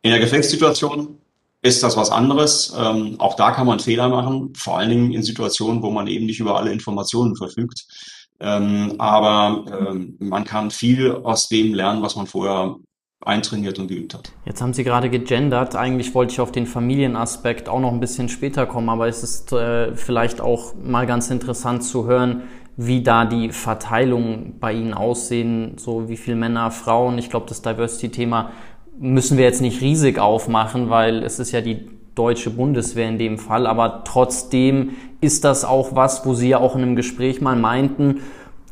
In 0.00 0.12
der 0.12 0.18
Gefechtssituation 0.18 1.18
ist 1.60 1.82
das 1.82 1.94
was 1.98 2.08
anderes. 2.10 2.72
Ähm, 2.74 3.16
auch 3.20 3.36
da 3.36 3.50
kann 3.50 3.66
man 3.66 3.80
Fehler 3.80 4.08
machen, 4.08 4.54
vor 4.56 4.78
allen 4.78 4.88
Dingen 4.88 5.12
in 5.12 5.22
Situationen, 5.22 5.82
wo 5.82 5.90
man 5.90 6.06
eben 6.06 6.24
nicht 6.24 6.40
über 6.40 6.56
alle 6.56 6.72
Informationen 6.72 7.36
verfügt. 7.36 7.84
Ähm, 8.40 8.94
aber 8.98 9.90
ähm, 9.90 10.16
man 10.20 10.44
kann 10.44 10.70
viel 10.70 11.12
aus 11.12 11.48
dem 11.48 11.74
lernen, 11.74 12.00
was 12.00 12.16
man 12.16 12.26
vorher 12.26 12.76
eintrainiert 13.24 13.78
und 13.78 13.88
geübt 13.88 14.14
hat. 14.14 14.32
Jetzt 14.44 14.60
haben 14.60 14.72
Sie 14.72 14.84
gerade 14.84 15.10
gegendert. 15.10 15.76
Eigentlich 15.76 16.14
wollte 16.14 16.32
ich 16.32 16.40
auf 16.40 16.52
den 16.52 16.66
Familienaspekt 16.66 17.68
auch 17.68 17.80
noch 17.80 17.92
ein 17.92 18.00
bisschen 18.00 18.28
später 18.28 18.66
kommen, 18.66 18.88
aber 18.88 19.08
es 19.08 19.22
ist 19.22 19.52
äh, 19.52 19.94
vielleicht 19.94 20.40
auch 20.40 20.74
mal 20.82 21.06
ganz 21.06 21.30
interessant 21.30 21.84
zu 21.84 22.06
hören, 22.06 22.42
wie 22.76 23.02
da 23.02 23.24
die 23.24 23.50
Verteilung 23.50 24.54
bei 24.58 24.72
Ihnen 24.72 24.94
aussehen, 24.94 25.74
so 25.76 26.08
wie 26.08 26.16
viele 26.16 26.36
Männer, 26.36 26.70
Frauen. 26.70 27.18
Ich 27.18 27.30
glaube, 27.30 27.46
das 27.48 27.62
Diversity-Thema 27.62 28.50
müssen 28.98 29.36
wir 29.36 29.44
jetzt 29.44 29.60
nicht 29.60 29.80
riesig 29.80 30.18
aufmachen, 30.18 30.90
weil 30.90 31.22
es 31.22 31.38
ist 31.38 31.52
ja 31.52 31.60
die 31.60 31.86
deutsche 32.14 32.50
Bundeswehr 32.50 33.08
in 33.08 33.18
dem 33.18 33.38
Fall, 33.38 33.66
aber 33.66 34.04
trotzdem 34.04 34.90
ist 35.20 35.44
das 35.44 35.64
auch 35.64 35.94
was, 35.94 36.26
wo 36.26 36.34
Sie 36.34 36.50
ja 36.50 36.58
auch 36.58 36.74
in 36.74 36.82
einem 36.82 36.96
Gespräch 36.96 37.40
mal 37.40 37.56
meinten, 37.56 38.20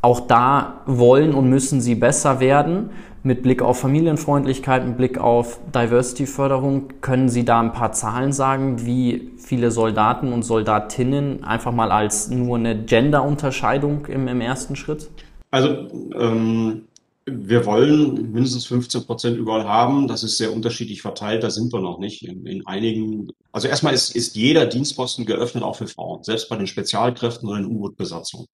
auch 0.01 0.19
da 0.19 0.81
wollen 0.85 1.33
und 1.33 1.49
müssen 1.49 1.81
Sie 1.81 1.95
besser 1.95 2.39
werden. 2.39 2.89
Mit 3.23 3.43
Blick 3.43 3.61
auf 3.61 3.79
Familienfreundlichkeit, 3.79 4.85
mit 4.85 4.97
Blick 4.97 5.19
auf 5.19 5.59
Diversity-Förderung, 5.75 7.01
können 7.01 7.29
Sie 7.29 7.45
da 7.45 7.59
ein 7.59 7.71
paar 7.71 7.91
Zahlen 7.91 8.33
sagen, 8.33 8.83
wie 8.85 9.31
viele 9.37 9.69
Soldaten 9.69 10.33
und 10.33 10.41
Soldatinnen 10.41 11.43
einfach 11.43 11.71
mal 11.71 11.91
als 11.91 12.29
nur 12.31 12.57
eine 12.57 12.83
Gender-Unterscheidung 12.83 14.07
im, 14.07 14.27
im 14.27 14.41
ersten 14.41 14.75
Schritt? 14.75 15.11
Also 15.51 15.87
ähm, 16.15 16.87
wir 17.25 17.65
wollen 17.67 18.31
mindestens 18.31 18.65
15 18.65 19.05
Prozent 19.05 19.37
überall 19.37 19.67
haben. 19.67 20.07
Das 20.07 20.23
ist 20.23 20.37
sehr 20.37 20.51
unterschiedlich 20.51 21.03
verteilt. 21.03 21.43
Da 21.43 21.51
sind 21.51 21.71
wir 21.71 21.79
noch 21.79 21.99
nicht. 21.99 22.23
In, 22.23 22.47
in 22.47 22.65
einigen, 22.65 23.31
also 23.51 23.67
erstmal 23.67 23.93
ist, 23.93 24.15
ist 24.15 24.35
jeder 24.35 24.65
Dienstposten 24.65 25.25
geöffnet, 25.27 25.63
auch 25.63 25.75
für 25.75 25.87
Frauen, 25.87 26.23
selbst 26.23 26.49
bei 26.49 26.55
den 26.55 26.65
Spezialkräften 26.65 27.47
oder 27.47 27.59
den 27.59 27.67
U-Boot-Besatzungen. 27.67 28.47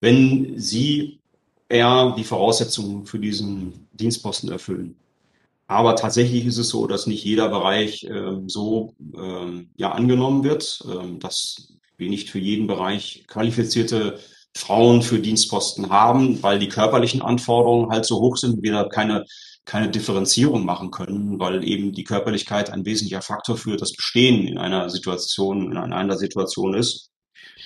Wenn 0.00 0.58
sie 0.58 1.18
eher 1.68 2.14
die 2.16 2.24
Voraussetzungen 2.24 3.06
für 3.06 3.18
diesen 3.18 3.88
Dienstposten 3.92 4.50
erfüllen. 4.50 4.96
Aber 5.68 5.96
tatsächlich 5.96 6.46
ist 6.46 6.58
es 6.58 6.68
so, 6.68 6.86
dass 6.86 7.06
nicht 7.06 7.24
jeder 7.24 7.48
Bereich 7.48 8.04
ähm, 8.04 8.48
so 8.48 8.94
ähm, 9.16 9.70
ja 9.76 9.92
angenommen 9.92 10.44
wird, 10.44 10.84
ähm, 10.88 11.18
dass 11.18 11.72
wir 11.96 12.08
nicht 12.08 12.30
für 12.30 12.38
jeden 12.38 12.66
Bereich 12.68 13.24
qualifizierte 13.26 14.20
Frauen 14.56 15.02
für 15.02 15.18
Dienstposten 15.18 15.90
haben, 15.90 16.42
weil 16.42 16.58
die 16.58 16.68
körperlichen 16.68 17.20
Anforderungen 17.20 17.90
halt 17.90 18.06
so 18.06 18.20
hoch 18.20 18.36
sind, 18.36 18.62
wir 18.62 18.72
da 18.72 18.88
keine 18.88 19.24
keine 19.66 19.90
Differenzierung 19.90 20.64
machen 20.64 20.92
können, 20.92 21.38
weil 21.40 21.68
eben 21.68 21.92
die 21.92 22.04
Körperlichkeit 22.04 22.70
ein 22.70 22.86
wesentlicher 22.86 23.20
Faktor 23.20 23.58
für 23.58 23.76
das 23.76 23.92
Bestehen 23.92 24.46
in 24.46 24.58
einer 24.58 24.88
Situation, 24.88 25.72
in 25.72 25.76
einer 25.76 26.16
Situation 26.16 26.74
ist. 26.74 27.10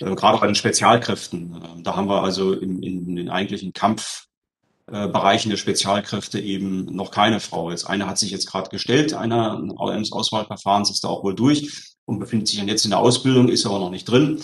Äh, 0.01 0.15
gerade 0.15 0.39
bei 0.39 0.47
den 0.47 0.55
Spezialkräften. 0.55 1.55
Äh, 1.55 1.83
da 1.83 1.95
haben 1.95 2.07
wir 2.07 2.23
also 2.23 2.53
in, 2.53 2.81
in 2.81 3.15
den 3.15 3.29
eigentlichen 3.29 3.73
Kampfbereichen 3.73 5.49
der 5.49 5.57
Spezialkräfte 5.57 6.39
eben 6.39 6.85
noch 6.85 7.11
keine 7.11 7.39
Frau. 7.39 7.71
Jetzt 7.71 7.85
eine 7.85 8.07
hat 8.07 8.17
sich 8.17 8.31
jetzt 8.31 8.47
gerade 8.47 8.69
gestellt, 8.69 9.13
einer 9.13 9.61
eines 9.79 10.11
Auswahlverfahrens 10.11 10.89
ist 10.89 11.03
da 11.03 11.07
auch 11.07 11.23
wohl 11.23 11.35
durch 11.35 11.95
und 12.05 12.19
befindet 12.19 12.47
sich 12.47 12.57
dann 12.57 12.67
jetzt 12.67 12.85
in 12.85 12.91
der 12.91 12.99
Ausbildung, 12.99 13.49
ist 13.49 13.65
aber 13.65 13.79
noch 13.79 13.91
nicht 13.91 14.05
drin. 14.05 14.41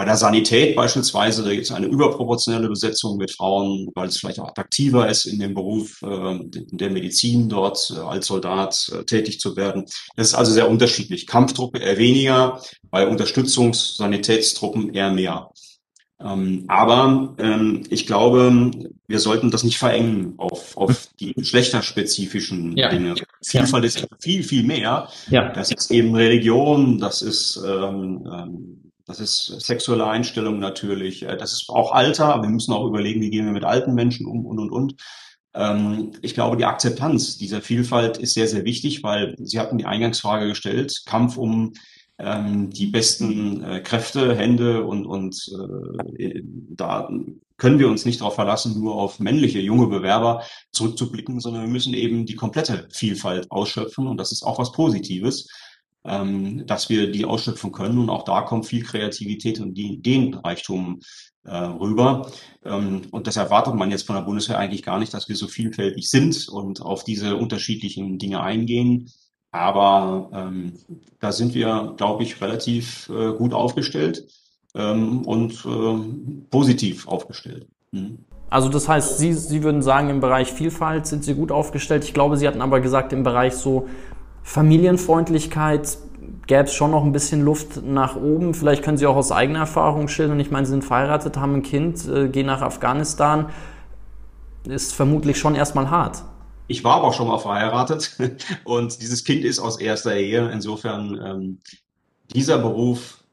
Bei 0.00 0.06
der 0.06 0.16
Sanität 0.16 0.76
beispielsweise, 0.76 1.44
da 1.44 1.50
gibt 1.50 1.64
es 1.64 1.72
eine 1.72 1.84
überproportionelle 1.84 2.70
Besetzung 2.70 3.18
mit 3.18 3.32
Frauen, 3.32 3.90
weil 3.94 4.08
es 4.08 4.16
vielleicht 4.16 4.40
auch 4.40 4.48
attraktiver 4.48 5.06
ist, 5.10 5.26
in 5.26 5.38
dem 5.38 5.52
Beruf 5.52 6.00
äh, 6.00 6.38
der 6.72 6.88
Medizin 6.88 7.50
dort 7.50 7.92
äh, 7.94 8.00
als 8.00 8.28
Soldat 8.28 8.90
äh, 8.94 9.04
tätig 9.04 9.40
zu 9.40 9.56
werden. 9.56 9.84
Das 10.16 10.28
ist 10.28 10.34
also 10.34 10.52
sehr 10.52 10.70
unterschiedlich. 10.70 11.26
Kampftruppe 11.26 11.80
eher 11.80 11.98
weniger, 11.98 12.62
bei 12.90 13.06
Unterstützungssanitätstruppen 13.06 14.94
eher 14.94 15.10
mehr. 15.10 15.50
Ähm, 16.18 16.64
aber 16.68 17.34
ähm, 17.38 17.82
ich 17.90 18.06
glaube, 18.06 18.70
wir 19.06 19.18
sollten 19.18 19.50
das 19.50 19.64
nicht 19.64 19.76
verengen 19.76 20.32
auf, 20.38 20.78
auf 20.78 21.10
die 21.20 21.34
geschlechterspezifischen 21.34 22.74
ja. 22.74 22.88
Dinge. 22.88 23.16
Vielfalt 23.44 23.84
ja. 23.84 23.88
ist 23.88 24.06
viel, 24.18 24.44
viel 24.44 24.62
mehr. 24.62 25.10
Ja. 25.28 25.52
Das 25.52 25.70
ist 25.70 25.90
eben 25.90 26.14
Religion, 26.14 26.98
das 26.98 27.20
ist 27.20 27.62
ähm, 27.62 28.26
ähm 28.32 28.79
das 29.10 29.20
ist 29.20 29.60
sexuelle 29.60 30.06
Einstellung 30.06 30.58
natürlich. 30.58 31.24
Äh, 31.24 31.36
das 31.36 31.52
ist 31.52 31.68
auch 31.68 31.92
Alter. 31.92 32.42
Wir 32.42 32.48
müssen 32.48 32.72
auch 32.72 32.86
überlegen, 32.86 33.20
wie 33.20 33.30
gehen 33.30 33.44
wir 33.44 33.52
mit 33.52 33.64
alten 33.64 33.94
Menschen 33.94 34.26
um 34.26 34.46
und, 34.46 34.58
und, 34.58 34.70
und. 34.70 34.94
Ähm, 35.52 36.12
ich 36.22 36.34
glaube, 36.34 36.56
die 36.56 36.64
Akzeptanz 36.64 37.36
dieser 37.36 37.60
Vielfalt 37.60 38.18
ist 38.18 38.34
sehr, 38.34 38.46
sehr 38.46 38.64
wichtig, 38.64 39.02
weil 39.02 39.34
Sie 39.38 39.58
hatten 39.58 39.78
die 39.78 39.86
Eingangsfrage 39.86 40.48
gestellt, 40.48 41.02
Kampf 41.06 41.36
um 41.36 41.72
ähm, 42.18 42.70
die 42.70 42.86
besten 42.86 43.62
äh, 43.64 43.80
Kräfte, 43.80 44.36
Hände 44.36 44.84
und, 44.84 45.06
und 45.06 45.50
äh, 46.18 46.42
da 46.44 47.08
können 47.56 47.78
wir 47.78 47.88
uns 47.88 48.04
nicht 48.04 48.20
darauf 48.20 48.36
verlassen, 48.36 48.78
nur 48.78 48.94
auf 48.94 49.20
männliche 49.20 49.60
junge 49.60 49.86
Bewerber 49.88 50.44
zurückzublicken, 50.72 51.40
sondern 51.40 51.62
wir 51.62 51.70
müssen 51.70 51.94
eben 51.94 52.26
die 52.26 52.36
komplette 52.36 52.88
Vielfalt 52.90 53.50
ausschöpfen 53.50 54.06
und 54.06 54.18
das 54.18 54.32
ist 54.32 54.42
auch 54.42 54.58
was 54.58 54.72
Positives 54.72 55.48
ähm, 56.04 56.66
dass 56.66 56.88
wir 56.88 57.10
die 57.10 57.24
ausschöpfen 57.24 57.72
können. 57.72 57.98
Und 57.98 58.10
auch 58.10 58.24
da 58.24 58.42
kommt 58.42 58.66
viel 58.66 58.82
Kreativität 58.82 59.60
und 59.60 59.76
Ideenreichtum 59.76 61.00
äh, 61.44 61.56
rüber. 61.56 62.30
Ähm, 62.64 63.02
und 63.10 63.26
das 63.26 63.36
erwartet 63.36 63.74
man 63.74 63.90
jetzt 63.90 64.06
von 64.06 64.16
der 64.16 64.22
Bundeswehr 64.22 64.58
eigentlich 64.58 64.82
gar 64.82 64.98
nicht, 64.98 65.12
dass 65.14 65.28
wir 65.28 65.36
so 65.36 65.46
vielfältig 65.46 66.08
sind 66.08 66.48
und 66.48 66.80
auf 66.82 67.04
diese 67.04 67.36
unterschiedlichen 67.36 68.18
Dinge 68.18 68.42
eingehen. 68.42 69.10
Aber 69.52 70.30
ähm, 70.32 70.74
da 71.18 71.32
sind 71.32 71.54
wir, 71.54 71.94
glaube 71.96 72.22
ich, 72.22 72.40
relativ 72.40 73.08
äh, 73.08 73.32
gut 73.32 73.52
aufgestellt 73.52 74.24
ähm, 74.74 75.22
und 75.22 75.64
äh, 75.66 76.46
positiv 76.50 77.08
aufgestellt. 77.08 77.66
Mhm. 77.90 78.24
Also 78.48 78.68
das 78.68 78.88
heißt, 78.88 79.18
Sie, 79.18 79.32
Sie 79.32 79.62
würden 79.62 79.80
sagen, 79.80 80.10
im 80.10 80.20
Bereich 80.20 80.52
Vielfalt 80.52 81.06
sind 81.06 81.24
Sie 81.24 81.34
gut 81.34 81.52
aufgestellt. 81.52 82.04
Ich 82.04 82.14
glaube, 82.14 82.36
Sie 82.36 82.48
hatten 82.48 82.60
aber 82.60 82.80
gesagt, 82.80 83.12
im 83.12 83.22
Bereich 83.22 83.54
so 83.54 83.88
Familienfreundlichkeit 84.42 85.98
gäbe 86.46 86.64
es 86.64 86.74
schon 86.74 86.90
noch 86.90 87.04
ein 87.04 87.12
bisschen 87.12 87.42
Luft 87.42 87.82
nach 87.84 88.16
oben. 88.16 88.54
Vielleicht 88.54 88.82
können 88.82 88.98
Sie 88.98 89.06
auch 89.06 89.16
aus 89.16 89.32
eigener 89.32 89.60
Erfahrung 89.60 90.08
schildern. 90.08 90.40
Ich 90.40 90.50
meine, 90.50 90.66
Sie 90.66 90.70
sind 90.70 90.84
verheiratet, 90.84 91.36
haben 91.36 91.56
ein 91.56 91.62
Kind, 91.62 92.08
äh, 92.08 92.28
gehen 92.28 92.46
nach 92.46 92.62
Afghanistan. 92.62 93.50
Ist 94.64 94.92
vermutlich 94.92 95.38
schon 95.38 95.54
erstmal 95.54 95.90
hart. 95.90 96.22
Ich 96.66 96.84
war 96.84 96.96
aber 96.96 97.08
auch 97.08 97.14
schon 97.14 97.28
mal 97.28 97.38
verheiratet 97.38 98.16
und 98.64 99.00
dieses 99.00 99.24
Kind 99.24 99.44
ist 99.44 99.58
aus 99.58 99.80
erster 99.80 100.16
Ehe. 100.16 100.50
Insofern, 100.52 101.20
ähm, 101.24 101.58
dieser 102.32 102.58
Beruf 102.58 103.24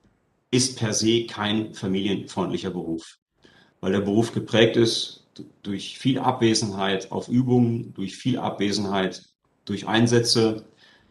ist 0.50 0.80
per 0.80 0.94
se 0.94 1.26
kein 1.28 1.74
familienfreundlicher 1.74 2.72
Beruf, 2.72 3.18
weil 3.82 3.92
der 3.92 4.02
Beruf 4.02 4.34
geprägt 4.34 4.78
ist 4.78 5.28
durch 5.62 6.00
viel 6.00 6.18
Abwesenheit 6.18 7.12
auf 7.12 7.28
Übungen, 7.28 7.94
durch 7.94 8.16
viel 8.16 8.40
Abwesenheit 8.40 9.24
durch 9.66 9.88
Einsätze, 9.88 10.66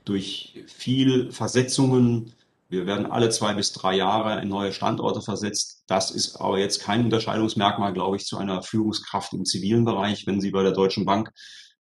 durch 0.07 0.55
viel 0.67 1.31
Versetzungen. 1.31 2.33
Wir 2.69 2.87
werden 2.87 3.07
alle 3.07 3.29
zwei 3.29 3.53
bis 3.55 3.73
drei 3.73 3.97
Jahre 3.97 4.41
in 4.41 4.49
neue 4.49 4.73
Standorte 4.73 5.21
versetzt. 5.21 5.85
Das 5.87 6.11
ist 6.11 6.37
aber 6.37 6.59
jetzt 6.59 6.81
kein 6.81 7.05
Unterscheidungsmerkmal, 7.05 7.93
glaube 7.93 8.17
ich, 8.17 8.25
zu 8.25 8.39
einer 8.39 8.63
Führungskraft 8.63 9.35
im 9.35 9.45
zivilen 9.45 9.85
Bereich. 9.85 10.27
Wenn 10.27 10.41
Sie 10.41 10.51
bei 10.51 10.63
der 10.63 10.73
Deutschen 10.73 11.05
Bank 11.05 11.31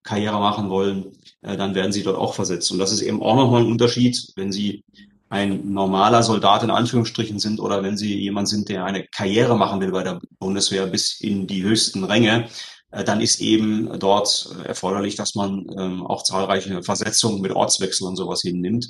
Karriere 0.03 0.39
machen 0.39 0.69
wollen, 0.69 1.13
äh, 1.41 1.57
dann 1.57 1.73
werden 1.73 1.91
Sie 1.91 2.03
dort 2.03 2.17
auch 2.17 2.35
versetzt. 2.35 2.71
Und 2.71 2.79
das 2.79 2.91
ist 2.91 3.01
eben 3.01 3.23
auch 3.23 3.35
nochmal 3.35 3.61
ein 3.61 3.71
Unterschied, 3.71 4.33
wenn 4.35 4.51
Sie 4.51 4.83
ein 5.29 5.73
normaler 5.73 6.21
Soldat 6.21 6.63
in 6.63 6.69
Anführungsstrichen 6.69 7.39
sind 7.39 7.59
oder 7.59 7.81
wenn 7.83 7.97
Sie 7.97 8.15
jemand 8.19 8.47
sind, 8.47 8.69
der 8.69 8.85
eine 8.85 9.05
Karriere 9.07 9.57
machen 9.57 9.81
will 9.81 9.91
bei 9.91 10.03
der 10.03 10.19
Bundeswehr 10.39 10.85
bis 10.85 11.19
in 11.19 11.47
die 11.47 11.63
höchsten 11.63 12.03
Ränge, 12.03 12.47
dann 13.03 13.21
ist 13.21 13.41
eben 13.41 13.99
dort 13.99 14.49
äh, 14.63 14.67
erforderlich, 14.67 15.15
dass 15.15 15.36
man 15.36 15.65
ähm, 15.77 16.05
auch 16.05 16.23
zahlreiche 16.23 16.84
Versetzungen 16.84 17.41
mit 17.41 17.51
Ortswechsel 17.51 18.08
und 18.08 18.15
sowas 18.15 18.41
hinnimmt. 18.41 18.88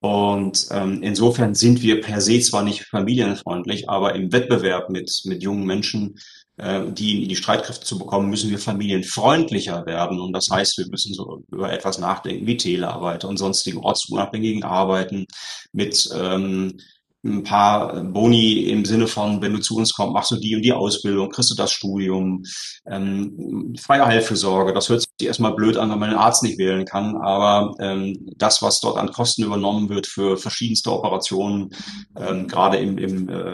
Und 0.00 0.68
ähm, 0.70 1.02
insofern 1.02 1.54
sind 1.54 1.82
wir 1.82 2.00
per 2.00 2.20
se 2.20 2.40
zwar 2.40 2.62
nicht 2.62 2.84
familienfreundlich, 2.84 3.88
aber 3.88 4.14
im 4.14 4.32
Wettbewerb 4.32 4.90
mit, 4.90 5.22
mit 5.24 5.42
jungen 5.42 5.64
Menschen, 5.66 6.18
äh, 6.56 6.82
die 6.92 7.24
in 7.24 7.28
die 7.28 7.36
Streitkräfte 7.36 7.84
zu 7.84 7.98
bekommen, 7.98 8.30
müssen 8.30 8.50
wir 8.50 8.58
familienfreundlicher 8.58 9.86
werden. 9.86 10.20
Und 10.20 10.32
das 10.32 10.50
heißt, 10.50 10.78
wir 10.78 10.86
müssen 10.88 11.14
so 11.14 11.42
über 11.50 11.72
etwas 11.72 11.98
nachdenken 11.98 12.46
wie 12.46 12.56
Telearbeit 12.56 13.24
und 13.24 13.38
sonstige 13.38 13.82
ortsunabhängigen 13.82 14.62
Arbeiten 14.62 15.26
mit 15.72 16.08
ähm, 16.14 16.78
ein 17.24 17.42
paar 17.42 18.02
Boni 18.04 18.64
im 18.64 18.84
Sinne 18.84 19.08
von, 19.08 19.42
wenn 19.42 19.52
du 19.52 19.58
zu 19.58 19.76
uns 19.76 19.92
kommst, 19.92 20.12
machst 20.12 20.30
du 20.30 20.36
die 20.36 20.54
und 20.54 20.62
die 20.62 20.72
Ausbildung, 20.72 21.30
kriegst 21.30 21.50
du 21.50 21.56
das 21.56 21.72
Studium, 21.72 22.44
ähm, 22.86 23.74
freie 23.78 24.06
Heilfürsorge. 24.06 24.72
Das 24.72 24.88
hört 24.88 25.00
sich 25.00 25.26
erstmal 25.26 25.54
blöd 25.54 25.76
an, 25.76 25.90
wenn 25.90 25.98
man 25.98 26.10
den 26.10 26.18
Arzt 26.18 26.44
nicht 26.44 26.58
wählen 26.58 26.84
kann, 26.84 27.16
aber 27.16 27.74
ähm, 27.80 28.16
das, 28.36 28.62
was 28.62 28.80
dort 28.80 28.98
an 28.98 29.10
Kosten 29.10 29.42
übernommen 29.42 29.88
wird 29.88 30.06
für 30.06 30.36
verschiedenste 30.36 30.92
Operationen, 30.92 31.70
ähm, 32.16 32.46
gerade 32.46 32.78
im, 32.78 32.98
im, 32.98 33.28
äh, 33.28 33.52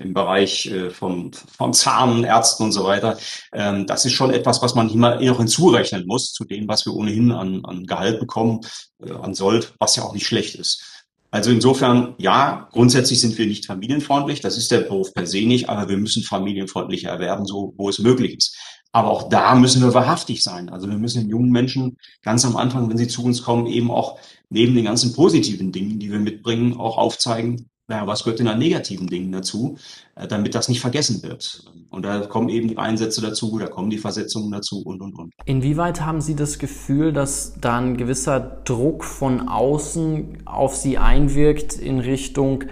im 0.00 0.12
Bereich 0.12 0.66
äh, 0.66 0.90
von, 0.90 1.30
von 1.32 1.72
Zahnärzten 1.72 2.66
und 2.66 2.72
so 2.72 2.84
weiter, 2.84 3.16
ähm, 3.52 3.86
das 3.86 4.04
ist 4.04 4.12
schon 4.12 4.32
etwas, 4.32 4.60
was 4.60 4.74
man 4.74 4.90
immer 4.90 5.20
noch 5.20 5.38
hinzurechnen 5.38 6.04
muss 6.06 6.32
zu 6.32 6.44
dem, 6.44 6.66
was 6.66 6.84
wir 6.84 6.94
ohnehin 6.94 7.30
an, 7.30 7.64
an 7.64 7.84
Gehalt 7.84 8.18
bekommen, 8.18 8.60
äh, 9.04 9.12
an 9.12 9.34
Sold, 9.34 9.74
was 9.78 9.94
ja 9.94 10.02
auch 10.02 10.14
nicht 10.14 10.26
schlecht 10.26 10.56
ist. 10.56 10.93
Also 11.34 11.50
insofern, 11.50 12.14
ja, 12.18 12.68
grundsätzlich 12.70 13.20
sind 13.20 13.36
wir 13.36 13.48
nicht 13.48 13.66
familienfreundlich. 13.66 14.40
Das 14.40 14.56
ist 14.56 14.70
der 14.70 14.82
Beruf 14.82 15.12
per 15.12 15.26
se 15.26 15.44
nicht, 15.44 15.68
aber 15.68 15.88
wir 15.88 15.96
müssen 15.96 16.22
familienfreundlicher 16.22 17.08
erwerben, 17.08 17.44
so 17.44 17.74
wo 17.76 17.88
es 17.88 17.98
möglich 17.98 18.36
ist. 18.36 18.56
Aber 18.92 19.10
auch 19.10 19.28
da 19.28 19.56
müssen 19.56 19.82
wir 19.82 19.92
wahrhaftig 19.94 20.44
sein. 20.44 20.68
Also 20.68 20.88
wir 20.88 20.96
müssen 20.96 21.22
den 21.22 21.30
jungen 21.30 21.50
Menschen 21.50 21.96
ganz 22.22 22.44
am 22.44 22.54
Anfang, 22.54 22.88
wenn 22.88 22.98
sie 22.98 23.08
zu 23.08 23.24
uns 23.24 23.42
kommen, 23.42 23.66
eben 23.66 23.90
auch 23.90 24.16
neben 24.48 24.76
den 24.76 24.84
ganzen 24.84 25.12
positiven 25.12 25.72
Dingen, 25.72 25.98
die 25.98 26.12
wir 26.12 26.20
mitbringen, 26.20 26.76
auch 26.78 26.98
aufzeigen, 26.98 27.68
naja, 27.88 28.06
was 28.06 28.24
gehört 28.24 28.38
denn 28.38 28.48
an 28.48 28.58
negativen 28.58 29.06
Dingen 29.06 29.30
dazu, 29.32 29.76
äh, 30.14 30.26
damit 30.26 30.54
das 30.54 30.68
nicht 30.68 30.80
vergessen 30.80 31.22
wird. 31.22 31.64
Und 31.90 32.04
da 32.04 32.20
kommen 32.20 32.48
eben 32.48 32.68
die 32.68 32.78
Einsätze 32.78 33.20
dazu, 33.20 33.58
da 33.58 33.66
kommen 33.66 33.90
die 33.90 33.98
Versetzungen 33.98 34.50
dazu 34.50 34.82
und, 34.82 35.00
und, 35.00 35.18
und. 35.18 35.32
Inwieweit 35.44 36.00
haben 36.00 36.20
Sie 36.20 36.34
das 36.34 36.58
Gefühl, 36.58 37.12
dass 37.12 37.54
da 37.60 37.78
ein 37.78 37.96
gewisser 37.96 38.40
Druck 38.40 39.04
von 39.04 39.48
außen 39.48 40.38
auf 40.46 40.76
Sie 40.76 40.98
einwirkt 40.98 41.74
in 41.74 42.00
Richtung, 42.00 42.64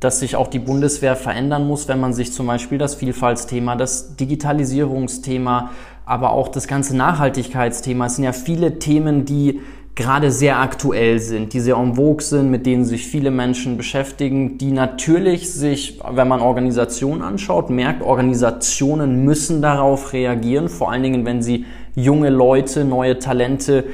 dass 0.00 0.20
sich 0.20 0.36
auch 0.36 0.48
die 0.48 0.58
Bundeswehr 0.58 1.16
verändern 1.16 1.66
muss, 1.66 1.86
wenn 1.88 2.00
man 2.00 2.12
sich 2.12 2.32
zum 2.32 2.46
Beispiel 2.46 2.78
das 2.78 2.94
Vielfaltsthema, 2.94 3.76
das 3.76 4.16
Digitalisierungsthema, 4.16 5.70
aber 6.06 6.32
auch 6.32 6.48
das 6.48 6.66
ganze 6.66 6.96
Nachhaltigkeitsthema, 6.96 8.06
es 8.06 8.16
sind 8.16 8.24
ja 8.24 8.32
viele 8.32 8.78
Themen, 8.78 9.24
die 9.24 9.60
gerade 9.94 10.32
sehr 10.32 10.58
aktuell 10.58 11.20
sind, 11.20 11.52
die 11.52 11.60
sehr 11.60 11.76
en 11.76 11.94
vogue 11.94 12.22
sind, 12.22 12.50
mit 12.50 12.66
denen 12.66 12.84
sich 12.84 13.06
viele 13.06 13.30
Menschen 13.30 13.76
beschäftigen, 13.76 14.58
die 14.58 14.72
natürlich 14.72 15.52
sich, 15.52 16.00
wenn 16.10 16.26
man 16.26 16.40
Organisationen 16.40 17.22
anschaut, 17.22 17.70
merkt, 17.70 18.02
Organisationen 18.02 19.24
müssen 19.24 19.62
darauf 19.62 20.12
reagieren, 20.12 20.68
vor 20.68 20.90
allen 20.90 21.04
Dingen, 21.04 21.24
wenn 21.24 21.42
sie 21.42 21.64
junge 21.94 22.30
Leute, 22.30 22.84
neue 22.84 23.20
Talente 23.20 23.84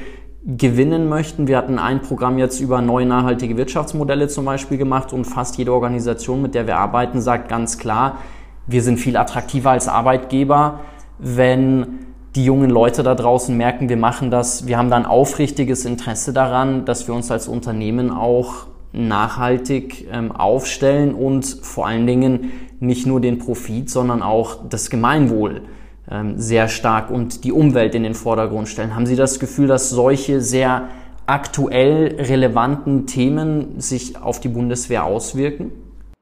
gewinnen 0.43 1.07
möchten. 1.07 1.47
Wir 1.47 1.57
hatten 1.57 1.77
ein 1.77 2.01
Programm 2.01 2.39
jetzt 2.39 2.59
über 2.59 2.81
neue 2.81 3.05
nachhaltige 3.05 3.57
Wirtschaftsmodelle 3.57 4.27
zum 4.27 4.45
Beispiel 4.45 4.79
gemacht 4.79 5.13
und 5.13 5.25
fast 5.25 5.59
jede 5.59 5.71
Organisation, 5.71 6.41
mit 6.41 6.55
der 6.55 6.65
wir 6.65 6.77
arbeiten, 6.77 7.21
sagt 7.21 7.47
ganz 7.47 7.77
klar, 7.77 8.17
wir 8.65 8.81
sind 8.81 8.99
viel 8.99 9.17
attraktiver 9.17 9.69
als 9.69 9.87
Arbeitgeber, 9.87 10.79
wenn 11.19 12.10
die 12.35 12.45
jungen 12.45 12.69
Leute 12.69 13.03
da 13.03 13.15
draußen 13.15 13.55
merken, 13.55 13.89
wir 13.89 13.97
machen 13.97 14.31
das, 14.31 14.67
wir 14.67 14.77
haben 14.77 14.89
da 14.89 14.95
ein 14.95 15.05
aufrichtiges 15.05 15.85
Interesse 15.85 16.31
daran, 16.31 16.85
dass 16.85 17.07
wir 17.07 17.15
uns 17.15 17.29
als 17.29 17.47
Unternehmen 17.47 18.09
auch 18.09 18.67
nachhaltig 18.93 20.07
ähm, 20.11 20.31
aufstellen 20.31 21.13
und 21.13 21.45
vor 21.45 21.87
allen 21.87 22.07
Dingen 22.07 22.51
nicht 22.79 23.05
nur 23.05 23.21
den 23.21 23.37
Profit, 23.37 23.89
sondern 23.89 24.21
auch 24.21 24.67
das 24.69 24.89
Gemeinwohl 24.89 25.61
ähm, 26.09 26.37
sehr 26.37 26.67
stark 26.67 27.09
und 27.09 27.43
die 27.43 27.51
Umwelt 27.51 27.95
in 27.95 28.03
den 28.03 28.15
Vordergrund 28.15 28.67
stellen. 28.67 28.95
Haben 28.95 29.05
Sie 29.05 29.15
das 29.15 29.39
Gefühl, 29.39 29.67
dass 29.67 29.89
solche 29.89 30.41
sehr 30.41 30.89
aktuell 31.25 32.15
relevanten 32.19 33.07
Themen 33.07 33.79
sich 33.79 34.21
auf 34.21 34.39
die 34.39 34.49
Bundeswehr 34.49 35.05
auswirken? 35.05 35.71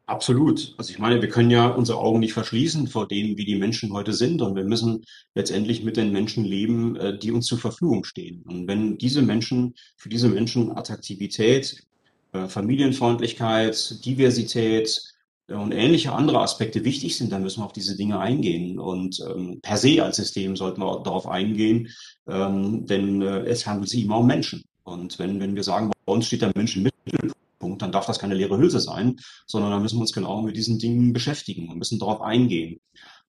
Absolut. 0.10 0.74
Also 0.80 0.90
ich 0.90 0.98
meine, 0.98 1.22
wir 1.22 1.30
können 1.30 1.52
ja 1.52 1.68
unsere 1.68 2.00
Augen 2.00 2.20
nicht 2.20 2.34
verschließen 2.34 2.88
vor 2.88 3.08
dem, 3.08 3.38
wie 3.38 3.46
die 3.46 3.58
Menschen 3.58 3.94
heute 3.94 4.12
sind. 4.12 4.42
Und 4.42 4.56
wir 4.56 4.64
müssen 4.64 5.06
letztendlich 5.36 5.84
mit 5.84 5.98
den 5.98 6.12
Menschen 6.12 6.44
leben, 6.46 6.96
äh, 6.96 7.16
die 7.20 7.32
uns 7.32 7.46
zur 7.46 7.60
Verfügung 7.60 8.04
stehen. 8.04 8.42
Und 8.48 8.68
wenn 8.68 8.98
diese 8.98 9.22
Menschen, 9.22 9.76
für 9.98 10.10
diese 10.10 10.28
Menschen 10.28 10.76
Attraktivität, 10.76 11.84
äh, 12.32 12.48
Familienfreundlichkeit, 12.48 14.04
Diversität 14.04 15.00
äh, 15.48 15.54
und 15.54 15.74
ähnliche 15.74 16.12
andere 16.12 16.40
Aspekte 16.40 16.84
wichtig 16.84 17.16
sind, 17.16 17.32
dann 17.32 17.44
müssen 17.44 17.62
wir 17.62 17.66
auf 17.66 17.74
diese 17.74 17.96
Dinge 17.96 18.20
eingehen. 18.20 18.80
Und 18.80 19.20
ähm, 19.30 19.60
per 19.62 19.78
se 19.78 20.04
als 20.04 20.16
System 20.16 20.56
sollten 20.56 20.82
wir 20.82 21.04
darauf 21.04 21.28
eingehen, 21.28 21.88
ähm, 22.28 22.88
denn 22.88 23.22
es 23.22 23.68
handelt 23.68 23.90
sich 23.90 24.06
immer 24.06 24.18
um 24.18 24.26
Menschen. 24.26 24.64
Und 24.84 25.20
wenn, 25.20 25.40
wenn 25.40 25.56
wir 25.56 25.64
sagen, 25.64 25.92
bei 26.08 26.14
uns 26.14 26.26
steht 26.26 26.42
der 26.42 26.52
Mensch 26.56 26.76
im 26.78 26.84
Mittelpunkt, 26.84 27.39
Punkt, 27.60 27.82
dann 27.82 27.92
darf 27.92 28.06
das 28.06 28.20
keine 28.20 28.36
leere 28.36 28.58
Hülse 28.58 28.80
sein, 28.80 29.18
sondern 29.46 29.72
dann 29.72 29.82
müssen 29.82 29.98
wir 29.98 30.02
uns 30.02 30.14
genau 30.14 30.42
mit 30.42 30.58
diesen 30.58 30.80
Dingen 30.80 31.14
beschäftigen 31.14 31.70
und 31.70 31.78
müssen 31.78 32.00
darauf 32.00 32.22
eingehen. 32.22 32.80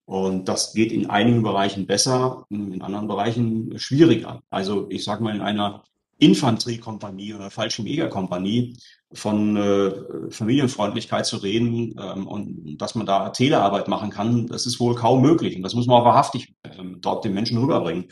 Und 0.04 0.48
das 0.48 0.72
geht 0.72 0.90
in 0.90 1.08
einigen 1.08 1.42
Bereichen 1.42 1.86
besser, 1.86 2.44
in 2.50 2.82
anderen 2.82 3.06
Bereichen 3.06 3.78
schwieriger. 3.78 4.42
Also 4.50 4.86
ich 4.90 5.04
sage 5.04 5.22
mal, 5.22 5.34
in 5.34 5.40
einer 5.40 5.84
Infanteriekompanie 6.18 7.34
oder 7.34 7.50
Fallschirmjägerkompanie 7.50 8.76
von 9.12 9.56
äh, 9.56 10.30
Familienfreundlichkeit 10.30 11.26
zu 11.26 11.38
reden 11.38 11.94
ähm, 11.98 12.26
und 12.26 12.76
dass 12.78 12.94
man 12.94 13.06
da 13.06 13.30
Telearbeit 13.30 13.88
machen 13.88 14.10
kann, 14.10 14.46
das 14.46 14.66
ist 14.66 14.78
wohl 14.78 14.94
kaum 14.94 15.22
möglich. 15.22 15.56
Und 15.56 15.62
das 15.62 15.74
muss 15.74 15.86
man 15.86 16.00
auch 16.00 16.04
wahrhaftig 16.04 16.54
ähm, 16.64 16.98
dort 17.00 17.24
den 17.24 17.34
Menschen 17.34 17.58
rüberbringen. 17.58 18.06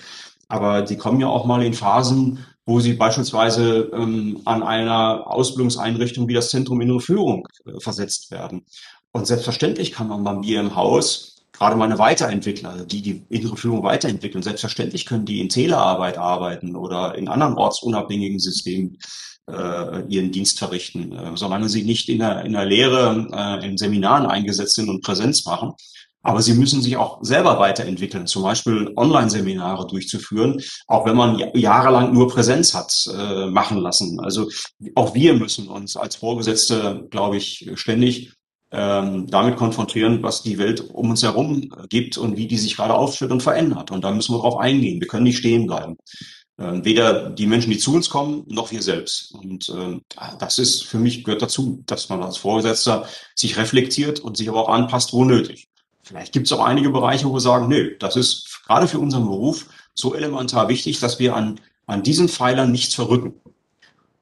Aber 0.48 0.82
die 0.82 0.96
kommen 0.96 1.20
ja 1.20 1.28
auch 1.28 1.44
mal 1.44 1.62
in 1.62 1.74
Phasen, 1.74 2.44
wo 2.68 2.80
sie 2.80 2.92
beispielsweise 2.92 3.90
ähm, 3.94 4.42
an 4.44 4.62
einer 4.62 5.26
Ausbildungseinrichtung 5.26 6.28
wie 6.28 6.34
das 6.34 6.50
Zentrum 6.50 6.82
Innere 6.82 7.00
Führung 7.00 7.48
äh, 7.64 7.80
versetzt 7.80 8.30
werden. 8.30 8.66
Und 9.10 9.26
selbstverständlich 9.26 9.90
kann 9.90 10.08
man 10.08 10.22
bei 10.22 10.34
mir 10.34 10.60
im 10.60 10.76
Haus 10.76 11.46
gerade 11.52 11.76
meine 11.76 11.98
Weiterentwickler, 11.98 12.84
die 12.84 13.00
die 13.00 13.24
innere 13.30 13.56
Führung 13.56 13.82
weiterentwickeln, 13.84 14.42
selbstverständlich 14.42 15.06
können 15.06 15.24
die 15.24 15.40
in 15.40 15.48
Telearbeit 15.48 16.18
arbeiten 16.18 16.76
oder 16.76 17.14
in 17.16 17.28
anderen 17.28 17.54
ortsunabhängigen 17.54 18.38
Systemen 18.38 18.98
äh, 19.50 20.02
ihren 20.08 20.30
Dienst 20.30 20.58
verrichten, 20.58 21.12
äh, 21.12 21.36
solange 21.36 21.70
sie 21.70 21.84
nicht 21.84 22.10
in 22.10 22.18
der, 22.18 22.44
in 22.44 22.52
der 22.52 22.66
Lehre, 22.66 23.28
äh, 23.32 23.66
in 23.66 23.78
Seminaren 23.78 24.26
eingesetzt 24.26 24.74
sind 24.74 24.90
und 24.90 25.02
Präsenz 25.02 25.46
machen. 25.46 25.72
Aber 26.28 26.42
sie 26.42 26.52
müssen 26.52 26.82
sich 26.82 26.98
auch 26.98 27.20
selber 27.22 27.58
weiterentwickeln, 27.58 28.26
zum 28.26 28.42
Beispiel 28.42 28.92
Online-Seminare 28.96 29.86
durchzuführen, 29.86 30.60
auch 30.86 31.06
wenn 31.06 31.16
man 31.16 31.42
jahrelang 31.54 32.12
nur 32.12 32.28
Präsenz 32.28 32.74
hat 32.74 32.92
äh, 33.10 33.46
machen 33.46 33.78
lassen. 33.78 34.20
Also 34.20 34.46
auch 34.94 35.14
wir 35.14 35.32
müssen 35.32 35.68
uns 35.68 35.96
als 35.96 36.16
Vorgesetzte, 36.16 37.06
glaube 37.08 37.38
ich, 37.38 37.70
ständig 37.76 38.34
ähm, 38.70 39.26
damit 39.28 39.56
konfrontieren, 39.56 40.22
was 40.22 40.42
die 40.42 40.58
Welt 40.58 40.90
um 40.92 41.08
uns 41.08 41.22
herum 41.22 41.70
gibt 41.88 42.18
und 42.18 42.36
wie 42.36 42.46
die 42.46 42.58
sich 42.58 42.76
gerade 42.76 42.92
aufstellt 42.92 43.30
und 43.30 43.42
verändert. 43.42 43.90
Und 43.90 44.04
da 44.04 44.10
müssen 44.10 44.34
wir 44.34 44.40
drauf 44.40 44.58
eingehen. 44.58 45.00
Wir 45.00 45.08
können 45.08 45.24
nicht 45.24 45.38
stehen 45.38 45.66
bleiben. 45.66 45.96
Äh, 46.58 46.84
weder 46.84 47.30
die 47.30 47.46
Menschen, 47.46 47.70
die 47.70 47.78
zu 47.78 47.94
uns 47.94 48.10
kommen, 48.10 48.44
noch 48.48 48.70
wir 48.70 48.82
selbst. 48.82 49.32
Und 49.32 49.70
äh, 49.70 49.98
das 50.38 50.58
ist 50.58 50.84
für 50.84 50.98
mich 50.98 51.24
gehört 51.24 51.40
dazu, 51.40 51.82
dass 51.86 52.10
man 52.10 52.22
als 52.22 52.36
Vorgesetzter 52.36 53.08
sich 53.34 53.56
reflektiert 53.56 54.20
und 54.20 54.36
sich 54.36 54.50
aber 54.50 54.64
auch 54.64 54.68
anpasst, 54.68 55.14
wo 55.14 55.24
nötig. 55.24 55.68
Vielleicht 56.08 56.32
gibt 56.32 56.46
es 56.46 56.52
auch 56.54 56.64
einige 56.64 56.88
Bereiche, 56.88 57.28
wo 57.28 57.34
wir 57.34 57.40
sagen, 57.40 57.68
nö, 57.68 57.94
das 57.98 58.16
ist 58.16 58.62
gerade 58.66 58.88
für 58.88 58.98
unseren 58.98 59.26
Beruf 59.26 59.66
so 59.92 60.14
elementar 60.14 60.70
wichtig, 60.70 61.00
dass 61.00 61.18
wir 61.18 61.36
an, 61.36 61.60
an 61.84 62.02
diesen 62.02 62.30
Pfeilern 62.30 62.72
nichts 62.72 62.94
verrücken. 62.94 63.34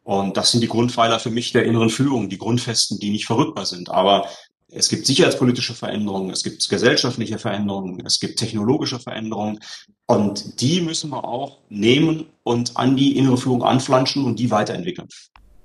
Und 0.02 0.36
das 0.36 0.50
sind 0.50 0.62
die 0.62 0.68
Grundpfeiler 0.68 1.20
für 1.20 1.30
mich 1.30 1.52
der 1.52 1.64
inneren 1.64 1.90
Führung, 1.90 2.28
die 2.28 2.38
Grundfesten, 2.38 2.98
die 2.98 3.10
nicht 3.10 3.26
verrückbar 3.26 3.66
sind. 3.66 3.88
Aber 3.88 4.26
es 4.68 4.88
gibt 4.88 5.06
sicherheitspolitische 5.06 5.74
Veränderungen, 5.74 6.30
es 6.30 6.42
gibt 6.42 6.68
gesellschaftliche 6.68 7.38
Veränderungen, 7.38 8.04
es 8.04 8.18
gibt 8.18 8.40
technologische 8.40 8.98
Veränderungen. 8.98 9.60
Und 10.06 10.60
die 10.60 10.80
müssen 10.80 11.10
wir 11.10 11.24
auch 11.24 11.58
nehmen 11.68 12.26
und 12.42 12.76
an 12.76 12.96
die 12.96 13.16
innere 13.16 13.36
Führung 13.36 13.62
anflanschen 13.62 14.24
und 14.24 14.40
die 14.40 14.50
weiterentwickeln. 14.50 15.06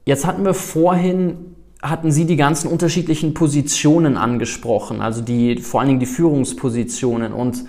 Jetzt 0.06 0.28
hatten 0.28 0.46
wir 0.46 0.54
vorhin 0.54 1.56
hatten 1.82 2.12
Sie 2.12 2.26
die 2.26 2.36
ganzen 2.36 2.70
unterschiedlichen 2.70 3.34
Positionen 3.34 4.18
angesprochen, 4.18 5.02
also 5.02 5.22
die, 5.22 5.58
vor 5.58 5.80
allen 5.80 5.88
Dingen 5.90 6.00
die 6.00 6.06
Führungspositionen. 6.06 7.34
Und 7.34 7.66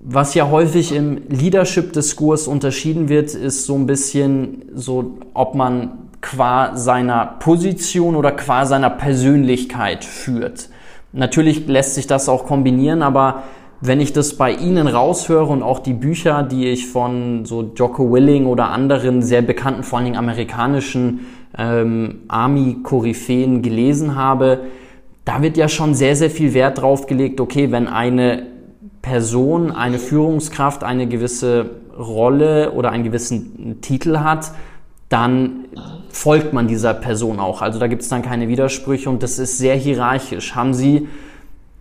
was 0.00 0.34
ja 0.34 0.50
häufig 0.50 0.94
im 0.94 1.22
Leadership-Diskurs 1.28 2.46
unterschieden 2.46 3.08
wird, 3.08 3.34
ist 3.34 3.66
so 3.66 3.74
ein 3.74 3.86
bisschen 3.86 4.64
so, 4.74 5.18
ob 5.34 5.54
man 5.54 6.10
qua 6.20 6.76
seiner 6.76 7.26
Position 7.40 8.14
oder 8.14 8.30
qua 8.32 8.64
seiner 8.64 8.90
Persönlichkeit 8.90 10.04
führt. 10.04 10.68
Natürlich 11.12 11.66
lässt 11.66 11.96
sich 11.96 12.06
das 12.06 12.28
auch 12.28 12.46
kombinieren, 12.46 13.02
aber 13.02 13.42
wenn 13.80 14.00
ich 14.00 14.12
das 14.12 14.36
bei 14.36 14.52
Ihnen 14.52 14.86
raushöre 14.86 15.46
und 15.46 15.64
auch 15.64 15.80
die 15.80 15.92
Bücher, 15.92 16.44
die 16.44 16.68
ich 16.68 16.86
von 16.86 17.44
so 17.44 17.72
Jocko 17.74 18.12
Willing 18.12 18.46
oder 18.46 18.68
anderen 18.68 19.22
sehr 19.22 19.42
bekannten, 19.42 19.82
vor 19.82 19.98
allen 19.98 20.06
Dingen 20.06 20.16
amerikanischen 20.16 21.26
ähm, 21.56 22.20
Army-Koryphäen 22.28 23.62
gelesen 23.62 24.16
habe, 24.16 24.60
da 25.24 25.42
wird 25.42 25.56
ja 25.56 25.68
schon 25.68 25.94
sehr, 25.94 26.16
sehr 26.16 26.30
viel 26.30 26.54
Wert 26.54 26.80
drauf 26.80 27.06
gelegt, 27.06 27.40
okay, 27.40 27.70
wenn 27.70 27.86
eine 27.86 28.46
Person, 29.02 29.70
eine 29.70 29.98
Führungskraft 29.98 30.84
eine 30.84 31.06
gewisse 31.06 31.70
Rolle 31.96 32.72
oder 32.72 32.90
einen 32.90 33.04
gewissen 33.04 33.80
Titel 33.80 34.18
hat, 34.18 34.52
dann 35.08 35.66
folgt 36.08 36.52
man 36.52 36.68
dieser 36.68 36.94
Person 36.94 37.38
auch. 37.38 37.62
Also 37.62 37.78
da 37.78 37.86
gibt 37.86 38.02
es 38.02 38.08
dann 38.08 38.22
keine 38.22 38.48
Widersprüche 38.48 39.10
und 39.10 39.22
das 39.22 39.38
ist 39.38 39.58
sehr 39.58 39.76
hierarchisch. 39.76 40.54
Haben 40.54 40.74
Sie 40.74 41.08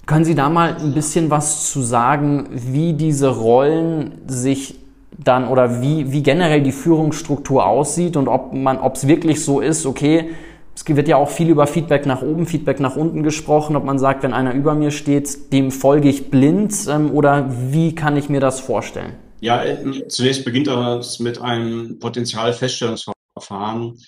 können 0.06 0.26
Sie 0.26 0.36
da 0.36 0.50
mal 0.50 0.76
ein 0.78 0.94
bisschen 0.94 1.30
was 1.30 1.72
zu 1.72 1.82
sagen, 1.82 2.50
wie 2.52 2.94
diese 2.94 3.30
Rollen 3.30 4.22
sich 4.28 4.81
dann 5.18 5.48
oder 5.48 5.82
wie, 5.82 6.12
wie 6.12 6.24
generell 6.24 6.62
die 6.62 6.72
Führungsstruktur 6.72 7.66
aussieht 7.66 8.18
und 8.18 8.28
ob 8.28 8.54
man, 8.54 8.80
ob 8.80 8.96
es 8.96 9.08
wirklich 9.08 9.44
so 9.44 9.60
ist, 9.60 9.86
okay, 9.86 10.32
es 10.76 10.88
wird 10.88 11.08
ja 11.08 11.18
auch 11.18 11.30
viel 11.30 11.50
über 11.50 11.68
Feedback 11.68 12.06
nach 12.06 12.22
oben, 12.22 12.46
Feedback 12.46 12.80
nach 12.80 12.96
unten 12.96 13.24
gesprochen, 13.24 13.76
ob 13.76 13.84
man 13.84 14.00
sagt, 14.00 14.24
wenn 14.24 14.34
einer 14.34 14.54
über 14.54 14.74
mir 14.74 14.92
steht, 14.92 15.52
dem 15.52 15.72
folge 15.72 16.10
ich 16.10 16.32
blind 16.32 16.74
ähm, 16.90 17.12
oder 17.12 17.50
wie 17.72 17.94
kann 17.94 18.18
ich 18.18 18.30
mir 18.30 18.40
das 18.40 18.60
vorstellen? 18.60 19.14
Ja, 19.42 19.64
äh, 19.64 20.08
zunächst 20.08 20.46
beginnt 20.46 20.68
das 20.68 21.20
mit 21.20 21.42
einem 21.42 22.00
Potenzialfeststellungsverfahren. 22.00 24.00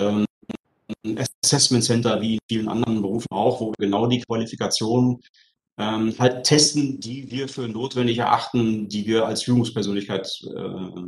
Ähm, 0.00 0.24
Assessment 1.44 1.84
Center 1.84 2.20
wie 2.20 2.34
in 2.34 2.40
vielen 2.48 2.68
anderen 2.68 3.02
Berufen 3.02 3.28
auch, 3.30 3.60
wo 3.60 3.72
genau 3.78 4.06
die 4.06 4.20
Qualifikation 4.20 5.20
ähm, 5.78 6.14
halt 6.18 6.44
testen, 6.44 7.00
die 7.00 7.30
wir 7.30 7.48
für 7.48 7.68
notwendig 7.68 8.18
erachten, 8.18 8.88
die 8.88 9.06
wir 9.06 9.26
als 9.26 9.42
Führungspersönlichkeit 9.42 10.28
äh, 10.44 11.00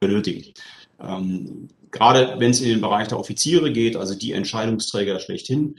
benötigen. 0.00 0.52
Ähm, 1.00 1.68
gerade 1.90 2.36
wenn 2.38 2.50
es 2.50 2.60
in 2.60 2.68
den 2.68 2.80
Bereich 2.80 3.08
der 3.08 3.18
Offiziere 3.18 3.72
geht, 3.72 3.96
also 3.96 4.14
die 4.14 4.32
Entscheidungsträger 4.32 5.18
schlechthin, 5.20 5.76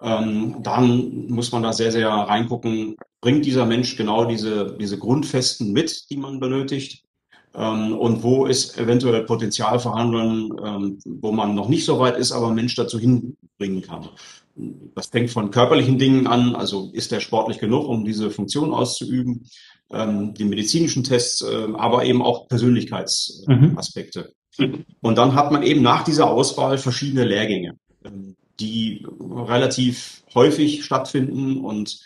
ähm, 0.00 0.56
dann 0.62 1.26
muss 1.28 1.52
man 1.52 1.62
da 1.62 1.72
sehr, 1.72 1.92
sehr 1.92 2.08
reingucken, 2.08 2.96
bringt 3.20 3.44
dieser 3.44 3.66
Mensch 3.66 3.96
genau 3.96 4.24
diese, 4.24 4.76
diese 4.78 4.98
Grundfesten 4.98 5.72
mit, 5.72 6.08
die 6.10 6.16
man 6.16 6.40
benötigt? 6.40 7.04
Ähm, 7.54 7.96
und 7.98 8.22
wo 8.22 8.46
ist 8.46 8.78
eventuell 8.78 9.24
Potenzial 9.24 9.80
vorhanden, 9.80 10.56
ähm, 10.64 10.98
wo 11.04 11.32
man 11.32 11.54
noch 11.54 11.68
nicht 11.68 11.84
so 11.84 11.98
weit 11.98 12.16
ist, 12.16 12.32
aber 12.32 12.50
Mensch 12.52 12.74
dazu 12.76 12.98
hinbringen 12.98 13.82
kann? 13.82 14.08
Das 14.94 15.06
fängt 15.06 15.30
von 15.30 15.50
körperlichen 15.50 15.98
Dingen 15.98 16.26
an, 16.26 16.56
also 16.56 16.90
ist 16.92 17.12
der 17.12 17.20
sportlich 17.20 17.58
genug, 17.58 17.86
um 17.86 18.04
diese 18.04 18.30
Funktion 18.30 18.72
auszuüben, 18.72 19.46
ähm, 19.90 20.34
die 20.34 20.44
medizinischen 20.44 21.04
Tests, 21.04 21.42
äh, 21.42 21.68
aber 21.74 22.04
eben 22.04 22.22
auch 22.22 22.48
Persönlichkeitsaspekte. 22.48 24.32
Mhm. 24.58 24.84
Und 25.00 25.18
dann 25.18 25.34
hat 25.34 25.52
man 25.52 25.62
eben 25.62 25.82
nach 25.82 26.04
dieser 26.04 26.28
Auswahl 26.30 26.78
verschiedene 26.78 27.24
Lehrgänge, 27.24 27.78
ähm, 28.04 28.36
die 28.60 29.06
relativ 29.20 30.24
häufig 30.34 30.84
stattfinden 30.84 31.58
und 31.58 32.00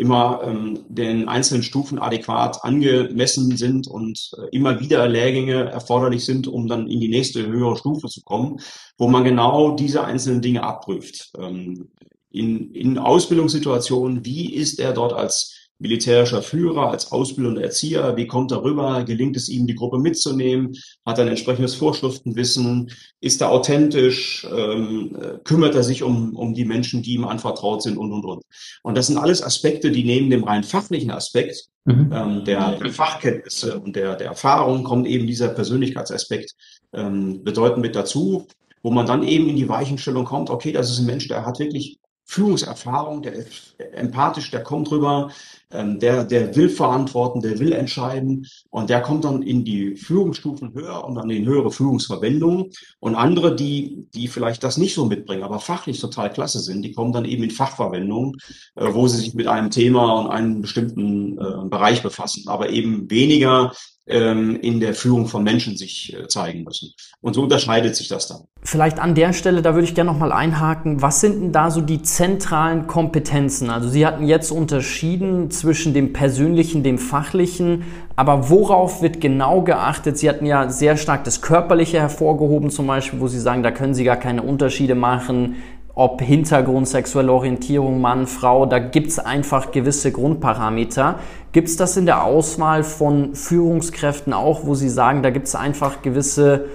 immer 0.00 0.40
ähm, 0.44 0.80
den 0.88 1.28
einzelnen 1.28 1.62
Stufen 1.62 1.98
adäquat 1.98 2.64
angemessen 2.64 3.56
sind 3.56 3.86
und 3.86 4.30
äh, 4.38 4.56
immer 4.56 4.80
wieder 4.80 5.06
Lehrgänge 5.06 5.70
erforderlich 5.70 6.24
sind, 6.24 6.48
um 6.48 6.66
dann 6.66 6.88
in 6.88 7.00
die 7.00 7.08
nächste 7.08 7.46
höhere 7.46 7.76
Stufe 7.76 8.08
zu 8.08 8.22
kommen, 8.22 8.60
wo 8.96 9.08
man 9.08 9.24
genau 9.24 9.76
diese 9.76 10.02
einzelnen 10.04 10.40
Dinge 10.40 10.62
abprüft. 10.62 11.30
Ähm, 11.38 11.90
in, 12.30 12.72
in 12.72 12.98
Ausbildungssituationen, 12.98 14.24
wie 14.24 14.54
ist 14.54 14.78
er 14.78 14.92
dort 14.92 15.12
als 15.12 15.59
militärischer 15.80 16.42
Führer, 16.42 16.90
als 16.90 17.10
Ausbilder 17.10 17.50
und 17.50 17.56
Erzieher, 17.56 18.16
wie 18.16 18.26
kommt 18.26 18.52
er 18.52 18.62
rüber, 18.62 19.02
gelingt 19.02 19.36
es 19.36 19.48
ihm, 19.48 19.66
die 19.66 19.74
Gruppe 19.74 19.98
mitzunehmen, 19.98 20.76
hat 21.06 21.18
er 21.18 21.24
ein 21.24 21.30
entsprechendes 21.30 21.74
Vorschriftenwissen, 21.74 22.90
ist 23.20 23.40
er 23.40 23.50
authentisch, 23.50 24.46
ähm, 24.54 25.16
kümmert 25.44 25.74
er 25.74 25.82
sich 25.82 26.02
um, 26.02 26.36
um 26.36 26.52
die 26.52 26.66
Menschen, 26.66 27.02
die 27.02 27.14
ihm 27.14 27.24
anvertraut 27.24 27.82
sind 27.82 27.96
und, 27.96 28.12
und, 28.12 28.24
und. 28.26 28.42
Und 28.82 28.96
das 28.96 29.06
sind 29.06 29.16
alles 29.16 29.42
Aspekte, 29.42 29.90
die 29.90 30.04
neben 30.04 30.28
dem 30.28 30.44
rein 30.44 30.64
fachlichen 30.64 31.10
Aspekt 31.10 31.64
mhm. 31.86 32.12
ähm, 32.14 32.44
der, 32.44 32.72
der, 32.72 32.92
Fachkenntnisse 32.92 33.80
und 33.80 33.96
der, 33.96 34.16
der 34.16 34.28
Erfahrung 34.28 34.84
kommt 34.84 35.06
eben 35.06 35.26
dieser 35.26 35.48
Persönlichkeitsaspekt 35.48 36.54
ähm, 36.92 37.42
bedeutend 37.42 37.80
mit 37.80 37.96
dazu, 37.96 38.46
wo 38.82 38.90
man 38.90 39.06
dann 39.06 39.22
eben 39.22 39.48
in 39.48 39.56
die 39.56 39.68
Weichenstellung 39.68 40.26
kommt, 40.26 40.50
okay, 40.50 40.72
das 40.72 40.90
ist 40.90 40.98
ein 40.98 41.06
Mensch, 41.06 41.26
der 41.28 41.46
hat 41.46 41.58
wirklich 41.58 41.99
Führungserfahrung, 42.30 43.22
der 43.22 43.32
ist 43.32 43.74
empathisch, 43.92 44.52
der 44.52 44.62
kommt 44.62 44.88
rüber, 44.92 45.32
ähm, 45.72 45.98
der, 45.98 46.22
der 46.22 46.54
will 46.54 46.68
verantworten, 46.68 47.40
der 47.40 47.58
will 47.58 47.72
entscheiden 47.72 48.46
und 48.70 48.88
der 48.88 49.00
kommt 49.00 49.24
dann 49.24 49.42
in 49.42 49.64
die 49.64 49.96
Führungsstufen 49.96 50.72
höher 50.72 51.04
und 51.04 51.16
dann 51.16 51.28
in 51.28 51.44
höhere 51.44 51.72
Führungsverwendungen. 51.72 52.70
Und 53.00 53.16
andere, 53.16 53.56
die, 53.56 54.06
die 54.14 54.28
vielleicht 54.28 54.62
das 54.62 54.76
nicht 54.76 54.94
so 54.94 55.06
mitbringen, 55.06 55.42
aber 55.42 55.58
fachlich 55.58 55.98
total 55.98 56.32
klasse 56.32 56.60
sind, 56.60 56.82
die 56.82 56.92
kommen 56.92 57.12
dann 57.12 57.24
eben 57.24 57.42
in 57.42 57.50
Fachverwendungen, 57.50 58.36
äh, 58.76 58.86
wo 58.92 59.08
sie 59.08 59.16
sich 59.16 59.34
mit 59.34 59.48
einem 59.48 59.70
Thema 59.70 60.20
und 60.20 60.28
einem 60.28 60.60
bestimmten 60.60 61.36
äh, 61.36 61.68
Bereich 61.68 62.00
befassen, 62.00 62.44
aber 62.46 62.70
eben 62.70 63.10
weniger 63.10 63.72
in 64.18 64.80
der 64.80 64.94
Führung 64.94 65.26
von 65.26 65.42
Menschen 65.42 65.76
sich 65.76 66.14
äh, 66.14 66.26
zeigen 66.28 66.64
müssen. 66.64 66.92
Und 67.20 67.34
so 67.34 67.42
unterscheidet 67.42 67.96
sich 67.96 68.08
das 68.08 68.28
dann. 68.28 68.42
Vielleicht 68.62 68.98
an 68.98 69.14
der 69.14 69.32
Stelle, 69.32 69.62
da 69.62 69.74
würde 69.74 69.84
ich 69.84 69.94
gerne 69.94 70.10
nochmal 70.10 70.32
einhaken, 70.32 71.00
was 71.00 71.20
sind 71.20 71.40
denn 71.40 71.52
da 71.52 71.70
so 71.70 71.80
die 71.80 72.02
zentralen 72.02 72.86
Kompetenzen? 72.86 73.70
Also 73.70 73.88
Sie 73.88 74.06
hatten 74.06 74.26
jetzt 74.26 74.50
unterschieden 74.50 75.50
zwischen 75.50 75.94
dem 75.94 76.12
persönlichen, 76.12 76.82
dem 76.82 76.98
fachlichen, 76.98 77.84
aber 78.16 78.50
worauf 78.50 79.00
wird 79.00 79.20
genau 79.20 79.62
geachtet? 79.62 80.18
Sie 80.18 80.28
hatten 80.28 80.44
ja 80.44 80.68
sehr 80.68 80.96
stark 80.96 81.24
das 81.24 81.40
Körperliche 81.40 82.00
hervorgehoben 82.00 82.70
zum 82.70 82.86
Beispiel, 82.86 83.20
wo 83.20 83.28
Sie 83.28 83.40
sagen, 83.40 83.62
da 83.62 83.70
können 83.70 83.94
Sie 83.94 84.04
gar 84.04 84.16
keine 84.16 84.42
Unterschiede 84.42 84.94
machen 84.94 85.56
ob 85.94 86.22
Hintergrund, 86.22 86.88
sexuelle 86.88 87.32
Orientierung, 87.32 88.00
Mann, 88.00 88.26
Frau, 88.26 88.66
da 88.66 88.78
gibt 88.78 89.08
es 89.08 89.18
einfach 89.18 89.72
gewisse 89.72 90.12
Grundparameter. 90.12 91.18
Gibt 91.52 91.68
es 91.68 91.76
das 91.76 91.96
in 91.96 92.06
der 92.06 92.24
Auswahl 92.24 92.84
von 92.84 93.34
Führungskräften 93.34 94.32
auch, 94.32 94.64
wo 94.64 94.74
Sie 94.74 94.88
sagen, 94.88 95.22
da 95.22 95.30
gibt 95.30 95.48
es 95.48 95.54
einfach 95.54 96.02
gewisse 96.02 96.66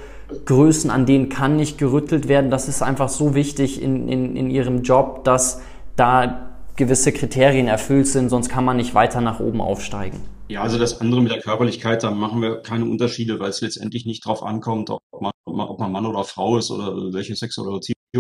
Größen, 0.46 0.90
an 0.90 1.06
denen 1.06 1.30
kann 1.30 1.56
nicht 1.56 1.78
gerüttelt 1.78 2.28
werden? 2.28 2.52
Das 2.52 2.68
ist 2.68 2.82
einfach 2.82 3.10
so 3.10 3.36
wichtig 3.36 3.82
in, 3.82 4.08
in, 4.10 4.36
in 4.36 4.50
Ihrem 4.50 4.84
Job, 4.84 5.24
dass 5.24 5.62
da 5.96 6.52
gewisse 6.76 7.14
Kriterien 7.14 7.68
erfüllt 7.68 8.08
sind, 8.08 8.30
sonst 8.30 8.50
kann 8.50 8.66
man 8.66 8.78
nicht 8.78 8.96
weiter 8.96 9.22
nach 9.22 9.40
oben 9.40 9.62
aufsteigen. 9.62 10.20
Ja, 10.48 10.62
also 10.62 10.78
das 10.78 11.02
andere 11.02 11.22
mit 11.22 11.32
der 11.32 11.42
Körperlichkeit, 11.42 12.04
da 12.04 12.12
machen 12.12 12.42
wir 12.42 12.58
keine 12.58 12.86
Unterschiede, 12.86 13.40
weil 13.40 13.50
es 13.50 13.62
letztendlich 13.62 14.06
nicht 14.06 14.26
darauf 14.26 14.44
ankommt, 14.44 14.90
ob 14.90 15.02
man, 15.20 15.32
ob 15.46 15.80
man 15.80 15.92
Mann 15.92 16.06
oder 16.06 16.24
Frau 16.24 16.58
ist 16.58 16.70
oder 16.70 17.14
welche 17.14 17.36
sexuelle 17.36 17.72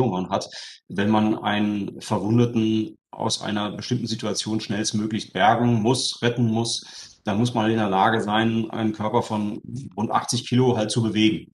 Man 0.03 0.29
hat. 0.29 0.49
Wenn 0.87 1.09
man 1.09 1.37
einen 1.37 2.01
Verwundeten 2.01 2.97
aus 3.11 3.41
einer 3.41 3.71
bestimmten 3.71 4.07
Situation 4.07 4.59
schnellstmöglich 4.59 5.31
bergen 5.33 5.81
muss, 5.81 6.21
retten 6.21 6.45
muss, 6.45 7.19
dann 7.23 7.37
muss 7.37 7.53
man 7.53 7.71
in 7.71 7.77
der 7.77 7.89
Lage 7.89 8.21
sein, 8.21 8.69
einen 8.69 8.93
Körper 8.93 9.23
von 9.23 9.61
rund 9.97 10.11
80 10.11 10.47
Kilo 10.47 10.77
halt 10.77 10.91
zu 10.91 11.01
bewegen. 11.01 11.51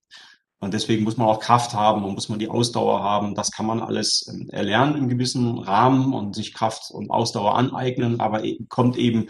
Und 0.60 0.76
deswegen 0.76 1.04
muss 1.04 1.18
man 1.18 1.28
auch 1.28 1.40
Kraft 1.40 1.74
haben 1.74 2.04
und 2.04 2.14
muss 2.14 2.30
man 2.30 2.38
die 2.38 2.50
Ausdauer 2.50 3.02
haben. 3.02 3.34
Das 3.34 3.52
kann 3.52 3.66
man 3.66 3.82
alles 3.82 4.28
ähm, 4.32 4.48
erlernen 4.52 4.96
im 4.96 5.10
gewissen 5.10 5.58
Rahmen 5.58 6.14
und 6.14 6.36
sich 6.36 6.54
Kraft 6.54 6.92
und 6.92 7.10
Ausdauer 7.10 7.56
aneignen, 7.56 8.20
aber 8.20 8.44
e-, 8.44 8.60
kommt 8.70 8.96
eben 8.96 9.28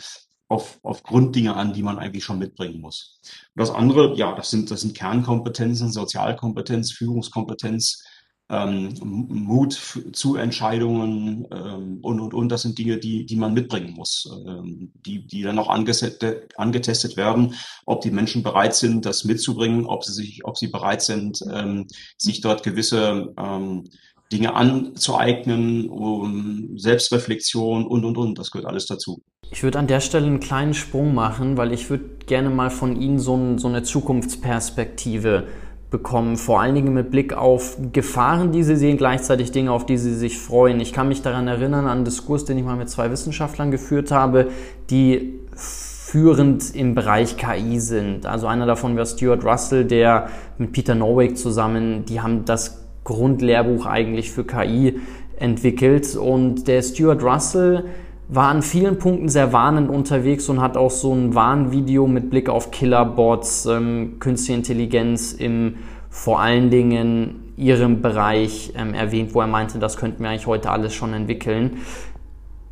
auf, 0.50 0.80
auf 0.84 1.04
Grunddinge 1.04 1.56
an, 1.56 1.72
die 1.72 1.84
man 1.84 2.00
eigentlich 2.00 2.26
schon 2.26 2.38
mitbringen 2.38 2.82
muss. 2.82 3.22
Und 3.56 3.62
das 3.62 3.72
andere, 3.72 4.14
ja, 4.18 4.36
das 4.36 4.50
sind, 4.50 4.70
das 4.72 4.82
sind 4.82 4.94
Kernkompetenzen, 4.94 5.94
Sozialkompetenz, 5.94 6.92
Führungskompetenz, 6.92 8.04
ähm, 8.52 8.94
Mut 9.02 9.74
zu 10.12 10.36
Entscheidungen 10.36 11.48
ähm, 11.52 12.00
und, 12.02 12.20
und, 12.20 12.34
und. 12.34 12.50
Das 12.50 12.64
sind 12.64 12.78
Dinge, 12.78 12.98
die, 12.98 13.26
die 13.26 13.38
man 13.38 13.54
mitbringen 13.54 13.94
muss, 13.94 14.30
ähm, 14.46 14.92
die, 15.06 15.26
die 15.26 15.42
dann 15.42 15.58
auch 15.58 15.70
angetestet, 15.70 16.54
angetestet 16.58 17.16
werden, 17.16 17.56
ob 17.86 18.02
die 18.02 18.12
Menschen 18.12 18.44
bereit 18.44 18.76
sind, 18.76 19.06
das 19.06 19.24
mitzubringen, 19.24 19.86
ob 19.86 20.04
sie 20.04 20.14
sich, 20.14 20.42
ob 20.44 20.58
sie 20.58 20.68
bereit 20.68 21.02
sind, 21.02 21.42
ähm, 21.52 21.88
sich 22.18 22.42
dort 22.42 22.64
gewisse 22.64 23.34
ähm, 23.38 23.86
Dinge 24.32 24.54
anzueignen, 24.54 25.90
um 25.90 26.78
Selbstreflexion 26.78 27.86
und, 27.86 28.06
und, 28.06 28.18
und. 28.18 28.38
Das 28.38 28.52
gehört 28.52 28.68
alles 28.68 28.86
dazu. 28.86 29.22
Ich 29.50 29.64
würde 29.64 29.80
an 29.80 29.88
der 29.88 30.00
Stelle 30.00 30.28
einen 30.28 30.40
kleinen 30.40 30.74
Sprung 30.74 31.14
machen, 31.14 31.58
weil 31.58 31.74
ich 31.74 31.90
würde 31.90 32.06
gerne 32.26 32.50
mal 32.50 32.70
von 32.70 33.00
Ihnen 33.00 33.20
so, 33.20 33.36
ein, 33.36 33.58
so 33.58 33.68
eine 33.68 33.84
Zukunftsperspektive 33.84 35.48
bekommen, 35.92 36.38
vor 36.38 36.62
allen 36.62 36.74
Dingen 36.74 36.94
mit 36.94 37.12
Blick 37.12 37.34
auf 37.34 37.78
Gefahren, 37.92 38.52
die 38.52 38.64
Sie 38.64 38.78
sehen, 38.78 38.98
gleichzeitig 38.98 39.52
Dinge, 39.52 39.72
auf 39.72 39.86
die 39.86 39.98
Sie 39.98 40.16
sich 40.16 40.40
freuen. 40.40 40.80
Ich 40.80 40.94
kann 40.94 41.10
mich 41.10 41.22
daran 41.22 41.48
erinnern, 41.48 41.86
an 41.86 41.98
einen 41.98 42.06
Diskurs, 42.06 42.46
den 42.46 42.58
ich 42.58 42.64
mal 42.64 42.78
mit 42.78 42.90
zwei 42.90 43.12
Wissenschaftlern 43.12 43.70
geführt 43.70 44.10
habe, 44.10 44.48
die 44.90 45.40
führend 45.54 46.74
im 46.76 46.96
Bereich 46.96 47.38
KI 47.38 47.80
sind. 47.80 48.26
Also 48.26 48.48
einer 48.48 48.66
davon 48.66 48.98
war 48.98 49.06
Stuart 49.06 49.44
Russell, 49.44 49.86
der 49.86 50.30
mit 50.58 50.72
Peter 50.72 50.96
Norwick 50.96 51.38
zusammen, 51.38 52.06
die 52.06 52.22
haben 52.22 52.46
das 52.46 52.86
Grundlehrbuch 53.04 53.86
eigentlich 53.86 54.32
für 54.32 54.46
KI 54.46 55.00
entwickelt 55.38 56.16
und 56.16 56.68
der 56.68 56.82
Stuart 56.84 57.24
Russell 57.24 57.86
war 58.32 58.48
an 58.48 58.62
vielen 58.62 58.98
Punkten 58.98 59.28
sehr 59.28 59.52
warnend 59.52 59.90
unterwegs 59.90 60.48
und 60.48 60.62
hat 60.62 60.78
auch 60.78 60.90
so 60.90 61.14
ein 61.14 61.36
Warnvideo 61.36 62.08
mit 62.08 62.30
Blick 62.30 62.48
auf 62.48 62.72
Killerbots, 62.72 63.66
ähm, 63.66 64.20
künstliche 64.20 64.58
Intelligenz 64.58 65.34
im 65.34 65.76
vor 66.10 66.40
allen 66.40 66.70
Dingen 66.70 67.54
ihrem 67.58 68.02
Bereich 68.02 68.72
ähm, 68.78 68.94
erwähnt, 68.94 69.36
wo 69.36 69.42
er 69.42 69.48
meinte, 69.48 69.80
das 69.80 69.98
könnten 69.98 70.24
wir 70.24 70.30
eigentlich 70.30 70.48
heute 70.48 70.72
alles 70.72 70.94
schon 70.94 71.14
entwickeln. 71.14 71.82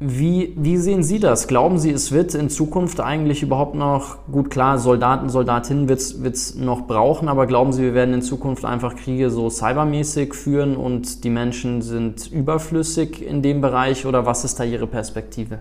Wie, 0.02 0.54
wie 0.56 0.78
sehen 0.78 1.04
Sie 1.04 1.20
das? 1.20 1.50
Glauben 1.50 1.78
Sie, 1.78 1.92
es 1.92 2.14
wird 2.14 2.34
in 2.34 2.50
Zukunft 2.50 3.02
eigentlich 3.02 3.44
überhaupt 3.44 3.76
noch, 3.76 4.26
gut 4.32 4.50
klar, 4.50 4.80
Soldaten, 4.80 5.28
Soldatinnen 5.28 5.90
wird 5.90 6.00
es 6.00 6.56
noch 6.56 6.88
brauchen, 6.88 7.28
aber 7.28 7.48
glauben 7.48 7.74
Sie, 7.74 7.84
wir 7.84 7.94
werden 7.94 8.14
in 8.14 8.22
Zukunft 8.22 8.64
einfach 8.64 8.96
Kriege 8.96 9.30
so 9.30 9.50
cybermäßig 9.50 10.34
führen 10.34 10.78
und 10.78 11.26
die 11.26 11.30
Menschen 11.30 11.82
sind 11.82 12.32
überflüssig 12.32 13.22
in 13.22 13.42
dem 13.42 13.60
Bereich 13.60 14.06
oder 14.06 14.26
was 14.26 14.46
ist 14.46 14.58
da 14.58 14.64
Ihre 14.64 14.88
Perspektive? 14.88 15.60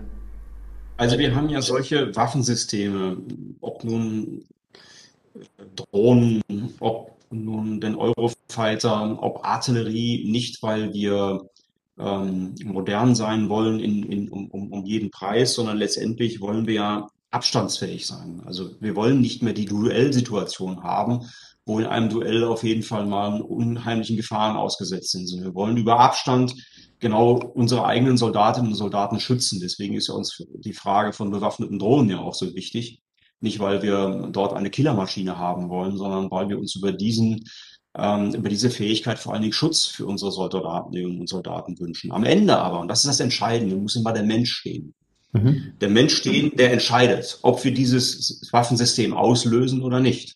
Also 0.95 1.17
wir 1.17 1.35
haben 1.35 1.49
ja 1.49 1.61
solche 1.61 2.15
Waffensysteme, 2.15 3.17
ob 3.59 3.83
nun 3.83 4.45
Drohnen, 5.75 6.41
ob 6.79 7.11
nun 7.29 7.81
den 7.81 7.95
Eurofighter, 7.95 9.17
ob 9.21 9.45
Artillerie, 9.45 10.25
nicht 10.31 10.63
weil 10.63 10.93
wir 10.93 11.41
ähm, 11.99 12.55
modern 12.63 13.15
sein 13.15 13.49
wollen 13.49 13.79
in, 13.79 14.03
in, 14.03 14.29
um, 14.29 14.49
um, 14.49 14.71
um 14.71 14.85
jeden 14.85 15.11
Preis, 15.11 15.53
sondern 15.53 15.77
letztendlich 15.77 16.41
wollen 16.41 16.65
wir 16.65 16.73
ja 16.73 17.07
abstandsfähig 17.31 18.07
sein. 18.07 18.41
Also 18.45 18.71
wir 18.79 18.95
wollen 18.95 19.21
nicht 19.21 19.43
mehr 19.43 19.53
die 19.53 19.65
Duellsituation 19.65 20.83
haben, 20.83 21.29
wo 21.65 21.79
in 21.79 21.85
einem 21.85 22.09
Duell 22.09 22.43
auf 22.43 22.63
jeden 22.63 22.83
Fall 22.83 23.05
mal 23.05 23.41
unheimlichen 23.41 24.17
Gefahren 24.17 24.55
ausgesetzt 24.55 25.11
sind. 25.11 25.43
Wir 25.43 25.53
wollen 25.53 25.77
über 25.77 25.99
Abstand 25.99 26.55
genau 26.99 27.35
unsere 27.53 27.85
eigenen 27.85 28.17
Soldatinnen 28.17 28.71
und 28.71 28.77
Soldaten 28.77 29.19
schützen. 29.19 29.59
Deswegen 29.61 29.95
ist 29.95 30.07
ja 30.07 30.15
uns 30.15 30.43
die 30.55 30.73
Frage 30.73 31.13
von 31.13 31.31
bewaffneten 31.31 31.79
Drohnen 31.79 32.09
ja 32.09 32.19
auch 32.19 32.33
so 32.33 32.55
wichtig. 32.55 33.01
Nicht, 33.41 33.59
weil 33.59 33.81
wir 33.81 34.29
dort 34.31 34.53
eine 34.53 34.69
Killermaschine 34.69 35.37
haben 35.37 35.69
wollen, 35.69 35.95
sondern 35.95 36.29
weil 36.29 36.49
wir 36.49 36.59
uns 36.59 36.75
über 36.75 36.91
diesen 36.91 37.45
ähm, 37.97 38.33
über 38.33 38.49
diese 38.49 38.69
Fähigkeit 38.69 39.19
vor 39.19 39.33
allen 39.33 39.41
Dingen 39.41 39.53
Schutz 39.53 39.85
für 39.85 40.05
unsere 40.05 40.31
Soldatinnen 40.31 41.19
und 41.19 41.29
Soldaten 41.29 41.79
wünschen. 41.79 42.11
Am 42.11 42.23
Ende 42.23 42.57
aber, 42.57 42.79
und 42.79 42.87
das 42.87 42.99
ist 42.99 43.07
das 43.07 43.19
Entscheidende, 43.19 43.75
muss 43.75 43.95
immer 43.95 44.13
der 44.13 44.23
Mensch 44.23 44.51
stehen. 44.51 44.93
Mhm. 45.31 45.73
Der 45.79 45.89
Mensch 45.89 46.15
stehen, 46.15 46.51
der 46.55 46.71
entscheidet, 46.71 47.39
ob 47.41 47.63
wir 47.63 47.73
dieses 47.73 48.47
Waffensystem 48.51 49.13
auslösen 49.13 49.83
oder 49.83 49.99
nicht. 49.99 50.35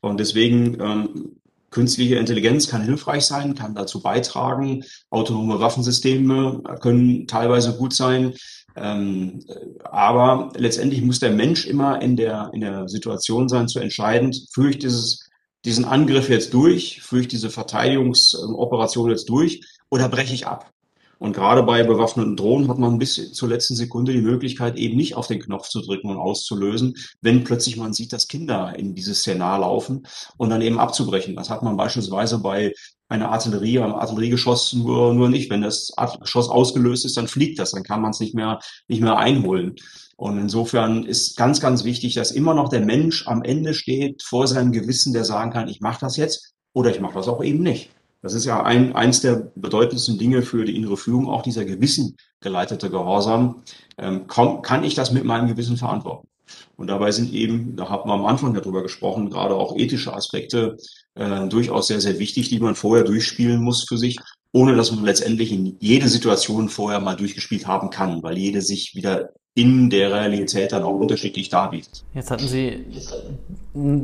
Und 0.00 0.18
deswegen 0.18 0.80
ähm, 0.80 1.36
künstliche 1.70 2.16
Intelligenz 2.16 2.68
kann 2.68 2.82
hilfreich 2.82 3.24
sein, 3.24 3.54
kann 3.54 3.74
dazu 3.74 4.02
beitragen. 4.02 4.84
Autonome 5.10 5.60
Waffensysteme 5.60 6.62
können 6.80 7.26
teilweise 7.26 7.76
gut 7.76 7.94
sein. 7.94 8.34
Ähm, 8.76 9.44
aber 9.84 10.52
letztendlich 10.56 11.02
muss 11.02 11.20
der 11.20 11.32
Mensch 11.32 11.66
immer 11.66 12.00
in 12.00 12.16
der, 12.16 12.50
in 12.52 12.60
der 12.60 12.88
Situation 12.88 13.48
sein, 13.48 13.68
zu 13.68 13.78
entscheiden, 13.78 14.32
führe 14.52 14.70
ich 14.70 14.78
dieses, 14.78 15.29
diesen 15.64 15.84
Angriff 15.84 16.28
jetzt 16.28 16.54
durch, 16.54 17.02
führe 17.02 17.22
ich 17.22 17.28
diese 17.28 17.50
Verteidigungsoperation 17.50 19.10
jetzt 19.10 19.28
durch 19.28 19.62
oder 19.90 20.08
breche 20.08 20.34
ich 20.34 20.46
ab? 20.46 20.72
Und 21.18 21.34
gerade 21.34 21.62
bei 21.62 21.82
bewaffneten 21.82 22.34
Drohnen 22.34 22.68
hat 22.68 22.78
man 22.78 22.98
bis 22.98 23.32
zur 23.32 23.50
letzten 23.50 23.76
Sekunde 23.76 24.12
die 24.12 24.22
Möglichkeit, 24.22 24.76
eben 24.76 24.96
nicht 24.96 25.16
auf 25.16 25.26
den 25.26 25.38
Knopf 25.38 25.68
zu 25.68 25.82
drücken 25.82 26.08
und 26.08 26.16
auszulösen, 26.16 26.94
wenn 27.20 27.44
plötzlich 27.44 27.76
man 27.76 27.92
sieht, 27.92 28.14
dass 28.14 28.26
Kinder 28.26 28.74
in 28.78 28.94
dieses 28.94 29.18
Szenar 29.18 29.58
laufen 29.58 30.06
und 30.38 30.48
dann 30.48 30.62
eben 30.62 30.78
abzubrechen. 30.78 31.36
Das 31.36 31.50
hat 31.50 31.62
man 31.62 31.76
beispielsweise 31.76 32.38
bei 32.38 32.72
einer 33.10 33.30
Artillerie, 33.30 33.80
einem 33.80 33.94
Artilleriegeschoss 33.94 34.72
nur, 34.72 35.12
nur 35.12 35.28
nicht. 35.28 35.50
Wenn 35.50 35.62
das 35.62 35.92
Geschoss 36.20 36.48
ausgelöst 36.48 37.04
ist, 37.04 37.16
dann 37.16 37.28
fliegt 37.28 37.58
das, 37.58 37.72
dann 37.72 37.82
kann 37.82 38.00
man 38.00 38.12
es 38.12 38.20
nicht 38.20 38.34
mehr, 38.34 38.60
nicht 38.88 39.02
mehr 39.02 39.18
einholen. 39.18 39.74
Und 40.16 40.38
insofern 40.38 41.04
ist 41.04 41.36
ganz, 41.36 41.60
ganz 41.60 41.84
wichtig, 41.84 42.14
dass 42.14 42.30
immer 42.30 42.54
noch 42.54 42.68
der 42.68 42.84
Mensch 42.84 43.26
am 43.26 43.42
Ende 43.42 43.74
steht 43.74 44.22
vor 44.22 44.46
seinem 44.46 44.70
Gewissen, 44.70 45.12
der 45.12 45.24
sagen 45.24 45.50
kann, 45.50 45.68
ich 45.68 45.80
mache 45.80 46.00
das 46.00 46.16
jetzt 46.16 46.54
oder 46.72 46.90
ich 46.90 47.00
mache 47.00 47.14
das 47.14 47.26
auch 47.26 47.42
eben 47.42 47.62
nicht. 47.62 47.90
Das 48.22 48.34
ist 48.34 48.44
ja 48.44 48.62
ein, 48.62 48.94
eins 48.94 49.22
der 49.22 49.50
bedeutendsten 49.56 50.18
Dinge 50.18 50.42
für 50.42 50.64
die 50.64 50.76
innere 50.76 50.98
Führung, 50.98 51.28
auch 51.28 51.42
dieser 51.42 51.64
Gewissen 51.64 52.16
geleitete 52.40 52.90
Gehorsam. 52.90 53.62
Ähm, 53.96 54.26
kann 54.26 54.84
ich 54.84 54.94
das 54.94 55.10
mit 55.10 55.24
meinem 55.24 55.48
Gewissen 55.48 55.78
verantworten? 55.78 56.29
Und 56.76 56.86
dabei 56.86 57.12
sind 57.12 57.32
eben, 57.32 57.76
da 57.76 57.88
haben 57.88 58.08
wir 58.08 58.14
am 58.14 58.26
Anfang 58.26 58.54
darüber 58.54 58.82
gesprochen, 58.82 59.30
gerade 59.30 59.54
auch 59.54 59.76
ethische 59.76 60.14
Aspekte 60.14 60.76
äh, 61.14 61.48
durchaus 61.48 61.88
sehr, 61.88 62.00
sehr 62.00 62.18
wichtig, 62.18 62.48
die 62.48 62.60
man 62.60 62.74
vorher 62.74 63.04
durchspielen 63.04 63.62
muss 63.62 63.84
für 63.88 63.98
sich, 63.98 64.18
ohne 64.52 64.74
dass 64.74 64.90
man 64.92 65.04
letztendlich 65.04 65.52
in 65.52 65.76
jede 65.80 66.08
Situation 66.08 66.68
vorher 66.68 67.00
mal 67.00 67.16
durchgespielt 67.16 67.66
haben 67.66 67.90
kann, 67.90 68.22
weil 68.22 68.38
jede 68.38 68.62
sich 68.62 68.94
wieder 68.94 69.30
in 69.54 69.90
der 69.90 70.12
Realität 70.12 70.72
dann 70.72 70.82
auch 70.82 70.98
unterschiedlich 70.98 71.48
darbietet. 71.48 72.04
Jetzt 72.14 72.30
hatten 72.30 72.46
Sie 72.46 72.86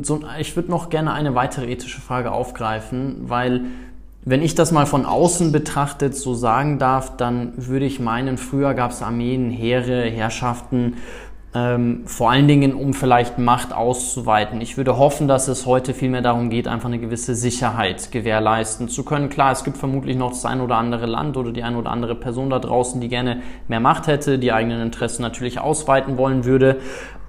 so, 0.03 0.21
ich 0.39 0.55
würde 0.55 0.69
noch 0.69 0.89
gerne 0.89 1.13
eine 1.13 1.35
weitere 1.35 1.71
ethische 1.71 2.01
Frage 2.01 2.31
aufgreifen, 2.31 3.29
weil 3.29 3.65
wenn 4.29 4.41
ich 4.41 4.55
das 4.55 4.73
mal 4.73 4.85
von 4.85 5.05
außen 5.05 5.53
betrachtet 5.53 6.13
so 6.13 6.33
sagen 6.33 6.79
darf, 6.79 7.15
dann 7.15 7.53
würde 7.55 7.85
ich 7.85 8.01
meinen, 8.01 8.37
früher 8.37 8.73
gab 8.73 8.91
es 8.91 9.01
Armeen, 9.01 9.49
Heere, 9.51 10.03
Herrschaften, 10.09 10.97
ähm, 11.57 12.01
vor 12.05 12.29
allen 12.29 12.47
Dingen, 12.47 12.73
um 12.73 12.93
vielleicht 12.93 13.39
Macht 13.39 13.73
auszuweiten. 13.73 14.61
Ich 14.61 14.77
würde 14.77 14.97
hoffen, 14.97 15.27
dass 15.27 15.47
es 15.47 15.65
heute 15.65 15.93
vielmehr 15.93 16.21
darum 16.21 16.49
geht, 16.49 16.67
einfach 16.67 16.87
eine 16.87 16.99
gewisse 16.99 17.33
Sicherheit 17.33 18.11
gewährleisten 18.11 18.89
zu 18.89 19.03
können. 19.03 19.29
Klar, 19.29 19.53
es 19.53 19.63
gibt 19.63 19.77
vermutlich 19.77 20.15
noch 20.15 20.29
das 20.29 20.45
ein 20.45 20.61
oder 20.61 20.75
andere 20.75 21.07
Land 21.07 21.35
oder 21.35 21.51
die 21.51 21.63
ein 21.63 21.75
oder 21.75 21.89
andere 21.89 22.15
Person 22.15 22.49
da 22.49 22.59
draußen, 22.59 23.01
die 23.01 23.07
gerne 23.07 23.41
mehr 23.67 23.79
Macht 23.79 24.07
hätte, 24.07 24.37
die 24.37 24.51
eigenen 24.51 24.81
Interessen 24.81 25.23
natürlich 25.23 25.59
ausweiten 25.59 26.17
wollen 26.17 26.45
würde. 26.45 26.77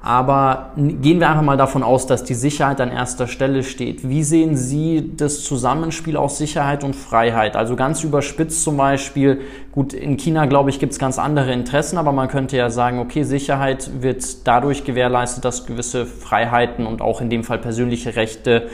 Aber 0.01 0.71
gehen 0.77 1.19
wir 1.19 1.29
einfach 1.29 1.43
mal 1.43 1.57
davon 1.57 1.83
aus, 1.83 2.07
dass 2.07 2.23
die 2.23 2.35
Sicherheit 2.35 2.81
an 2.81 2.91
erster 2.91 3.27
Stelle 3.27 3.65
steht. 3.65 4.09
Wie 4.09 4.23
sehen 4.23 4.57
Sie 4.57 5.13
das 5.17 5.43
Zusammenspiel 5.43 6.17
aus 6.17 6.39
Sicherheit 6.39 6.85
und 6.85 6.95
Freiheit? 6.95 7.57
Also 7.57 7.75
ganz 7.75 8.05
überspitzt 8.05 8.63
zum 8.63 8.77
Beispiel, 8.77 9.41
gut, 9.73 9.93
in 9.93 10.17
China, 10.17 10.47
glaube 10.47 10.71
ich, 10.71 10.79
gibt 10.79 10.93
es 10.93 11.01
ganz 11.01 11.19
andere 11.19 11.53
Interessen, 11.53 11.99
aber 11.99 12.13
man 12.13 12.29
könnte 12.29 12.57
ja 12.57 12.71
sagen, 12.71 13.01
okay, 13.01 13.25
Sicherheit 13.25 13.91
wird 14.01 14.47
dadurch 14.47 14.85
gewährleistet, 14.85 15.45
dass 15.45 15.67
gewisse 15.67 16.07
Freiheiten 16.07 16.87
und 16.87 17.03
auch 17.03 17.21
in 17.21 17.29
dem 17.29 17.43
Fall 17.43 17.59
persönliche 17.59 18.15
Rechte, 18.15 18.69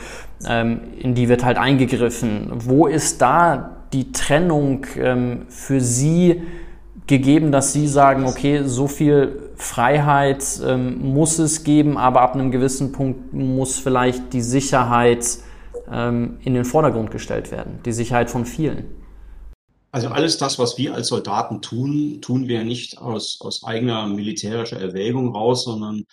ähm, 0.46 0.80
in 1.00 1.14
die 1.14 1.30
wird 1.30 1.42
halt 1.42 1.56
eingegriffen. 1.56 2.50
Wo 2.52 2.86
ist 2.86 3.22
da 3.22 3.76
die 3.94 4.12
Trennung 4.12 4.86
ähm, 4.98 5.46
für 5.48 5.80
Sie 5.80 6.42
gegeben, 7.06 7.52
dass 7.52 7.72
Sie 7.72 7.86
sagen, 7.86 8.26
okay, 8.26 8.62
so 8.64 8.86
viel 8.88 9.50
Freiheit 9.56 10.44
ähm, 10.64 11.12
muss 11.12 11.38
es 11.38 11.64
geben, 11.64 11.98
aber 11.98 12.22
ab 12.22 12.34
einem 12.34 12.50
gewissen 12.50 12.92
Punkt 12.92 13.32
muss 13.32 13.78
vielleicht 13.78 14.32
die 14.32 14.40
Sicherheit 14.40 15.38
ähm, 15.90 16.38
in 16.42 16.54
den 16.54 16.64
Vordergrund 16.64 17.10
gestellt 17.10 17.50
werden, 17.50 17.80
die 17.84 17.92
Sicherheit 17.92 18.30
von 18.30 18.46
vielen. 18.46 18.86
Also 19.92 20.08
alles 20.08 20.38
das, 20.38 20.58
was 20.58 20.76
wir 20.76 20.94
als 20.94 21.08
Soldaten 21.08 21.62
tun, 21.62 22.18
tun 22.20 22.48
wir 22.48 22.64
nicht 22.64 22.98
aus, 22.98 23.38
aus 23.40 23.62
eigener 23.62 24.08
militärischer 24.08 24.80
Erwägung 24.80 25.34
raus, 25.34 25.64
sondern 25.64 26.04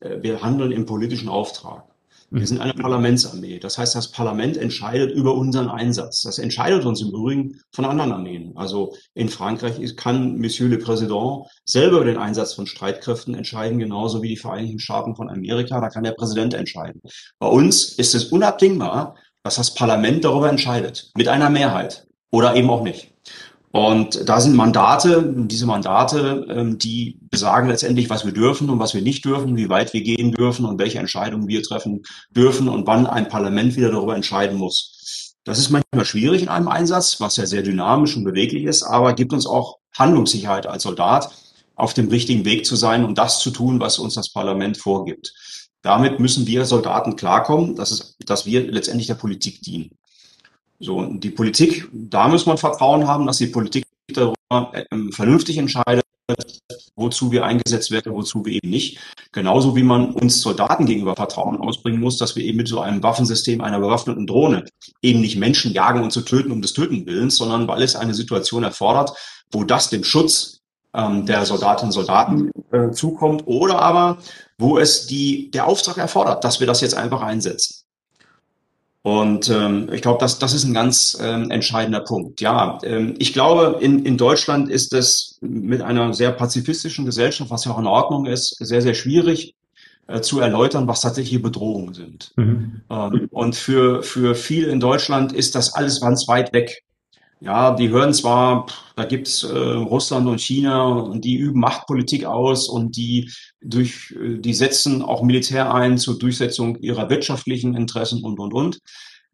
äh, 0.00 0.16
wir 0.22 0.42
handeln 0.42 0.72
im 0.72 0.86
politischen 0.86 1.28
Auftrag. 1.28 1.84
Wir 2.30 2.46
sind 2.46 2.60
eine 2.60 2.74
Parlamentsarmee. 2.74 3.58
Das 3.58 3.78
heißt, 3.78 3.94
das 3.94 4.10
Parlament 4.10 4.58
entscheidet 4.58 5.12
über 5.12 5.34
unseren 5.34 5.68
Einsatz. 5.68 6.22
Das 6.22 6.38
entscheidet 6.38 6.84
uns 6.84 7.00
im 7.00 7.08
Übrigen 7.08 7.60
von 7.72 7.86
anderen 7.86 8.12
Armeen. 8.12 8.52
Also 8.54 8.94
in 9.14 9.30
Frankreich 9.30 9.96
kann 9.96 10.38
Monsieur 10.38 10.68
le 10.68 10.76
Président 10.76 11.46
selber 11.64 11.96
über 11.96 12.04
den 12.04 12.18
Einsatz 12.18 12.52
von 12.52 12.66
Streitkräften 12.66 13.34
entscheiden, 13.34 13.78
genauso 13.78 14.22
wie 14.22 14.28
die 14.28 14.36
Vereinigten 14.36 14.78
Staaten 14.78 15.16
von 15.16 15.30
Amerika. 15.30 15.80
Da 15.80 15.88
kann 15.88 16.04
der 16.04 16.12
Präsident 16.12 16.52
entscheiden. 16.52 17.00
Bei 17.38 17.48
uns 17.48 17.94
ist 17.94 18.14
es 18.14 18.26
unabdingbar, 18.26 19.16
dass 19.42 19.56
das 19.56 19.74
Parlament 19.74 20.24
darüber 20.24 20.50
entscheidet. 20.50 21.10
Mit 21.16 21.28
einer 21.28 21.48
Mehrheit. 21.48 22.06
Oder 22.30 22.54
eben 22.56 22.68
auch 22.68 22.82
nicht. 22.82 23.10
Und 23.70 24.26
da 24.26 24.40
sind 24.40 24.56
Mandate, 24.56 25.34
diese 25.36 25.66
Mandate, 25.66 26.46
ähm, 26.48 26.78
die 26.78 27.18
besagen 27.30 27.68
letztendlich, 27.68 28.08
was 28.08 28.24
wir 28.24 28.32
dürfen 28.32 28.70
und 28.70 28.78
was 28.78 28.94
wir 28.94 29.02
nicht 29.02 29.24
dürfen, 29.24 29.56
wie 29.56 29.68
weit 29.68 29.92
wir 29.92 30.02
gehen 30.02 30.32
dürfen 30.32 30.64
und 30.64 30.78
welche 30.78 30.98
Entscheidungen 30.98 31.48
wir 31.48 31.62
treffen 31.62 32.02
dürfen 32.30 32.68
und 32.68 32.86
wann 32.86 33.06
ein 33.06 33.28
Parlament 33.28 33.76
wieder 33.76 33.90
darüber 33.90 34.16
entscheiden 34.16 34.56
muss. 34.56 35.34
Das 35.44 35.58
ist 35.58 35.70
manchmal 35.70 36.04
schwierig 36.04 36.42
in 36.42 36.48
einem 36.48 36.68
Einsatz, 36.68 37.20
was 37.20 37.36
ja 37.36 37.46
sehr 37.46 37.62
dynamisch 37.62 38.16
und 38.16 38.24
beweglich 38.24 38.64
ist, 38.64 38.82
aber 38.82 39.12
gibt 39.14 39.32
uns 39.32 39.46
auch 39.46 39.78
Handlungssicherheit 39.96 40.66
als 40.66 40.82
Soldat, 40.82 41.30
auf 41.74 41.94
dem 41.94 42.08
richtigen 42.08 42.44
Weg 42.44 42.66
zu 42.66 42.74
sein 42.74 43.04
und 43.04 43.18
das 43.18 43.40
zu 43.40 43.50
tun, 43.50 43.80
was 43.80 43.98
uns 43.98 44.14
das 44.14 44.32
Parlament 44.32 44.78
vorgibt. 44.78 45.32
Damit 45.82 46.20
müssen 46.20 46.46
wir 46.46 46.64
Soldaten 46.64 47.16
klarkommen, 47.16 47.76
dass, 47.76 47.90
es, 47.92 48.16
dass 48.26 48.46
wir 48.46 48.70
letztendlich 48.70 49.06
der 49.06 49.14
Politik 49.14 49.62
dienen. 49.62 49.90
So, 50.80 50.98
und 50.98 51.24
die 51.24 51.30
Politik, 51.30 51.88
da 51.92 52.28
muss 52.28 52.46
man 52.46 52.58
Vertrauen 52.58 53.06
haben, 53.06 53.26
dass 53.26 53.38
die 53.38 53.48
Politik 53.48 53.84
darüber 54.12 54.72
ähm, 54.92 55.12
vernünftig 55.12 55.58
entscheidet, 55.58 56.04
wozu 56.94 57.32
wir 57.32 57.44
eingesetzt 57.44 57.90
werden, 57.90 58.12
wozu 58.12 58.44
wir 58.44 58.52
eben 58.52 58.70
nicht. 58.70 58.98
Genauso 59.32 59.74
wie 59.74 59.82
man 59.82 60.12
uns 60.12 60.40
Soldaten 60.40 60.86
gegenüber 60.86 61.16
Vertrauen 61.16 61.58
ausbringen 61.58 62.00
muss, 62.00 62.18
dass 62.18 62.36
wir 62.36 62.44
eben 62.44 62.58
mit 62.58 62.68
so 62.68 62.80
einem 62.80 63.02
Waffensystem 63.02 63.60
einer 63.60 63.80
bewaffneten 63.80 64.26
Drohne 64.26 64.64
eben 65.02 65.20
nicht 65.20 65.36
Menschen 65.36 65.72
jagen 65.72 66.02
und 66.02 66.12
zu 66.12 66.20
töten 66.20 66.52
um 66.52 66.62
des 66.62 66.74
Töten 66.74 67.06
willens, 67.06 67.36
sondern 67.36 67.66
weil 67.66 67.82
es 67.82 67.96
eine 67.96 68.14
Situation 68.14 68.62
erfordert, 68.62 69.12
wo 69.50 69.64
das 69.64 69.90
dem 69.90 70.04
Schutz 70.04 70.60
ähm, 70.94 71.26
der 71.26 71.44
Soldatinnen 71.44 71.88
und 71.88 71.92
Soldaten 71.92 72.50
äh, 72.72 72.90
zukommt 72.90 73.42
oder 73.46 73.80
aber 73.80 74.18
wo 74.58 74.78
es 74.78 75.06
die, 75.06 75.50
der 75.50 75.66
Auftrag 75.66 75.98
erfordert, 75.98 76.44
dass 76.44 76.60
wir 76.60 76.66
das 76.66 76.80
jetzt 76.80 76.94
einfach 76.94 77.22
einsetzen. 77.22 77.77
Und 79.08 79.48
ähm, 79.48 79.88
ich 79.90 80.02
glaube, 80.02 80.18
das, 80.20 80.38
das 80.38 80.52
ist 80.52 80.64
ein 80.64 80.74
ganz 80.74 81.16
ähm, 81.18 81.50
entscheidender 81.50 82.00
Punkt. 82.00 82.42
Ja, 82.42 82.78
ähm, 82.82 83.14
ich 83.18 83.32
glaube, 83.32 83.78
in, 83.80 84.04
in 84.04 84.18
Deutschland 84.18 84.68
ist 84.68 84.92
es 84.92 85.38
mit 85.40 85.80
einer 85.80 86.12
sehr 86.12 86.30
pazifistischen 86.30 87.06
Gesellschaft, 87.06 87.50
was 87.50 87.64
ja 87.64 87.72
auch 87.72 87.78
in 87.78 87.86
Ordnung 87.86 88.26
ist, 88.26 88.54
sehr, 88.58 88.82
sehr 88.82 88.92
schwierig 88.92 89.54
äh, 90.08 90.20
zu 90.20 90.40
erläutern, 90.40 90.88
was 90.88 91.00
tatsächliche 91.00 91.40
Bedrohungen 91.40 91.94
sind. 91.94 92.32
Mhm. 92.36 92.82
Ähm, 92.90 93.28
und 93.30 93.56
für, 93.56 94.02
für 94.02 94.34
viele 94.34 94.68
in 94.68 94.78
Deutschland 94.78 95.32
ist 95.32 95.54
das 95.54 95.72
alles 95.72 96.02
ganz 96.02 96.28
weit 96.28 96.52
weg. 96.52 96.82
Ja, 97.40 97.74
die 97.74 97.88
hören 97.88 98.12
zwar, 98.12 98.66
da 98.94 99.06
gibt's 99.06 99.42
äh, 99.42 99.56
Russland 99.56 100.28
und 100.28 100.42
China 100.42 100.86
und 100.86 101.24
die 101.24 101.36
üben 101.36 101.60
Machtpolitik 101.60 102.26
aus 102.26 102.68
und 102.68 102.94
die 102.98 103.30
durch, 103.60 104.14
äh, 104.20 104.38
die 104.38 104.54
setzen 104.54 105.02
auch 105.02 105.22
Militär 105.22 105.72
ein 105.74 105.98
zur 105.98 106.18
Durchsetzung 106.18 106.76
ihrer 106.80 107.10
wirtschaftlichen 107.10 107.74
Interessen 107.74 108.22
und 108.24 108.38
und 108.38 108.52
und. 108.52 108.78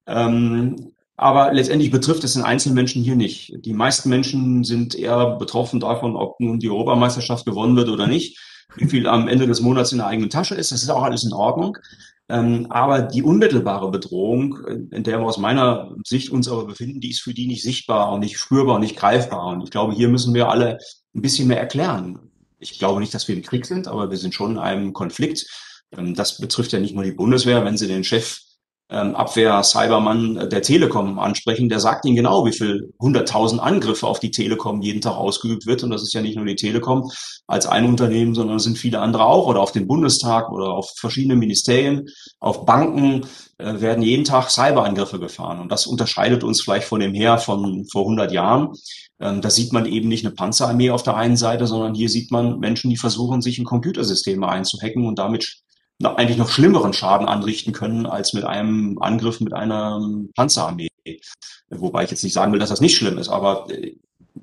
Ähm, 0.07 0.93
aber 1.17 1.53
letztendlich 1.53 1.91
betrifft 1.91 2.25
es 2.25 2.35
den 2.35 2.43
Einzelmenschen 2.43 3.03
hier 3.03 3.17
nicht. 3.17 3.55
Die 3.65 3.73
meisten 3.73 4.09
Menschen 4.09 4.65
sind 4.65 4.97
eher 4.97 5.37
betroffen 5.37 5.79
davon, 5.79 6.17
ob 6.17 6.41
nun 6.41 6.59
die 6.59 6.69
Europameisterschaft 6.69 7.47
gewonnen 7.47 7.77
wird 7.77 7.89
oder 7.89 8.07
nicht. 8.07 8.39
wie 8.77 8.89
viel 8.89 9.07
am 9.07 9.29
Ende 9.29 9.47
des 9.47 9.61
Monats 9.61 9.93
in 9.93 9.99
der 9.99 10.09
eigenen 10.09 10.31
Tasche 10.31 10.55
ist. 10.55 10.73
Das 10.73 10.83
ist 10.83 10.91
auch 10.91 11.03
alles 11.03 11.25
in 11.25 11.33
Ordnung. 11.33 11.79
Ähm, 12.29 12.67
aber 12.71 13.03
die 13.03 13.23
unmittelbare 13.23 13.91
Bedrohung, 13.91 14.59
in 14.91 15.03
der 15.03 15.19
wir 15.19 15.27
aus 15.27 15.39
meiner 15.39 15.95
Sicht 16.05 16.31
uns 16.31 16.49
aber 16.49 16.65
befinden, 16.67 17.01
die 17.01 17.11
ist 17.11 17.21
für 17.21 17.35
die 17.35 17.47
nicht 17.47 17.63
sichtbar 17.63 18.13
und 18.13 18.21
nicht 18.21 18.39
spürbar 18.39 18.77
und 18.77 18.81
nicht 18.81 18.97
greifbar. 18.97 19.49
Und 19.49 19.63
ich 19.63 19.71
glaube, 19.71 19.95
hier 19.95 20.09
müssen 20.09 20.33
wir 20.35 20.49
alle 20.49 20.79
ein 21.15 21.23
bisschen 21.23 21.49
mehr 21.49 21.61
erklären. 21.61 22.19
Ich 22.65 22.79
glaube 22.79 23.01
nicht, 23.01 23.13
dass 23.13 23.29
wir 23.29 23.37
im 23.37 23.43
Krieg 23.43 23.67
sind, 23.67 23.89
aber 23.89 24.11
wir 24.11 24.17
sind 24.17 24.35
schon 24.35 24.53
in 24.53 24.59
einem 24.59 24.93
Konflikt. 24.93 25.47
Ähm, 25.97 26.15
das 26.15 26.39
betrifft 26.39 26.73
ja 26.73 26.81
nicht 26.81 26.95
nur 26.95 27.05
die 27.05 27.13
Bundeswehr. 27.13 27.65
Wenn 27.65 27.77
Sie 27.77 27.87
den 27.87 28.05
Chef 28.05 28.39
ähm, 28.91 29.15
Abwehr-Cybermann 29.15 30.51
der 30.51 30.63
Telekom 30.63 31.19
ansprechen, 31.19 31.69
der 31.69 31.81
sagt 31.81 32.05
Ihnen 32.05 32.17
genau, 32.17 32.45
wie 32.45 32.53
viel 32.53 32.93
hunderttausend 33.01 33.61
Angriffe 33.61 34.07
auf 34.07 34.21
die 34.21 34.31
Telekom 34.31 34.83
jeden 34.83 35.01
Tag 35.01 35.17
ausgeübt 35.17 35.67
wird. 35.67 35.83
Und 35.83 35.91
das 35.91 36.03
ist 36.03 36.13
ja 36.13 36.21
nicht 36.21 36.37
nur 36.37 36.45
die 36.45 36.57
Telekom 36.57 37.11
als 37.47 37.67
ein 37.67 37.87
Unternehmen, 37.87 38.35
sondern 38.35 38.57
es 38.57 38.65
sind 38.65 38.77
viele 38.77 39.01
andere 39.01 39.25
auch 39.25 39.47
oder 39.47 39.61
auf 39.61 39.73
den 39.73 39.87
Bundestag 39.87 40.51
oder 40.51 40.69
auf 40.69 40.93
verschiedene 40.97 41.37
Ministerien, 41.37 42.09
auf 42.41 42.67
Banken 42.67 43.27
äh, 43.59 43.81
werden 43.81 44.03
jeden 44.03 44.25
Tag 44.25 44.51
Cyberangriffe 44.51 45.19
gefahren. 45.19 45.61
Und 45.61 45.73
das 45.73 45.87
unterscheidet 45.87 46.45
uns 46.45 46.61
vielleicht 46.61 46.87
von 46.87 47.01
dem 47.01 47.15
Heer 47.15 47.39
von 47.39 47.87
vor 47.91 48.03
100 48.03 48.33
Jahren. 48.33 48.73
Ähm, 49.21 49.41
da 49.41 49.49
sieht 49.49 49.73
man 49.73 49.87
eben 49.87 50.09
nicht 50.09 50.27
eine 50.27 50.35
Panzerarmee 50.35 50.91
auf 50.91 51.03
der 51.03 51.17
einen 51.17 51.37
Seite, 51.37 51.67
sondern 51.67 51.95
hier 51.95 52.09
sieht 52.09 52.31
man 52.31 52.59
Menschen, 52.59 52.91
die 52.91 52.97
versuchen, 52.97 53.41
sich 53.41 53.59
in 53.59 53.65
Computersysteme 53.65 54.47
einzuhacken 54.47 55.07
und 55.07 55.19
damit 55.19 55.64
eigentlich 56.03 56.39
noch 56.39 56.49
schlimmeren 56.49 56.93
Schaden 56.93 57.29
anrichten 57.29 57.73
können 57.73 58.07
als 58.07 58.33
mit 58.33 58.45
einem 58.45 58.99
Angriff 59.01 59.41
mit 59.41 59.53
einer 59.53 60.01
Panzerarmee. 60.35 60.89
Wobei 61.71 62.05
ich 62.05 62.11
jetzt 62.11 62.25
nicht 62.25 62.33
sagen 62.33 62.53
will, 62.53 62.59
dass 62.59 62.71
das 62.71 62.81
nicht 62.81 62.97
schlimm 62.97 63.19
ist, 63.19 63.29
aber 63.29 63.71
äh, 63.71 63.97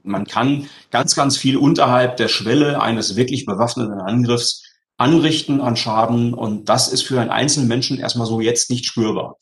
man 0.04 0.26
kann 0.26 0.68
ganz, 0.90 1.16
ganz 1.16 1.38
viel 1.38 1.58
unterhalb 1.58 2.18
der 2.18 2.28
Schwelle 2.28 2.82
eines 2.82 3.16
wirklich 3.16 3.46
bewaffneten 3.46 4.00
Angriffs 4.00 4.64
anrichten 4.98 5.62
an 5.62 5.76
Schaden 5.76 6.34
und 6.34 6.70
das 6.70 6.88
ist 6.88 7.02
für 7.02 7.20
einen 7.20 7.32
einzelnen 7.32 7.68
Menschen 7.68 8.00
erstmal 8.00 8.28
so 8.28 8.40
jetzt 8.40 8.70
nicht 8.70 8.86
spürbar. 8.86 9.38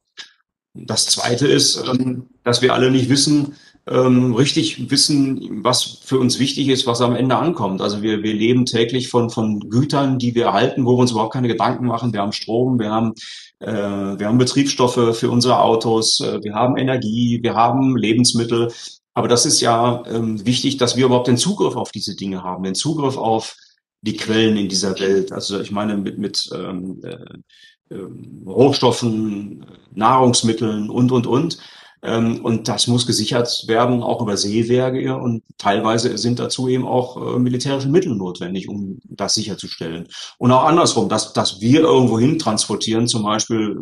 Das 0.74 1.07
Zweite 1.07 1.47
ist, 1.47 1.84
ähm, 1.88 2.30
dass 2.43 2.62
wir 2.62 2.74
alle 2.74 2.91
nicht 2.91 3.10
wissen, 3.10 3.55
ähm, 3.90 4.36
richtig 4.36 4.92
wissen, 4.92 5.64
was 5.64 6.00
für 6.04 6.20
uns 6.20 6.38
wichtig 6.40 6.68
ist, 6.68 6.86
was 6.86 7.02
am 7.02 7.16
Ende 7.16 7.36
ankommt. 7.38 7.82
Also 7.82 8.02
wir, 8.02 8.22
wir 8.22 8.34
leben 8.34 8.66
täglich 8.66 9.10
von, 9.10 9.30
von 9.30 9.60
Gütern, 9.70 10.20
die 10.20 10.36
wir 10.36 10.46
erhalten, 10.46 10.86
wo 10.86 10.96
wir 10.96 11.02
uns 11.02 11.12
überhaupt 11.12 11.34
keine 11.34 11.48
Gedanken 11.48 11.88
machen. 11.88 12.14
Wir 12.14 12.22
haben 12.22 12.32
Strom, 12.32 12.80
wir 12.80 12.92
haben, 12.92 13.14
äh, 13.60 13.68
wir 13.72 14.28
haben 14.28 14.38
Betriebsstoffe 14.38 15.18
für 15.18 15.32
unsere 15.32 15.60
Autos, 15.60 16.20
äh, 16.20 16.40
wir 16.44 16.54
haben 16.54 16.78
Energie, 16.78 17.40
wir 17.42 17.56
haben 17.56 17.98
Lebensmittel. 17.98 18.72
Aber 19.16 19.28
das 19.28 19.46
ist 19.48 19.60
ja 19.60 20.04
ähm, 20.06 20.46
wichtig, 20.46 20.78
dass 20.78 20.96
wir 20.96 21.06
überhaupt 21.06 21.28
den 21.28 21.38
Zugriff 21.38 21.76
auf 21.76 21.92
diese 21.92 22.16
Dinge 22.16 22.44
haben, 22.44 22.64
den 22.64 22.76
Zugriff 22.76 23.18
auf 23.18 23.56
die 24.02 24.16
Quellen 24.16 24.56
in 24.56 24.70
dieser 24.70 25.00
Welt. 25.00 25.32
Also 25.32 25.60
ich 25.60 25.72
meine 25.72 25.98
mit, 25.98 26.20
mit 26.20 26.48
ähm, 26.54 27.02
äh, 27.04 27.96
äh 27.96 28.08
Rohstoffen, 28.46 29.66
Nahrungsmitteln 29.94 30.92
und, 30.92 31.12
und, 31.12 31.26
und. 31.26 31.58
Ähm, 32.02 32.45
und 32.45 32.68
das 32.68 32.88
muss 32.88 33.06
gesichert 33.06 33.66
werden, 33.68 34.04
auch 34.04 34.22
über 34.22 34.38
Seewerke. 34.38 35.18
Und 35.18 35.43
teilweise 35.58 36.18
sind 36.18 36.39
dazu 36.39 36.70
eben 36.70 36.88
auch 36.88 37.36
äh, 37.36 37.39
militärische 37.39 37.89
Mittel 37.89 38.16
notwendig, 38.16 38.70
um 38.70 39.00
das 39.04 39.34
sicherzustellen. 39.34 40.08
Und 40.38 40.52
auch 40.52 40.64
andersrum, 40.64 41.10
dass, 41.10 41.34
dass 41.34 41.60
wir 41.60 41.82
irgendwo 41.82 42.18
hin 42.18 42.39
transportieren, 42.39 43.08
zum 43.08 43.24
Beispiel 43.24 43.78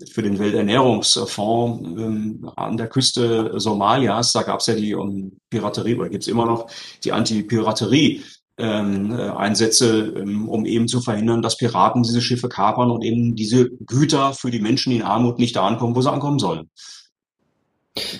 äh, 0.00 0.06
für 0.06 0.22
den 0.22 0.38
Welternährungsfonds 0.38 1.88
ähm, 1.98 2.50
an 2.56 2.76
der 2.76 2.88
Küste 2.88 3.52
Somalias, 3.58 4.32
da 4.32 4.42
gab 4.42 4.60
es 4.60 4.66
ja 4.66 4.74
die 4.74 4.94
um, 4.94 5.32
Piraterie, 5.48 5.96
oder 5.96 6.10
gibt 6.10 6.24
es 6.24 6.28
immer 6.28 6.46
noch 6.46 6.66
die 7.04 7.12
Anti-Piraterie. 7.12 8.22
Ähm, 8.58 9.10
äh, 9.18 9.30
Einsätze, 9.30 10.12
ähm, 10.18 10.46
um 10.46 10.66
eben 10.66 10.86
zu 10.86 11.00
verhindern, 11.00 11.40
dass 11.40 11.56
Piraten 11.56 12.02
diese 12.02 12.20
Schiffe 12.20 12.50
kapern 12.50 12.90
und 12.90 13.02
eben 13.02 13.34
diese 13.34 13.70
Güter 13.70 14.34
für 14.34 14.50
die 14.50 14.60
Menschen 14.60 14.92
in 14.92 15.00
Armut 15.00 15.38
nicht 15.38 15.56
da 15.56 15.66
ankommen, 15.66 15.96
wo 15.96 16.02
sie 16.02 16.12
ankommen 16.12 16.38
sollen. 16.38 16.68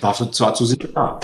Dafür 0.01 0.31
zwar 0.31 0.53
zu 0.53 0.65
da. 0.75 1.19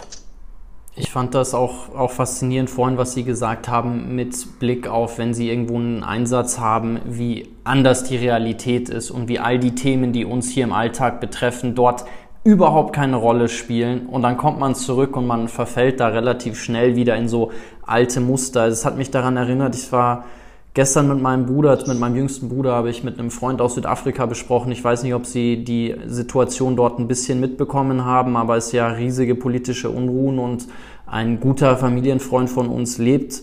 Ich 1.00 1.12
fand 1.12 1.36
das 1.36 1.54
auch, 1.54 1.96
auch 1.96 2.10
faszinierend 2.10 2.72
vorhin, 2.72 2.98
was 2.98 3.14
Sie 3.14 3.24
gesagt 3.24 3.68
haben, 3.68 4.16
mit 4.16 4.60
Blick 4.60 4.88
auf, 4.88 5.20
wenn 5.20 5.36
Sie 5.36 5.48
irgendwo 5.48 5.76
einen 5.76 6.04
Einsatz 6.04 6.58
haben, 6.58 7.00
wie 7.06 7.50
anders 7.64 8.04
die 8.04 8.18
Realität 8.18 8.90
ist 8.90 9.12
und 9.12 9.28
wie 9.28 9.38
all 9.38 9.60
die 9.60 9.76
Themen, 9.76 10.12
die 10.12 10.26
uns 10.26 10.50
hier 10.50 10.64
im 10.64 10.74
Alltag 10.74 11.22
betreffen, 11.22 11.76
dort 11.76 12.06
überhaupt 12.44 12.96
keine 12.96 13.18
Rolle 13.18 13.48
spielen. 13.48 14.08
Und 14.08 14.24
dann 14.24 14.38
kommt 14.38 14.58
man 14.58 14.74
zurück 14.74 15.16
und 15.16 15.28
man 15.28 15.50
verfällt 15.50 16.00
da 16.00 16.08
relativ 16.08 16.60
schnell 16.60 16.96
wieder 16.96 17.16
in 17.16 17.28
so 17.28 17.52
alte 17.86 18.20
Muster. 18.20 18.66
Es 18.66 18.84
hat 18.84 18.98
mich 18.98 19.12
daran 19.12 19.38
erinnert, 19.38 19.76
ich 19.76 19.92
war 19.92 20.26
gestern 20.78 21.08
mit 21.08 21.20
meinem 21.20 21.48
Bruder, 21.48 21.76
mit 21.88 21.98
meinem 21.98 22.16
jüngsten 22.18 22.50
Bruder, 22.50 22.74
habe 22.74 22.92
ich 22.92 23.04
mit 23.04 23.18
einem 23.18 23.32
Freund 23.32 23.62
aus 23.62 23.74
Südafrika 23.74 24.28
besprochen. 24.28 24.72
Ich 24.72 24.84
weiß 24.84 25.02
nicht, 25.02 25.16
ob 25.16 25.26
Sie 25.26 25.64
die 25.64 25.96
Situation 26.06 26.76
dort 26.76 27.00
ein 27.00 27.08
bisschen 27.08 27.40
mitbekommen 27.40 28.06
haben, 28.06 28.38
aber 28.38 28.58
es 28.58 28.68
ist 28.68 28.74
ja 28.74 28.88
riesige 28.90 29.34
politische 29.34 29.90
Unruhen 29.90 30.38
und 30.38 30.68
ein 31.08 31.40
guter 31.40 31.78
Familienfreund 31.78 32.52
von 32.52 32.68
uns 32.68 33.00
lebt 33.00 33.42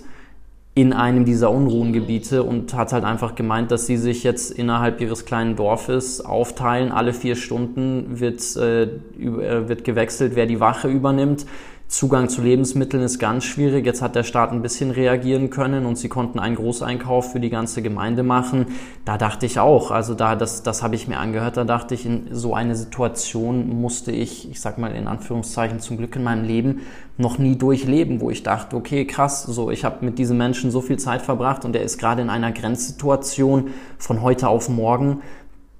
in 0.76 0.92
einem 0.92 1.24
dieser 1.24 1.50
Unruhengebiete 1.50 2.44
und 2.44 2.72
hat 2.74 2.92
halt 2.92 3.02
einfach 3.02 3.34
gemeint, 3.34 3.72
dass 3.72 3.86
sie 3.86 3.96
sich 3.96 4.22
jetzt 4.22 4.52
innerhalb 4.52 5.00
ihres 5.00 5.24
kleinen 5.24 5.56
Dorfes 5.56 6.20
aufteilen. 6.20 6.92
Alle 6.92 7.12
vier 7.12 7.34
Stunden 7.34 8.20
wird, 8.20 8.42
äh, 8.54 8.82
äh 8.84 9.68
wird 9.68 9.82
gewechselt, 9.82 10.36
wer 10.36 10.46
die 10.46 10.60
Wache 10.60 10.86
übernimmt. 10.86 11.46
Zugang 11.86 12.28
zu 12.28 12.42
Lebensmitteln 12.42 13.02
ist 13.02 13.18
ganz 13.18 13.44
schwierig. 13.44 13.84
Jetzt 13.84 14.00
hat 14.00 14.16
der 14.16 14.24
Staat 14.24 14.52
ein 14.52 14.62
bisschen 14.62 14.90
reagieren 14.90 15.50
können 15.50 15.84
und 15.84 15.96
sie 15.96 16.08
konnten 16.08 16.38
einen 16.38 16.56
Großeinkauf 16.56 17.30
für 17.30 17.40
die 17.40 17.50
ganze 17.50 17.82
Gemeinde 17.82 18.22
machen. 18.22 18.66
Da 19.04 19.18
dachte 19.18 19.46
ich 19.46 19.58
auch, 19.60 19.90
also 19.90 20.14
da, 20.14 20.34
das, 20.34 20.62
das 20.62 20.82
habe 20.82 20.94
ich 20.94 21.08
mir 21.08 21.18
angehört, 21.18 21.56
da 21.56 21.64
dachte 21.64 21.94
ich, 21.94 22.06
in 22.06 22.28
so 22.32 22.54
eine 22.54 22.74
Situation 22.74 23.80
musste 23.80 24.12
ich, 24.12 24.50
ich 24.50 24.60
sag 24.60 24.78
mal 24.78 24.92
in 24.92 25.06
Anführungszeichen 25.06 25.78
zum 25.78 25.98
Glück 25.98 26.16
in 26.16 26.24
meinem 26.24 26.44
Leben 26.44 26.80
noch 27.16 27.38
nie 27.38 27.56
durchleben, 27.56 28.20
wo 28.20 28.30
ich 28.30 28.42
dachte, 28.42 28.74
okay, 28.74 29.04
krass, 29.04 29.44
so 29.44 29.70
ich 29.70 29.84
habe 29.84 30.04
mit 30.04 30.18
diesem 30.18 30.38
Menschen 30.38 30.70
so 30.70 30.80
viel 30.80 30.98
Zeit 30.98 31.22
verbracht 31.22 31.64
und 31.64 31.76
er 31.76 31.82
ist 31.82 31.98
gerade 31.98 32.22
in 32.22 32.30
einer 32.30 32.50
Grenzsituation 32.50 33.68
von 33.98 34.22
heute 34.22 34.48
auf 34.48 34.68
morgen 34.68 35.22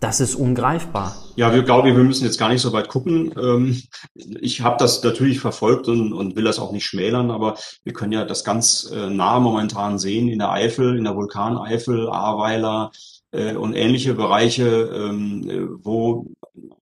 das 0.05 0.21
ist 0.21 0.35
ungreifbar. 0.35 1.17
Ja, 1.35 1.55
wir 1.55 1.63
glauben, 1.63 1.97
wir 1.97 2.05
müssen 2.05 2.27
jetzt 2.27 2.39
gar 2.39 2.51
nicht 2.51 2.61
so 2.61 2.75
weit 2.75 2.89
gucken. 2.89 3.33
Ähm, 3.41 3.81
ich 4.15 4.61
habe 4.61 4.77
das 4.79 5.03
natürlich 5.03 5.41
verfolgt 5.41 5.89
und, 5.89 6.13
und, 6.13 6.37
will 6.37 6.45
das 6.45 6.59
auch 6.59 6.73
nicht 6.73 6.85
schmälern, 6.85 7.31
aber 7.31 7.57
wir 7.85 7.95
können 7.95 8.13
ja 8.13 8.27
das 8.27 8.45
ganz 8.45 8.93
äh, 8.95 9.09
nah 9.09 9.41
momentan 9.41 9.99
sehen 9.99 10.29
in 10.29 10.41
der 10.41 10.51
Eifel, 10.51 10.99
in 10.99 11.05
der 11.05 11.17
Vulkaneifel, 11.17 12.11
Ahrweiler 12.11 12.91
äh, 13.33 13.55
und 13.55 13.73
ähnliche 13.75 14.13
Bereiche, 14.13 14.91
ähm, 14.95 15.49
äh, 15.49 15.69
wo 15.83 16.27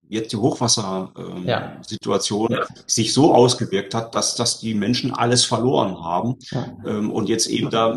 jetzt 0.08 0.32
die 0.32 0.36
Hochwassersituation 0.36 2.50
ja. 2.50 2.66
sich 2.86 3.14
so 3.14 3.32
ausgewirkt 3.32 3.94
hat, 3.94 4.16
dass, 4.16 4.34
dass 4.34 4.58
die 4.58 4.74
Menschen 4.74 5.14
alles 5.14 5.44
verloren 5.44 6.02
haben 6.02 6.38
ja. 6.50 6.66
ähm, 6.84 7.12
und 7.12 7.28
jetzt 7.28 7.46
eben 7.46 7.70
da 7.70 7.96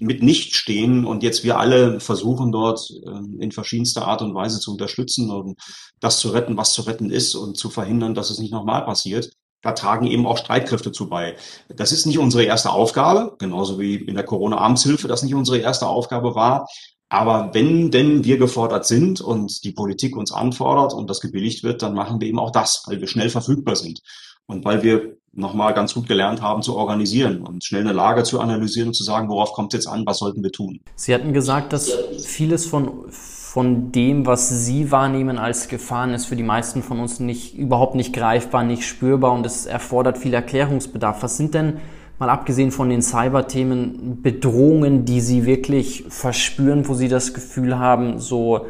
mit 0.00 0.22
nicht 0.22 0.56
stehen 0.56 1.04
und 1.04 1.22
jetzt 1.22 1.44
wir 1.44 1.58
alle 1.58 2.00
versuchen 2.00 2.52
dort 2.52 2.88
ähm, 3.06 3.38
in 3.40 3.52
verschiedenster 3.52 4.06
Art 4.06 4.22
und 4.22 4.34
Weise 4.34 4.60
zu 4.60 4.72
unterstützen 4.72 5.30
und 5.30 5.58
das 6.00 6.18
zu 6.18 6.30
retten, 6.30 6.56
was 6.56 6.72
zu 6.72 6.82
retten 6.82 7.10
ist 7.10 7.34
und 7.34 7.56
zu 7.56 7.70
verhindern, 7.70 8.14
dass 8.14 8.30
es 8.30 8.38
nicht 8.38 8.52
nochmal 8.52 8.84
passiert. 8.84 9.30
Da 9.62 9.72
tragen 9.72 10.06
eben 10.06 10.26
auch 10.26 10.38
Streitkräfte 10.38 10.92
zu 10.92 11.08
bei. 11.08 11.36
Das 11.68 11.90
ist 11.90 12.06
nicht 12.06 12.18
unsere 12.18 12.44
erste 12.44 12.70
Aufgabe, 12.70 13.34
genauso 13.38 13.80
wie 13.80 13.96
in 13.96 14.14
der 14.14 14.24
Corona-Amtshilfe 14.24 15.08
das 15.08 15.22
nicht 15.22 15.34
unsere 15.34 15.58
erste 15.58 15.86
Aufgabe 15.86 16.34
war. 16.34 16.66
Aber 17.08 17.50
wenn 17.54 17.90
denn 17.90 18.24
wir 18.24 18.36
gefordert 18.36 18.84
sind 18.86 19.20
und 19.20 19.64
die 19.64 19.72
Politik 19.72 20.16
uns 20.16 20.32
anfordert 20.32 20.92
und 20.92 21.08
das 21.08 21.20
gebilligt 21.20 21.62
wird, 21.62 21.82
dann 21.82 21.94
machen 21.94 22.20
wir 22.20 22.28
eben 22.28 22.38
auch 22.38 22.50
das, 22.50 22.82
weil 22.86 23.00
wir 23.00 23.06
schnell 23.06 23.30
verfügbar 23.30 23.76
sind 23.76 24.00
und 24.46 24.64
weil 24.64 24.82
wir 24.82 25.16
nochmal 25.32 25.74
ganz 25.74 25.94
gut 25.94 26.08
gelernt 26.08 26.40
haben 26.40 26.62
zu 26.62 26.76
organisieren 26.76 27.42
und 27.42 27.62
schnell 27.62 27.82
eine 27.82 27.92
Lage 27.92 28.22
zu 28.22 28.40
analysieren 28.40 28.88
und 28.88 28.94
zu 28.94 29.04
sagen, 29.04 29.28
worauf 29.28 29.52
kommt 29.52 29.74
es 29.74 29.84
jetzt 29.84 29.92
an, 29.92 30.04
was 30.06 30.18
sollten 30.18 30.42
wir 30.42 30.50
tun. 30.50 30.80
Sie 30.94 31.14
hatten 31.14 31.32
gesagt, 31.32 31.72
dass 31.72 31.92
vieles 32.24 32.64
von, 32.64 33.04
von 33.10 33.92
dem, 33.92 34.24
was 34.24 34.64
Sie 34.64 34.90
wahrnehmen 34.90 35.38
als 35.38 35.68
Gefahren, 35.68 36.14
ist 36.14 36.26
für 36.26 36.36
die 36.36 36.42
meisten 36.42 36.82
von 36.82 37.00
uns 37.00 37.20
nicht, 37.20 37.54
überhaupt 37.56 37.94
nicht 37.94 38.14
greifbar, 38.14 38.64
nicht 38.64 38.84
spürbar 38.84 39.32
und 39.32 39.44
es 39.44 39.66
erfordert 39.66 40.16
viel 40.16 40.32
Erklärungsbedarf. 40.32 41.22
Was 41.22 41.36
sind 41.36 41.52
denn 41.52 41.74
mal 42.18 42.30
abgesehen 42.30 42.70
von 42.70 42.88
den 42.88 43.02
Cyber-Themen, 43.02 44.22
Bedrohungen, 44.22 45.04
die 45.04 45.20
Sie 45.20 45.44
wirklich 45.44 46.04
verspüren, 46.08 46.88
wo 46.88 46.94
Sie 46.94 47.08
das 47.08 47.34
Gefühl 47.34 47.78
haben, 47.78 48.18
so 48.18 48.66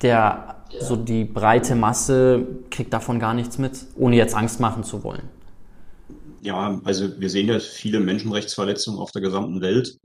der, 0.00 0.57
so 0.80 0.96
die 0.96 1.24
breite 1.24 1.74
Masse 1.74 2.46
kriegt 2.70 2.92
davon 2.92 3.18
gar 3.18 3.34
nichts 3.34 3.58
mit, 3.58 3.86
ohne 3.96 4.16
jetzt 4.16 4.34
Angst 4.34 4.60
machen 4.60 4.84
zu 4.84 5.02
wollen? 5.02 5.28
Ja, 6.42 6.80
also 6.84 7.20
wir 7.20 7.30
sehen 7.30 7.48
ja 7.48 7.58
viele 7.58 8.00
Menschenrechtsverletzungen 8.00 9.00
auf 9.00 9.10
der 9.10 9.22
gesamten 9.22 9.60
Welt, 9.60 9.98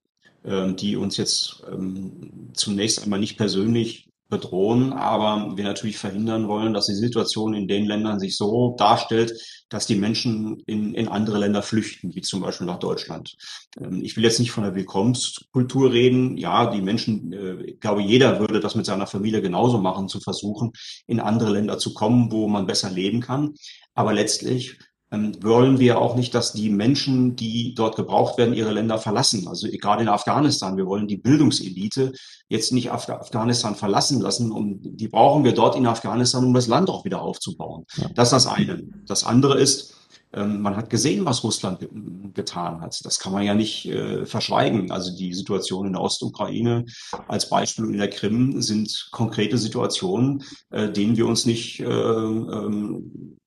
ähm, 0.44 0.76
die 0.76 0.96
uns 0.96 1.18
jetzt 1.18 1.64
ähm, 1.72 2.52
zunächst 2.54 3.04
einmal 3.04 3.20
nicht 3.20 3.38
persönlich 3.38 4.10
bedrohen, 4.34 4.92
aber 4.92 5.56
wir 5.56 5.64
natürlich 5.64 5.98
verhindern 5.98 6.48
wollen, 6.48 6.74
dass 6.74 6.88
die 6.88 6.96
Situation 6.96 7.54
in 7.54 7.68
den 7.68 7.86
Ländern 7.86 8.20
sich 8.20 8.36
so 8.36 8.76
darstellt, 8.78 9.34
dass 9.70 9.86
die 9.88 9.96
Menschen 9.96 10.60
in, 10.66 10.94
in 10.94 11.08
andere 11.08 11.38
Länder 11.38 11.62
flüchten, 11.62 12.14
wie 12.16 12.22
zum 12.22 12.42
Beispiel 12.42 12.68
nach 12.68 12.80
Deutschland. 12.80 13.36
Ähm, 13.80 14.02
ich 14.04 14.18
will 14.18 14.24
jetzt 14.24 14.40
nicht 14.40 14.52
von 14.52 14.64
der 14.64 14.76
Willkommenskultur 14.76 15.94
reden. 15.94 16.38
Ja, 16.38 16.72
die 16.72 16.82
Menschen, 16.82 17.32
äh, 17.34 17.64
ich 17.64 17.80
glaube, 17.80 18.02
jeder 18.02 18.40
würde 18.40 18.60
das 18.60 18.76
mit 18.76 18.86
seiner 18.86 19.08
Familie 19.08 19.42
genauso 19.42 19.78
machen, 19.78 20.10
zu 20.10 20.20
versuchen, 20.20 20.72
in 21.08 21.20
andere 21.20 21.52
Länder 21.52 21.78
zu 21.78 21.94
kommen, 21.94 22.32
wo 22.32 22.48
man 22.48 22.66
besser 22.66 22.90
leben 22.90 23.22
kann. 23.22 23.54
Aber 23.94 24.14
letztlich 24.14 24.78
wollen 25.14 25.80
wir 25.80 26.00
auch 26.00 26.16
nicht, 26.16 26.34
dass 26.34 26.54
die 26.54 26.70
Menschen, 26.70 27.36
die 27.36 27.76
dort 27.76 27.96
gebraucht 27.96 28.38
werden, 28.38 28.54
ihre 28.54 28.72
Länder 28.72 28.98
verlassen. 28.98 29.48
Also 29.48 29.68
gerade 29.70 30.02
in 30.02 30.10
Afghanistan, 30.10 30.76
wir 30.76 30.88
wollen 30.88 31.08
die 31.08 31.18
Bildungselite 31.18 32.14
jetzt 32.50 32.72
nicht 32.72 32.92
Af 32.92 33.10
Afghanistan 33.10 33.76
verlassen 33.76 34.22
lassen 34.22 34.52
und 34.52 34.80
die 34.82 35.08
brauchen 35.08 35.44
wir 35.44 35.54
dort 35.54 35.76
in 35.76 35.86
Afghanistan, 35.86 36.44
um 36.44 36.54
das 36.54 36.68
Land 36.68 36.90
auch 36.90 37.06
wieder 37.06 37.22
aufzubauen. 37.22 37.86
Ja. 37.96 38.10
Das 38.16 38.30
ist 38.30 38.34
das 38.34 38.48
eine. 38.48 38.84
Das 39.06 39.24
andere 39.24 39.60
ist, 39.60 39.94
ähm, 40.34 40.62
man 40.62 40.76
hat 40.76 40.90
gesehen, 40.90 41.26
was 41.26 41.44
Russland 41.44 41.88
getan 42.34 42.82
hat. 42.82 43.00
Das 43.06 43.20
kann 43.20 43.34
man 43.34 43.44
ja 43.44 43.54
nicht 43.54 43.86
äh, 43.86 44.26
verschweigen. 44.26 44.92
Also 44.92 45.16
die 45.16 45.34
Situation 45.34 45.86
in 45.86 45.94
der 45.94 46.02
Ostukraine 46.02 46.86
als 47.28 47.50
Beispiel 47.50 47.86
in 47.86 48.00
der 48.00 48.10
Krim 48.10 48.62
sind 48.62 49.10
konkrete 49.12 49.60
Situationen, 49.60 50.44
äh, 50.72 50.92
denen 50.92 51.18
wir 51.18 51.28
uns 51.28 51.46
nicht 51.46 51.82
äh, 51.82 51.86
ähm, 51.86 53.38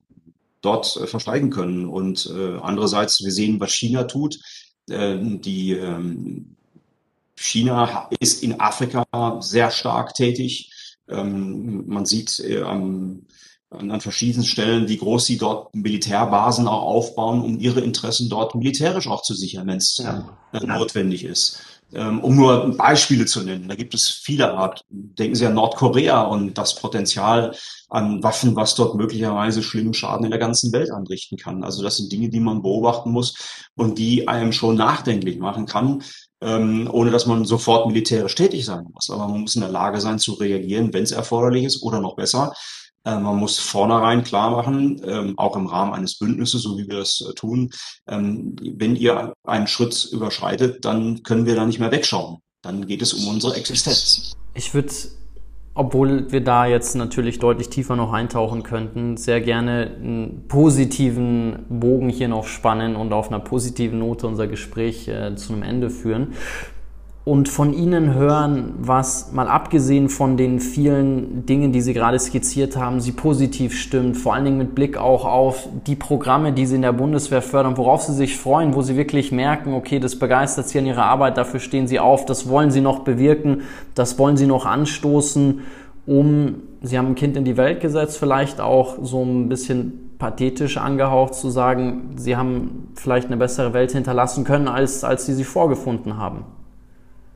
dort 0.67 0.97
äh, 0.97 1.07
versteigen 1.07 1.51
können. 1.51 1.87
Und 1.87 2.27
äh, 2.27 2.59
andererseits, 2.61 3.25
wir 3.25 3.33
sehen, 3.33 3.61
was 3.61 3.73
China 3.73 4.05
tut. 4.05 4.39
Äh, 4.91 5.17
die 5.21 5.73
ähm, 5.73 6.57
China 7.37 8.09
ist 8.21 8.43
in 8.43 8.61
Afrika 8.61 9.05
sehr 9.41 9.71
stark 9.71 10.15
tätig. 10.15 10.71
Ähm, 11.09 11.85
man 11.87 12.05
sieht 12.05 12.41
äh, 12.41 12.63
am 12.63 13.27
an 13.71 14.01
verschiedenen 14.01 14.45
Stellen, 14.45 14.89
wie 14.89 14.97
groß 14.97 15.27
sie 15.27 15.39
dort 15.39 15.75
Militärbasen 15.75 16.69
auch 16.69 16.83
aufbauen, 16.83 17.43
um 17.43 17.59
ihre 17.59 17.81
Interessen 17.81 18.29
dort 18.29 18.55
militärisch 18.55 19.09
auch 19.09 19.23
zu 19.23 19.35
sichern, 19.35 19.67
wenn 19.67 19.79
es 19.79 19.97
ja. 19.99 20.25
notwendig 20.53 21.25
ist. 21.25 21.61
Ähm, 21.95 22.19
um 22.21 22.35
nur 22.35 22.77
Beispiele 22.77 23.27
zu 23.27 23.43
nennen, 23.43 23.69
da 23.69 23.77
gibt 23.77 23.95
es 23.95 24.09
viele 24.09 24.53
Art. 24.53 24.85
Denken 24.91 25.37
Sie 25.37 25.47
an 25.47 25.55
Nordkorea 25.55 26.23
und 26.23 26.59
das 26.59 26.75
Potenzial 26.75 27.55
an 27.89 28.23
Waffen, 28.25 28.57
was 28.57 28.75
dort 28.75 28.97
möglicherweise 28.97 29.63
schlimmen 29.63 29.95
Schaden 29.95 30.25
in 30.25 30.31
der 30.31 30.41
ganzen 30.41 30.73
Welt 30.73 30.91
anrichten 30.91 31.39
kann. 31.39 31.63
Also 31.63 31.85
das 31.85 31.97
sind 31.97 32.11
Dinge, 32.11 32.29
die 32.29 32.41
man 32.41 32.63
beobachten 32.63 33.13
muss 33.13 33.35
und 33.77 33.99
die 33.99 34.27
einem 34.27 34.53
schon 34.53 34.75
nachdenklich 34.75 35.39
machen 35.39 35.67
kann, 35.67 36.03
ähm, 36.41 36.89
ohne 36.91 37.13
dass 37.13 37.27
man 37.27 37.45
sofort 37.45 37.87
militärisch 37.87 38.35
tätig 38.35 38.65
sein 38.65 38.87
muss. 38.93 39.09
Aber 39.09 39.29
man 39.29 39.43
muss 39.43 39.55
in 39.55 39.61
der 39.61 39.71
Lage 39.71 40.01
sein 40.01 40.19
zu 40.19 40.33
reagieren, 40.33 40.93
wenn 40.93 41.05
es 41.05 41.13
erforderlich 41.13 41.65
ist 41.65 41.83
oder 41.83 42.01
noch 42.01 42.17
besser, 42.17 42.53
man 43.11 43.37
muss 43.37 43.59
vornherein 43.59 44.25
klar 44.25 44.51
machen, 44.51 45.01
ähm, 45.05 45.39
auch 45.39 45.57
im 45.57 45.67
Rahmen 45.67 45.95
eines 45.95 46.19
Bündnisses, 46.19 46.63
so 46.63 46.77
wie 46.77 46.89
wir 46.89 46.99
das 46.99 47.21
äh, 47.21 47.35
tun, 47.35 47.71
ähm, 48.09 48.57
wenn 48.61 48.97
ihr 48.97 49.33
einen 49.45 49.67
Schritt 49.67 50.09
überschreitet, 50.13 50.85
dann 50.85 51.23
können 51.23 51.47
wir 51.47 51.55
da 51.55 51.65
nicht 51.65 51.79
mehr 51.79 51.93
wegschauen. 51.93 52.39
Dann 52.63 52.87
geht 52.87 53.03
es 53.03 53.15
um 53.15 53.29
unsere 53.29 53.55
Existenz. 53.55 54.33
Ich 54.55 54.75
würde 54.75 54.91
obwohl 55.79 56.33
wir 56.33 56.43
da 56.43 56.65
jetzt 56.65 56.95
natürlich 56.95 57.39
deutlich 57.39 57.69
tiefer 57.69 57.97
noch 57.97 58.11
eintauchen 58.11 58.63
könnten, 58.63 59.19
sehr 59.19 59.43
gerne 59.43 59.95
einen 60.01 60.49
positiven 60.49 61.67
Bogen 61.69 62.09
hier 62.09 62.29
noch 62.29 62.47
spannen 62.47 62.97
und 62.97 63.13
auf 63.13 63.29
einer 63.29 63.41
positiven 63.41 63.99
Note 63.99 64.27
unser 64.27 64.47
Gespräch 64.47 65.07
äh, 65.07 65.37
zu 65.37 65.53
einem 65.53 65.63
Ende 65.63 65.91
führen 65.91 66.33
und 67.27 67.49
von 67.49 67.75
Ihnen 67.75 68.15
hören, 68.15 68.75
was 68.79 69.33
mal 69.33 69.49
abgesehen 69.49 70.09
von 70.09 70.37
den 70.37 70.61
vielen 70.61 71.45
Dingen, 71.45 71.73
die 71.73 71.81
Sie 71.81 71.93
gerade 71.93 72.21
skizziert 72.21 72.77
haben, 72.77 73.01
Sie 73.01 73.11
positiv 73.11 73.77
stimmt, 73.77 74.17
vor 74.17 74.35
allen 74.35 74.45
Dingen 74.45 74.59
mit 74.59 74.77
Blick 74.77 74.97
auch 74.97 75.25
auf 75.25 75.69
die 75.89 75.97
Programme, 75.97 76.53
die 76.53 76.67
Sie 76.67 76.77
in 76.77 76.83
der 76.83 76.93
Bundeswehr 76.93 77.43
fördern, 77.43 77.77
worauf 77.79 78.03
Sie 78.03 78.13
sich 78.13 78.39
freuen, 78.39 78.77
wo 78.77 78.83
Sie 78.83 78.97
wirklich 78.97 79.33
merken, 79.33 79.75
okay, 79.75 79.99
das 79.99 80.21
begeistert 80.21 80.69
Sie 80.69 80.79
an 80.79 80.87
Ihrer 80.87 81.03
Arbeit, 81.03 81.37
dafür 81.37 81.59
stehen 81.59 81.89
Sie 81.89 81.99
auf, 81.99 82.27
das 82.27 82.49
wollen 82.49 82.71
Sie 82.71 82.81
noch 82.81 83.01
bewirken, 83.01 83.63
das 83.97 84.21
wollen 84.21 84.37
Sie 84.37 84.47
noch 84.47 84.65
anstoßen, 84.65 85.63
um, 86.07 86.63
Sie 86.81 86.97
haben 86.97 87.09
ein 87.09 87.15
Kind 87.17 87.37
in 87.37 87.45
die 87.45 87.57
Welt 87.57 87.81
gesetzt, 87.81 88.19
vielleicht 88.19 88.61
auch 88.61 88.99
so 89.03 89.25
ein 89.25 89.49
bisschen 89.49 90.15
pathetisch 90.19 90.77
angehaucht 90.77 91.35
zu 91.35 91.51
sagen, 91.51 92.13
Sie 92.15 92.37
haben 92.37 92.93
vielleicht 92.95 93.27
eine 93.27 93.37
bessere 93.37 93.73
Welt 93.73 93.91
hinterlassen 93.91 94.45
können, 94.45 94.69
als, 94.69 95.03
als 95.03 95.27
Sie 95.27 95.35
sie 95.35 95.43
vorgefunden 95.43 96.19
haben. 96.19 96.45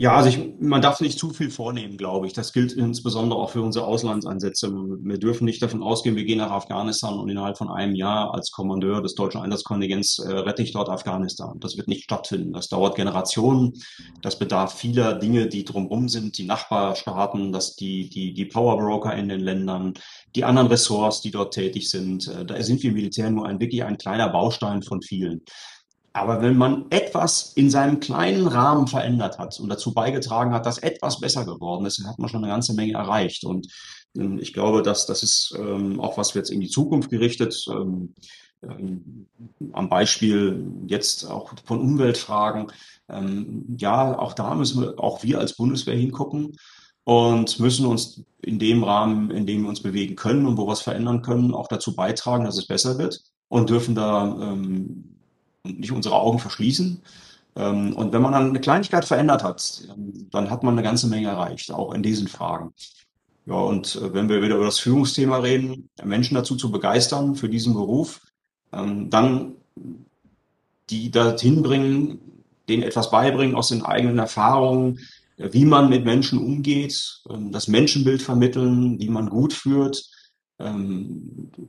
Ja, 0.00 0.14
also 0.14 0.30
ich, 0.30 0.38
man 0.58 0.80
darf 0.80 1.02
nicht 1.02 1.18
zu 1.18 1.28
viel 1.28 1.50
vornehmen, 1.50 1.98
glaube 1.98 2.26
ich. 2.26 2.32
Das 2.32 2.54
gilt 2.54 2.72
insbesondere 2.72 3.38
auch 3.38 3.50
für 3.50 3.60
unsere 3.60 3.84
Auslandsansätze. 3.84 4.72
Wir 4.72 5.18
dürfen 5.18 5.44
nicht 5.44 5.60
davon 5.60 5.82
ausgehen, 5.82 6.16
wir 6.16 6.24
gehen 6.24 6.38
nach 6.38 6.50
Afghanistan 6.50 7.18
und 7.18 7.28
innerhalb 7.28 7.58
von 7.58 7.68
einem 7.68 7.94
Jahr 7.94 8.32
als 8.32 8.50
Kommandeur 8.50 9.02
des 9.02 9.14
deutschen 9.14 9.42
Einsatzkontingents 9.42 10.18
äh, 10.20 10.32
rette 10.32 10.62
ich 10.62 10.72
dort 10.72 10.88
Afghanistan. 10.88 11.60
Das 11.60 11.76
wird 11.76 11.86
nicht 11.86 12.04
stattfinden. 12.04 12.54
Das 12.54 12.68
dauert 12.68 12.96
Generationen. 12.96 13.74
Das 14.22 14.38
bedarf 14.38 14.72
vieler 14.72 15.18
Dinge, 15.18 15.48
die 15.48 15.66
drumherum 15.66 16.08
sind, 16.08 16.38
die 16.38 16.46
Nachbarstaaten, 16.46 17.52
dass 17.52 17.76
die, 17.76 18.08
die, 18.08 18.32
die 18.32 18.46
Powerbroker 18.46 19.14
in 19.14 19.28
den 19.28 19.40
Ländern, 19.40 19.92
die 20.34 20.44
anderen 20.44 20.68
Ressorts, 20.68 21.20
die 21.20 21.30
dort 21.30 21.52
tätig 21.52 21.90
sind. 21.90 22.26
Äh, 22.26 22.46
da 22.46 22.62
sind 22.62 22.82
wir 22.82 22.92
Militär 22.92 23.30
nur 23.30 23.46
ein 23.46 23.60
wirklich 23.60 23.84
ein 23.84 23.98
kleiner 23.98 24.30
Baustein 24.30 24.82
von 24.82 25.02
vielen. 25.02 25.42
Aber 26.12 26.42
wenn 26.42 26.56
man 26.56 26.86
etwas 26.90 27.52
in 27.54 27.70
seinem 27.70 28.00
kleinen 28.00 28.48
Rahmen 28.48 28.88
verändert 28.88 29.38
hat 29.38 29.58
und 29.60 29.68
dazu 29.68 29.94
beigetragen 29.94 30.52
hat, 30.52 30.66
dass 30.66 30.78
etwas 30.78 31.20
besser 31.20 31.44
geworden 31.44 31.86
ist, 31.86 32.00
dann 32.00 32.08
hat 32.08 32.18
man 32.18 32.28
schon 32.28 32.42
eine 32.42 32.52
ganze 32.52 32.74
Menge 32.74 32.94
erreicht. 32.94 33.44
Und 33.44 33.68
ähm, 34.16 34.38
ich 34.38 34.52
glaube, 34.52 34.82
dass 34.82 35.06
das 35.06 35.22
ist 35.22 35.54
ähm, 35.56 36.00
auch 36.00 36.18
was 36.18 36.34
wir 36.34 36.40
jetzt 36.40 36.50
in 36.50 36.60
die 36.60 36.68
Zukunft 36.68 37.10
gerichtet. 37.10 37.64
Ähm, 37.68 38.14
am 39.72 39.88
Beispiel 39.88 40.66
jetzt 40.86 41.24
auch 41.24 41.54
von 41.64 41.80
Umweltfragen. 41.80 42.70
Ja, 43.78 44.18
auch 44.18 44.34
da 44.34 44.54
müssen 44.54 44.82
wir, 44.82 45.00
auch 45.00 45.22
wir 45.22 45.38
als 45.38 45.56
Bundeswehr 45.56 45.96
hingucken 45.96 46.58
und 47.04 47.58
müssen 47.58 47.86
uns 47.86 48.22
in 48.42 48.58
dem 48.58 48.84
Rahmen, 48.84 49.30
in 49.30 49.46
dem 49.46 49.62
wir 49.62 49.70
uns 49.70 49.82
bewegen 49.82 50.14
können 50.14 50.44
und 50.44 50.58
wo 50.58 50.66
wir 50.66 50.74
es 50.74 50.82
verändern 50.82 51.22
können, 51.22 51.54
auch 51.54 51.68
dazu 51.68 51.96
beitragen, 51.96 52.44
dass 52.44 52.58
es 52.58 52.66
besser 52.66 52.98
wird 52.98 53.22
und 53.48 53.70
dürfen 53.70 53.94
da 53.94 54.54
nicht 55.64 55.92
unsere 55.92 56.16
Augen 56.16 56.38
verschließen. 56.38 57.02
Ähm, 57.56 57.94
und 57.94 58.12
wenn 58.12 58.22
man 58.22 58.32
dann 58.32 58.50
eine 58.50 58.60
Kleinigkeit 58.60 59.04
verändert 59.04 59.42
hat, 59.42 59.82
dann 60.30 60.50
hat 60.50 60.62
man 60.62 60.74
eine 60.74 60.82
ganze 60.82 61.08
Menge 61.08 61.28
erreicht, 61.28 61.72
auch 61.72 61.92
in 61.92 62.02
diesen 62.02 62.28
Fragen. 62.28 62.72
Ja, 63.46 63.54
und 63.54 63.96
äh, 63.96 64.12
wenn 64.14 64.28
wir 64.28 64.42
wieder 64.42 64.56
über 64.56 64.66
das 64.66 64.78
Führungsthema 64.78 65.38
reden, 65.38 65.88
Menschen 66.02 66.34
dazu 66.34 66.56
zu 66.56 66.70
begeistern 66.70 67.34
für 67.34 67.48
diesen 67.48 67.74
Beruf, 67.74 68.20
ähm, 68.72 69.10
dann 69.10 69.54
die 70.90 71.10
dorthin 71.10 71.62
bringen, 71.62 72.18
denen 72.68 72.82
etwas 72.82 73.10
beibringen 73.10 73.56
aus 73.56 73.68
den 73.68 73.84
eigenen 73.84 74.18
Erfahrungen, 74.18 74.98
wie 75.36 75.64
man 75.64 75.88
mit 75.88 76.04
Menschen 76.04 76.38
umgeht, 76.38 77.22
ähm, 77.30 77.50
das 77.52 77.68
Menschenbild 77.68 78.22
vermitteln, 78.22 79.00
wie 79.00 79.08
man 79.08 79.28
gut 79.28 79.52
führt, 79.52 80.04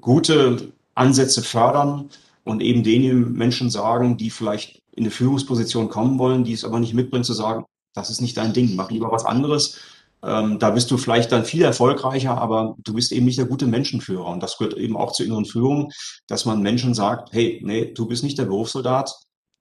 gute 0.01 0.73
Ansätze 0.95 1.41
fördern 1.41 2.09
und 2.43 2.61
eben 2.61 2.83
den 2.83 3.33
Menschen 3.33 3.69
sagen, 3.69 4.17
die 4.17 4.29
vielleicht 4.29 4.81
in 4.91 5.03
eine 5.03 5.11
Führungsposition 5.11 5.89
kommen 5.89 6.19
wollen, 6.19 6.43
die 6.43 6.53
es 6.53 6.65
aber 6.65 6.79
nicht 6.79 6.93
mitbringen, 6.93 7.23
zu 7.23 7.33
sagen, 7.33 7.65
das 7.93 8.09
ist 8.09 8.21
nicht 8.21 8.37
dein 8.37 8.53
Ding, 8.53 8.75
mach 8.75 8.91
lieber 8.91 9.11
was 9.11 9.25
anderes. 9.25 9.79
Ähm, 10.23 10.59
da 10.59 10.69
bist 10.69 10.91
du 10.91 10.97
vielleicht 10.97 11.31
dann 11.31 11.45
viel 11.45 11.63
erfolgreicher, 11.63 12.37
aber 12.37 12.75
du 12.83 12.93
bist 12.93 13.11
eben 13.11 13.25
nicht 13.25 13.39
der 13.39 13.45
gute 13.45 13.67
Menschenführer. 13.67 14.27
Und 14.27 14.43
das 14.43 14.57
gehört 14.57 14.77
eben 14.77 14.95
auch 14.95 15.13
zur 15.13 15.25
inneren 15.25 15.45
Führung, 15.45 15.91
dass 16.27 16.45
man 16.45 16.61
Menschen 16.61 16.93
sagt, 16.93 17.33
hey, 17.33 17.59
nee, 17.63 17.91
du 17.93 18.05
bist 18.05 18.23
nicht 18.23 18.37
der 18.37 18.45
Berufssoldat, 18.45 19.13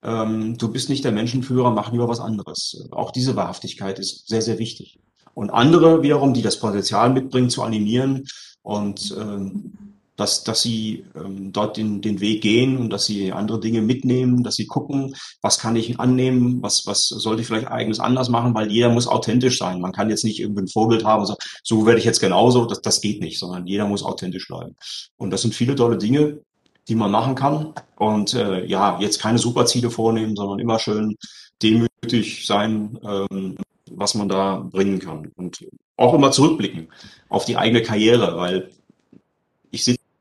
ähm, 0.03 0.57
du 0.57 0.71
bist 0.71 0.89
nicht 0.89 1.03
der 1.03 1.11
Menschenführer, 1.11 1.71
mach 1.71 1.91
lieber 1.91 2.07
was 2.07 2.19
anderes. 2.19 2.87
Auch 2.91 3.11
diese 3.11 3.35
Wahrhaftigkeit 3.35 3.99
ist 3.99 4.27
sehr, 4.27 4.41
sehr 4.41 4.59
wichtig. 4.59 4.99
Und 5.33 5.49
andere 5.49 6.03
wiederum, 6.03 6.33
die 6.33 6.41
das 6.41 6.59
Potenzial 6.59 7.11
mitbringen, 7.11 7.49
zu 7.49 7.63
animieren 7.63 8.25
und 8.61 9.15
ähm, 9.19 9.90
dass, 10.17 10.43
dass 10.43 10.61
sie 10.61 11.05
ähm, 11.15 11.51
dort 11.51 11.77
den, 11.77 12.01
den 12.01 12.19
Weg 12.19 12.41
gehen 12.41 12.77
und 12.77 12.89
dass 12.91 13.05
sie 13.05 13.31
andere 13.31 13.59
Dinge 13.59 13.81
mitnehmen, 13.81 14.43
dass 14.43 14.55
sie 14.55 14.67
gucken, 14.67 15.15
was 15.41 15.59
kann 15.59 15.75
ich 15.75 15.99
annehmen, 15.99 16.61
was, 16.61 16.85
was 16.85 17.07
sollte 17.07 17.41
ich 17.41 17.47
vielleicht 17.47 17.67
eigenes 17.67 17.99
anders 17.99 18.29
machen, 18.29 18.53
weil 18.53 18.71
jeder 18.71 18.89
muss 18.89 19.07
authentisch 19.07 19.57
sein. 19.57 19.81
Man 19.81 19.93
kann 19.93 20.09
jetzt 20.09 20.23
nicht 20.23 20.39
irgendwie 20.39 20.63
ein 20.63 20.67
Vorbild 20.67 21.05
haben 21.05 21.21
und 21.21 21.27
sagen, 21.27 21.39
so 21.63 21.85
werde 21.85 21.99
ich 21.99 22.05
jetzt 22.05 22.19
genauso, 22.19 22.65
das, 22.65 22.81
das 22.81 23.01
geht 23.01 23.21
nicht, 23.21 23.39
sondern 23.39 23.65
jeder 23.65 23.87
muss 23.87 24.03
authentisch 24.03 24.47
bleiben. 24.47 24.75
Und 25.17 25.31
das 25.31 25.41
sind 25.41 25.55
viele 25.55 25.75
tolle 25.75 25.97
Dinge, 25.97 26.39
die 26.87 26.95
man 26.95 27.11
machen 27.11 27.35
kann. 27.35 27.73
Und 27.97 28.33
äh, 28.33 28.65
ja, 28.65 28.99
jetzt 28.99 29.19
keine 29.19 29.37
Superziele 29.37 29.89
vornehmen, 29.89 30.35
sondern 30.35 30.59
immer 30.59 30.79
schön 30.79 31.15
demütig 31.61 32.45
sein, 32.45 32.99
ähm, 33.03 33.57
was 33.89 34.15
man 34.15 34.29
da 34.29 34.67
bringen 34.71 34.99
kann. 34.99 35.31
Und 35.35 35.65
auch 35.97 36.13
immer 36.13 36.31
zurückblicken 36.31 36.89
auf 37.29 37.45
die 37.45 37.57
eigene 37.57 37.81
Karriere, 37.81 38.35
weil 38.37 38.71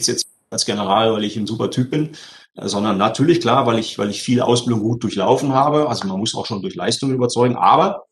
jetzt 0.08 0.26
als 0.50 0.66
General, 0.66 1.12
weil 1.12 1.24
ich 1.24 1.36
ein 1.36 1.46
super 1.46 1.70
Typ 1.70 1.90
bin, 1.90 2.10
sondern 2.56 2.98
natürlich 2.98 3.40
klar, 3.40 3.66
weil 3.66 3.78
ich, 3.78 3.98
weil 3.98 4.10
ich 4.10 4.22
viel 4.22 4.40
Ausbildung 4.40 4.82
gut 4.82 5.02
durchlaufen 5.02 5.52
habe. 5.52 5.88
Also 5.88 6.08
man 6.08 6.18
muss 6.18 6.34
auch 6.34 6.46
schon 6.46 6.62
durch 6.62 6.74
Leistung 6.74 7.12
überzeugen, 7.12 7.56
aber 7.56 8.06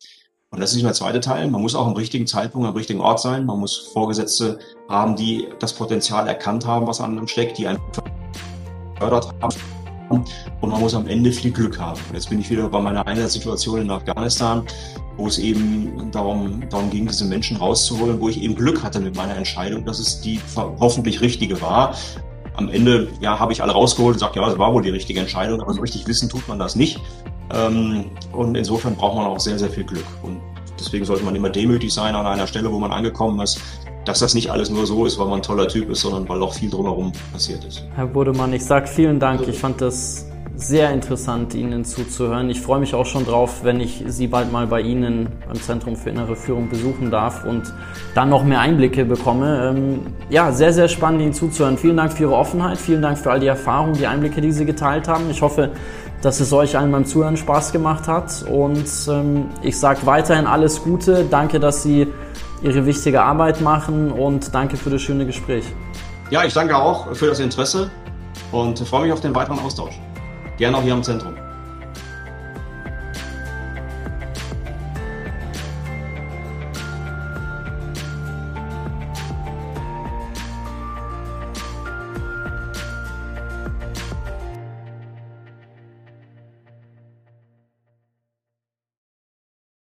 Und 0.51 0.61
das 0.61 0.71
ist 0.71 0.77
nicht 0.77 0.87
der 0.87 0.95
zweite 0.95 1.21
Teil. 1.21 1.51
Man 1.51 1.61
muss 1.61 1.75
auch 1.75 1.87
am 1.87 1.93
richtigen 1.93 2.27
Zeitpunkt, 2.27 2.67
am 2.67 2.75
richtigen 2.75 3.01
Ort 3.01 3.21
sein. 3.21 3.45
Man 3.45 3.59
muss 3.59 3.91
Vorgesetzte 3.93 4.59
haben, 4.89 5.15
die 5.15 5.49
das 5.59 5.75
Potenzial 5.75 6.27
erkannt 6.27 6.65
haben, 6.67 6.87
was 6.87 7.01
an 7.01 7.19
einem 7.19 7.29
steckt, 7.29 7.59
die 7.59 7.67
einen 7.67 7.79
gefördert 8.95 9.29
haben. 9.43 9.55
Und 10.09 10.31
man 10.63 10.81
muss 10.81 10.95
am 10.95 11.07
Ende 11.07 11.33
viel 11.33 11.51
Glück 11.51 11.79
haben. 11.79 12.01
Und 12.09 12.15
jetzt 12.15 12.31
bin 12.31 12.41
ich 12.41 12.49
wieder 12.49 12.67
bei 12.71 12.81
meiner 12.81 13.07
Einsatzsituation 13.07 13.83
in 13.83 13.91
Afghanistan, 13.91 14.65
wo 15.19 15.27
es 15.27 15.39
eben 15.39 16.11
darum, 16.13 16.63
darum 16.71 16.89
ging, 16.91 17.07
diese 17.07 17.27
Menschen 17.27 17.59
rauszuholen, 17.59 18.21
wo 18.21 18.29
ich 18.29 18.41
eben 18.41 18.55
Glück 18.55 18.83
hatte 18.83 19.01
mit 19.01 19.17
meiner 19.17 19.37
Entscheidung, 19.37 19.85
dass 19.85 19.99
es 19.99 20.21
die 20.21 20.41
hoffentlich 20.57 21.21
richtige 21.21 21.61
war. 21.61 21.95
Am 22.55 22.69
Ende 22.69 23.09
ja, 23.21 23.39
habe 23.39 23.53
ich 23.53 23.63
alle 23.63 23.73
rausgeholt 23.73 24.15
und 24.15 24.21
gesagt, 24.21 24.37
ja, 24.37 24.47
das 24.47 24.59
war 24.59 24.73
wohl 24.73 24.83
die 24.83 24.91
richtige 24.91 25.21
Entscheidung, 25.21 25.61
aber 25.61 25.75
so 25.75 25.81
richtig 25.81 26.07
wissen 26.09 26.29
tut 26.29 26.47
man 26.49 26.59
das 26.59 26.77
nicht. 26.77 27.01
Ähm, 27.53 28.07
und 28.33 28.57
insofern 28.57 28.95
braucht 28.95 29.17
man 29.17 29.27
auch 29.27 29.41
sehr, 29.41 29.59
sehr 29.59 29.71
viel 29.71 29.85
Glück. 29.85 30.07
Und 30.23 30.41
deswegen 30.79 31.05
sollte 31.05 31.25
man 31.25 31.35
immer 31.35 31.51
demütig 31.51 31.93
sein 31.93 32.15
an 32.15 32.27
einer 32.27 32.47
Stelle, 32.47 32.73
wo 32.73 32.79
man 32.79 32.93
angekommen 32.93 33.41
ist, 33.41 33.61
dass 34.05 34.21
das 34.21 34.35
nicht 34.35 34.51
alles 34.51 34.71
nur 34.71 34.87
so 34.87 35.05
ist, 35.05 35.19
weil 35.19 35.27
man 35.27 35.41
ein 35.41 35.43
toller 35.43 35.69
Typ 35.69 35.91
ist, 35.91 36.01
sondern 36.01 36.29
weil 36.29 36.43
auch 36.43 36.55
viel 36.55 36.71
drumherum 36.71 37.13
passiert 37.33 37.65
ist. 37.65 37.85
Herr 37.95 38.07
Bodemann, 38.07 38.53
ich 38.53 38.65
sage 38.65 38.87
vielen 38.87 39.21
Dank. 39.21 39.47
Ich 39.47 39.59
fand 39.59 39.81
das 39.81 40.28
sehr 40.59 40.91
interessant, 40.91 41.55
Ihnen 41.55 41.85
zuzuhören. 41.85 42.51
Ich 42.51 42.61
freue 42.61 42.81
mich 42.81 42.93
auch 42.93 43.07
schon 43.07 43.25
drauf, 43.25 43.61
wenn 43.63 43.81
ich 43.81 44.03
Sie 44.09 44.27
bald 44.27 44.51
mal 44.51 44.67
bei 44.67 44.81
Ihnen 44.81 45.29
beim 45.47 45.61
Zentrum 45.63 45.95
für 45.95 46.11
innere 46.11 46.35
Führung 46.35 46.69
besuchen 46.69 47.13
darf 47.13 47.45
und 47.45 47.73
dann 48.15 48.29
noch 48.29 48.43
mehr 48.45 48.61
Einblicke 48.61 49.05
bekomme. 49.05 49.71
Ähm, 49.71 50.01
ja, 50.31 50.51
sehr, 50.51 50.73
sehr 50.73 50.89
spannend, 50.89 51.23
Ihnen 51.23 51.33
zuzuhören. 51.33 51.79
Vielen 51.79 51.97
Dank 51.97 52.13
für 52.13 52.25
Ihre 52.25 52.35
Offenheit, 52.35 52.77
vielen 52.77 53.03
Dank 53.03 53.19
für 53.19 53.31
all 53.31 53.39
die 53.39 53.47
Erfahrungen, 53.47 53.95
die 53.95 54.07
Einblicke, 54.09 54.41
die 54.41 54.51
Sie 54.51 54.65
geteilt 54.65 55.07
haben. 55.07 55.31
Ich 55.31 55.43
hoffe, 55.43 55.71
dass 56.23 56.41
es 56.41 56.53
euch 56.53 56.77
allen 56.77 56.91
beim 56.91 57.07
Zuhören 57.07 57.37
Spaß 57.37 57.71
gemacht 57.71 58.09
hat 58.09 58.45
und 58.51 58.89
ähm, 59.09 59.47
ich 59.63 59.79
sage 59.79 60.01
weiterhin 60.07 60.47
alles 60.47 60.83
Gute. 60.83 61.25
Danke, 61.31 61.61
dass 61.61 61.85
Sie 61.85 62.09
Ihre 62.63 62.85
wichtige 62.85 63.23
Arbeit 63.23 63.61
machen 63.61 64.11
und 64.11 64.53
danke 64.53 64.77
für 64.77 64.91
das 64.91 65.03
schöne 65.03 65.25
Gespräch. 65.25 65.65
Ja, 66.31 66.45
ich 66.45 66.53
danke 66.53 66.77
auch 66.77 67.15
für 67.15 67.29
das 67.29 67.39
Interesse 67.39 67.91
und 68.51 68.81
freue 68.81 69.05
mich 69.05 69.13
auf 69.13 69.21
den 69.21 69.33
weiteren 69.35 69.61
Austausch. 69.61 70.01
Gerne 70.59 70.77
auch 70.77 70.83
hier 70.83 70.93
im 70.95 71.05
Zentrum. 71.05 71.38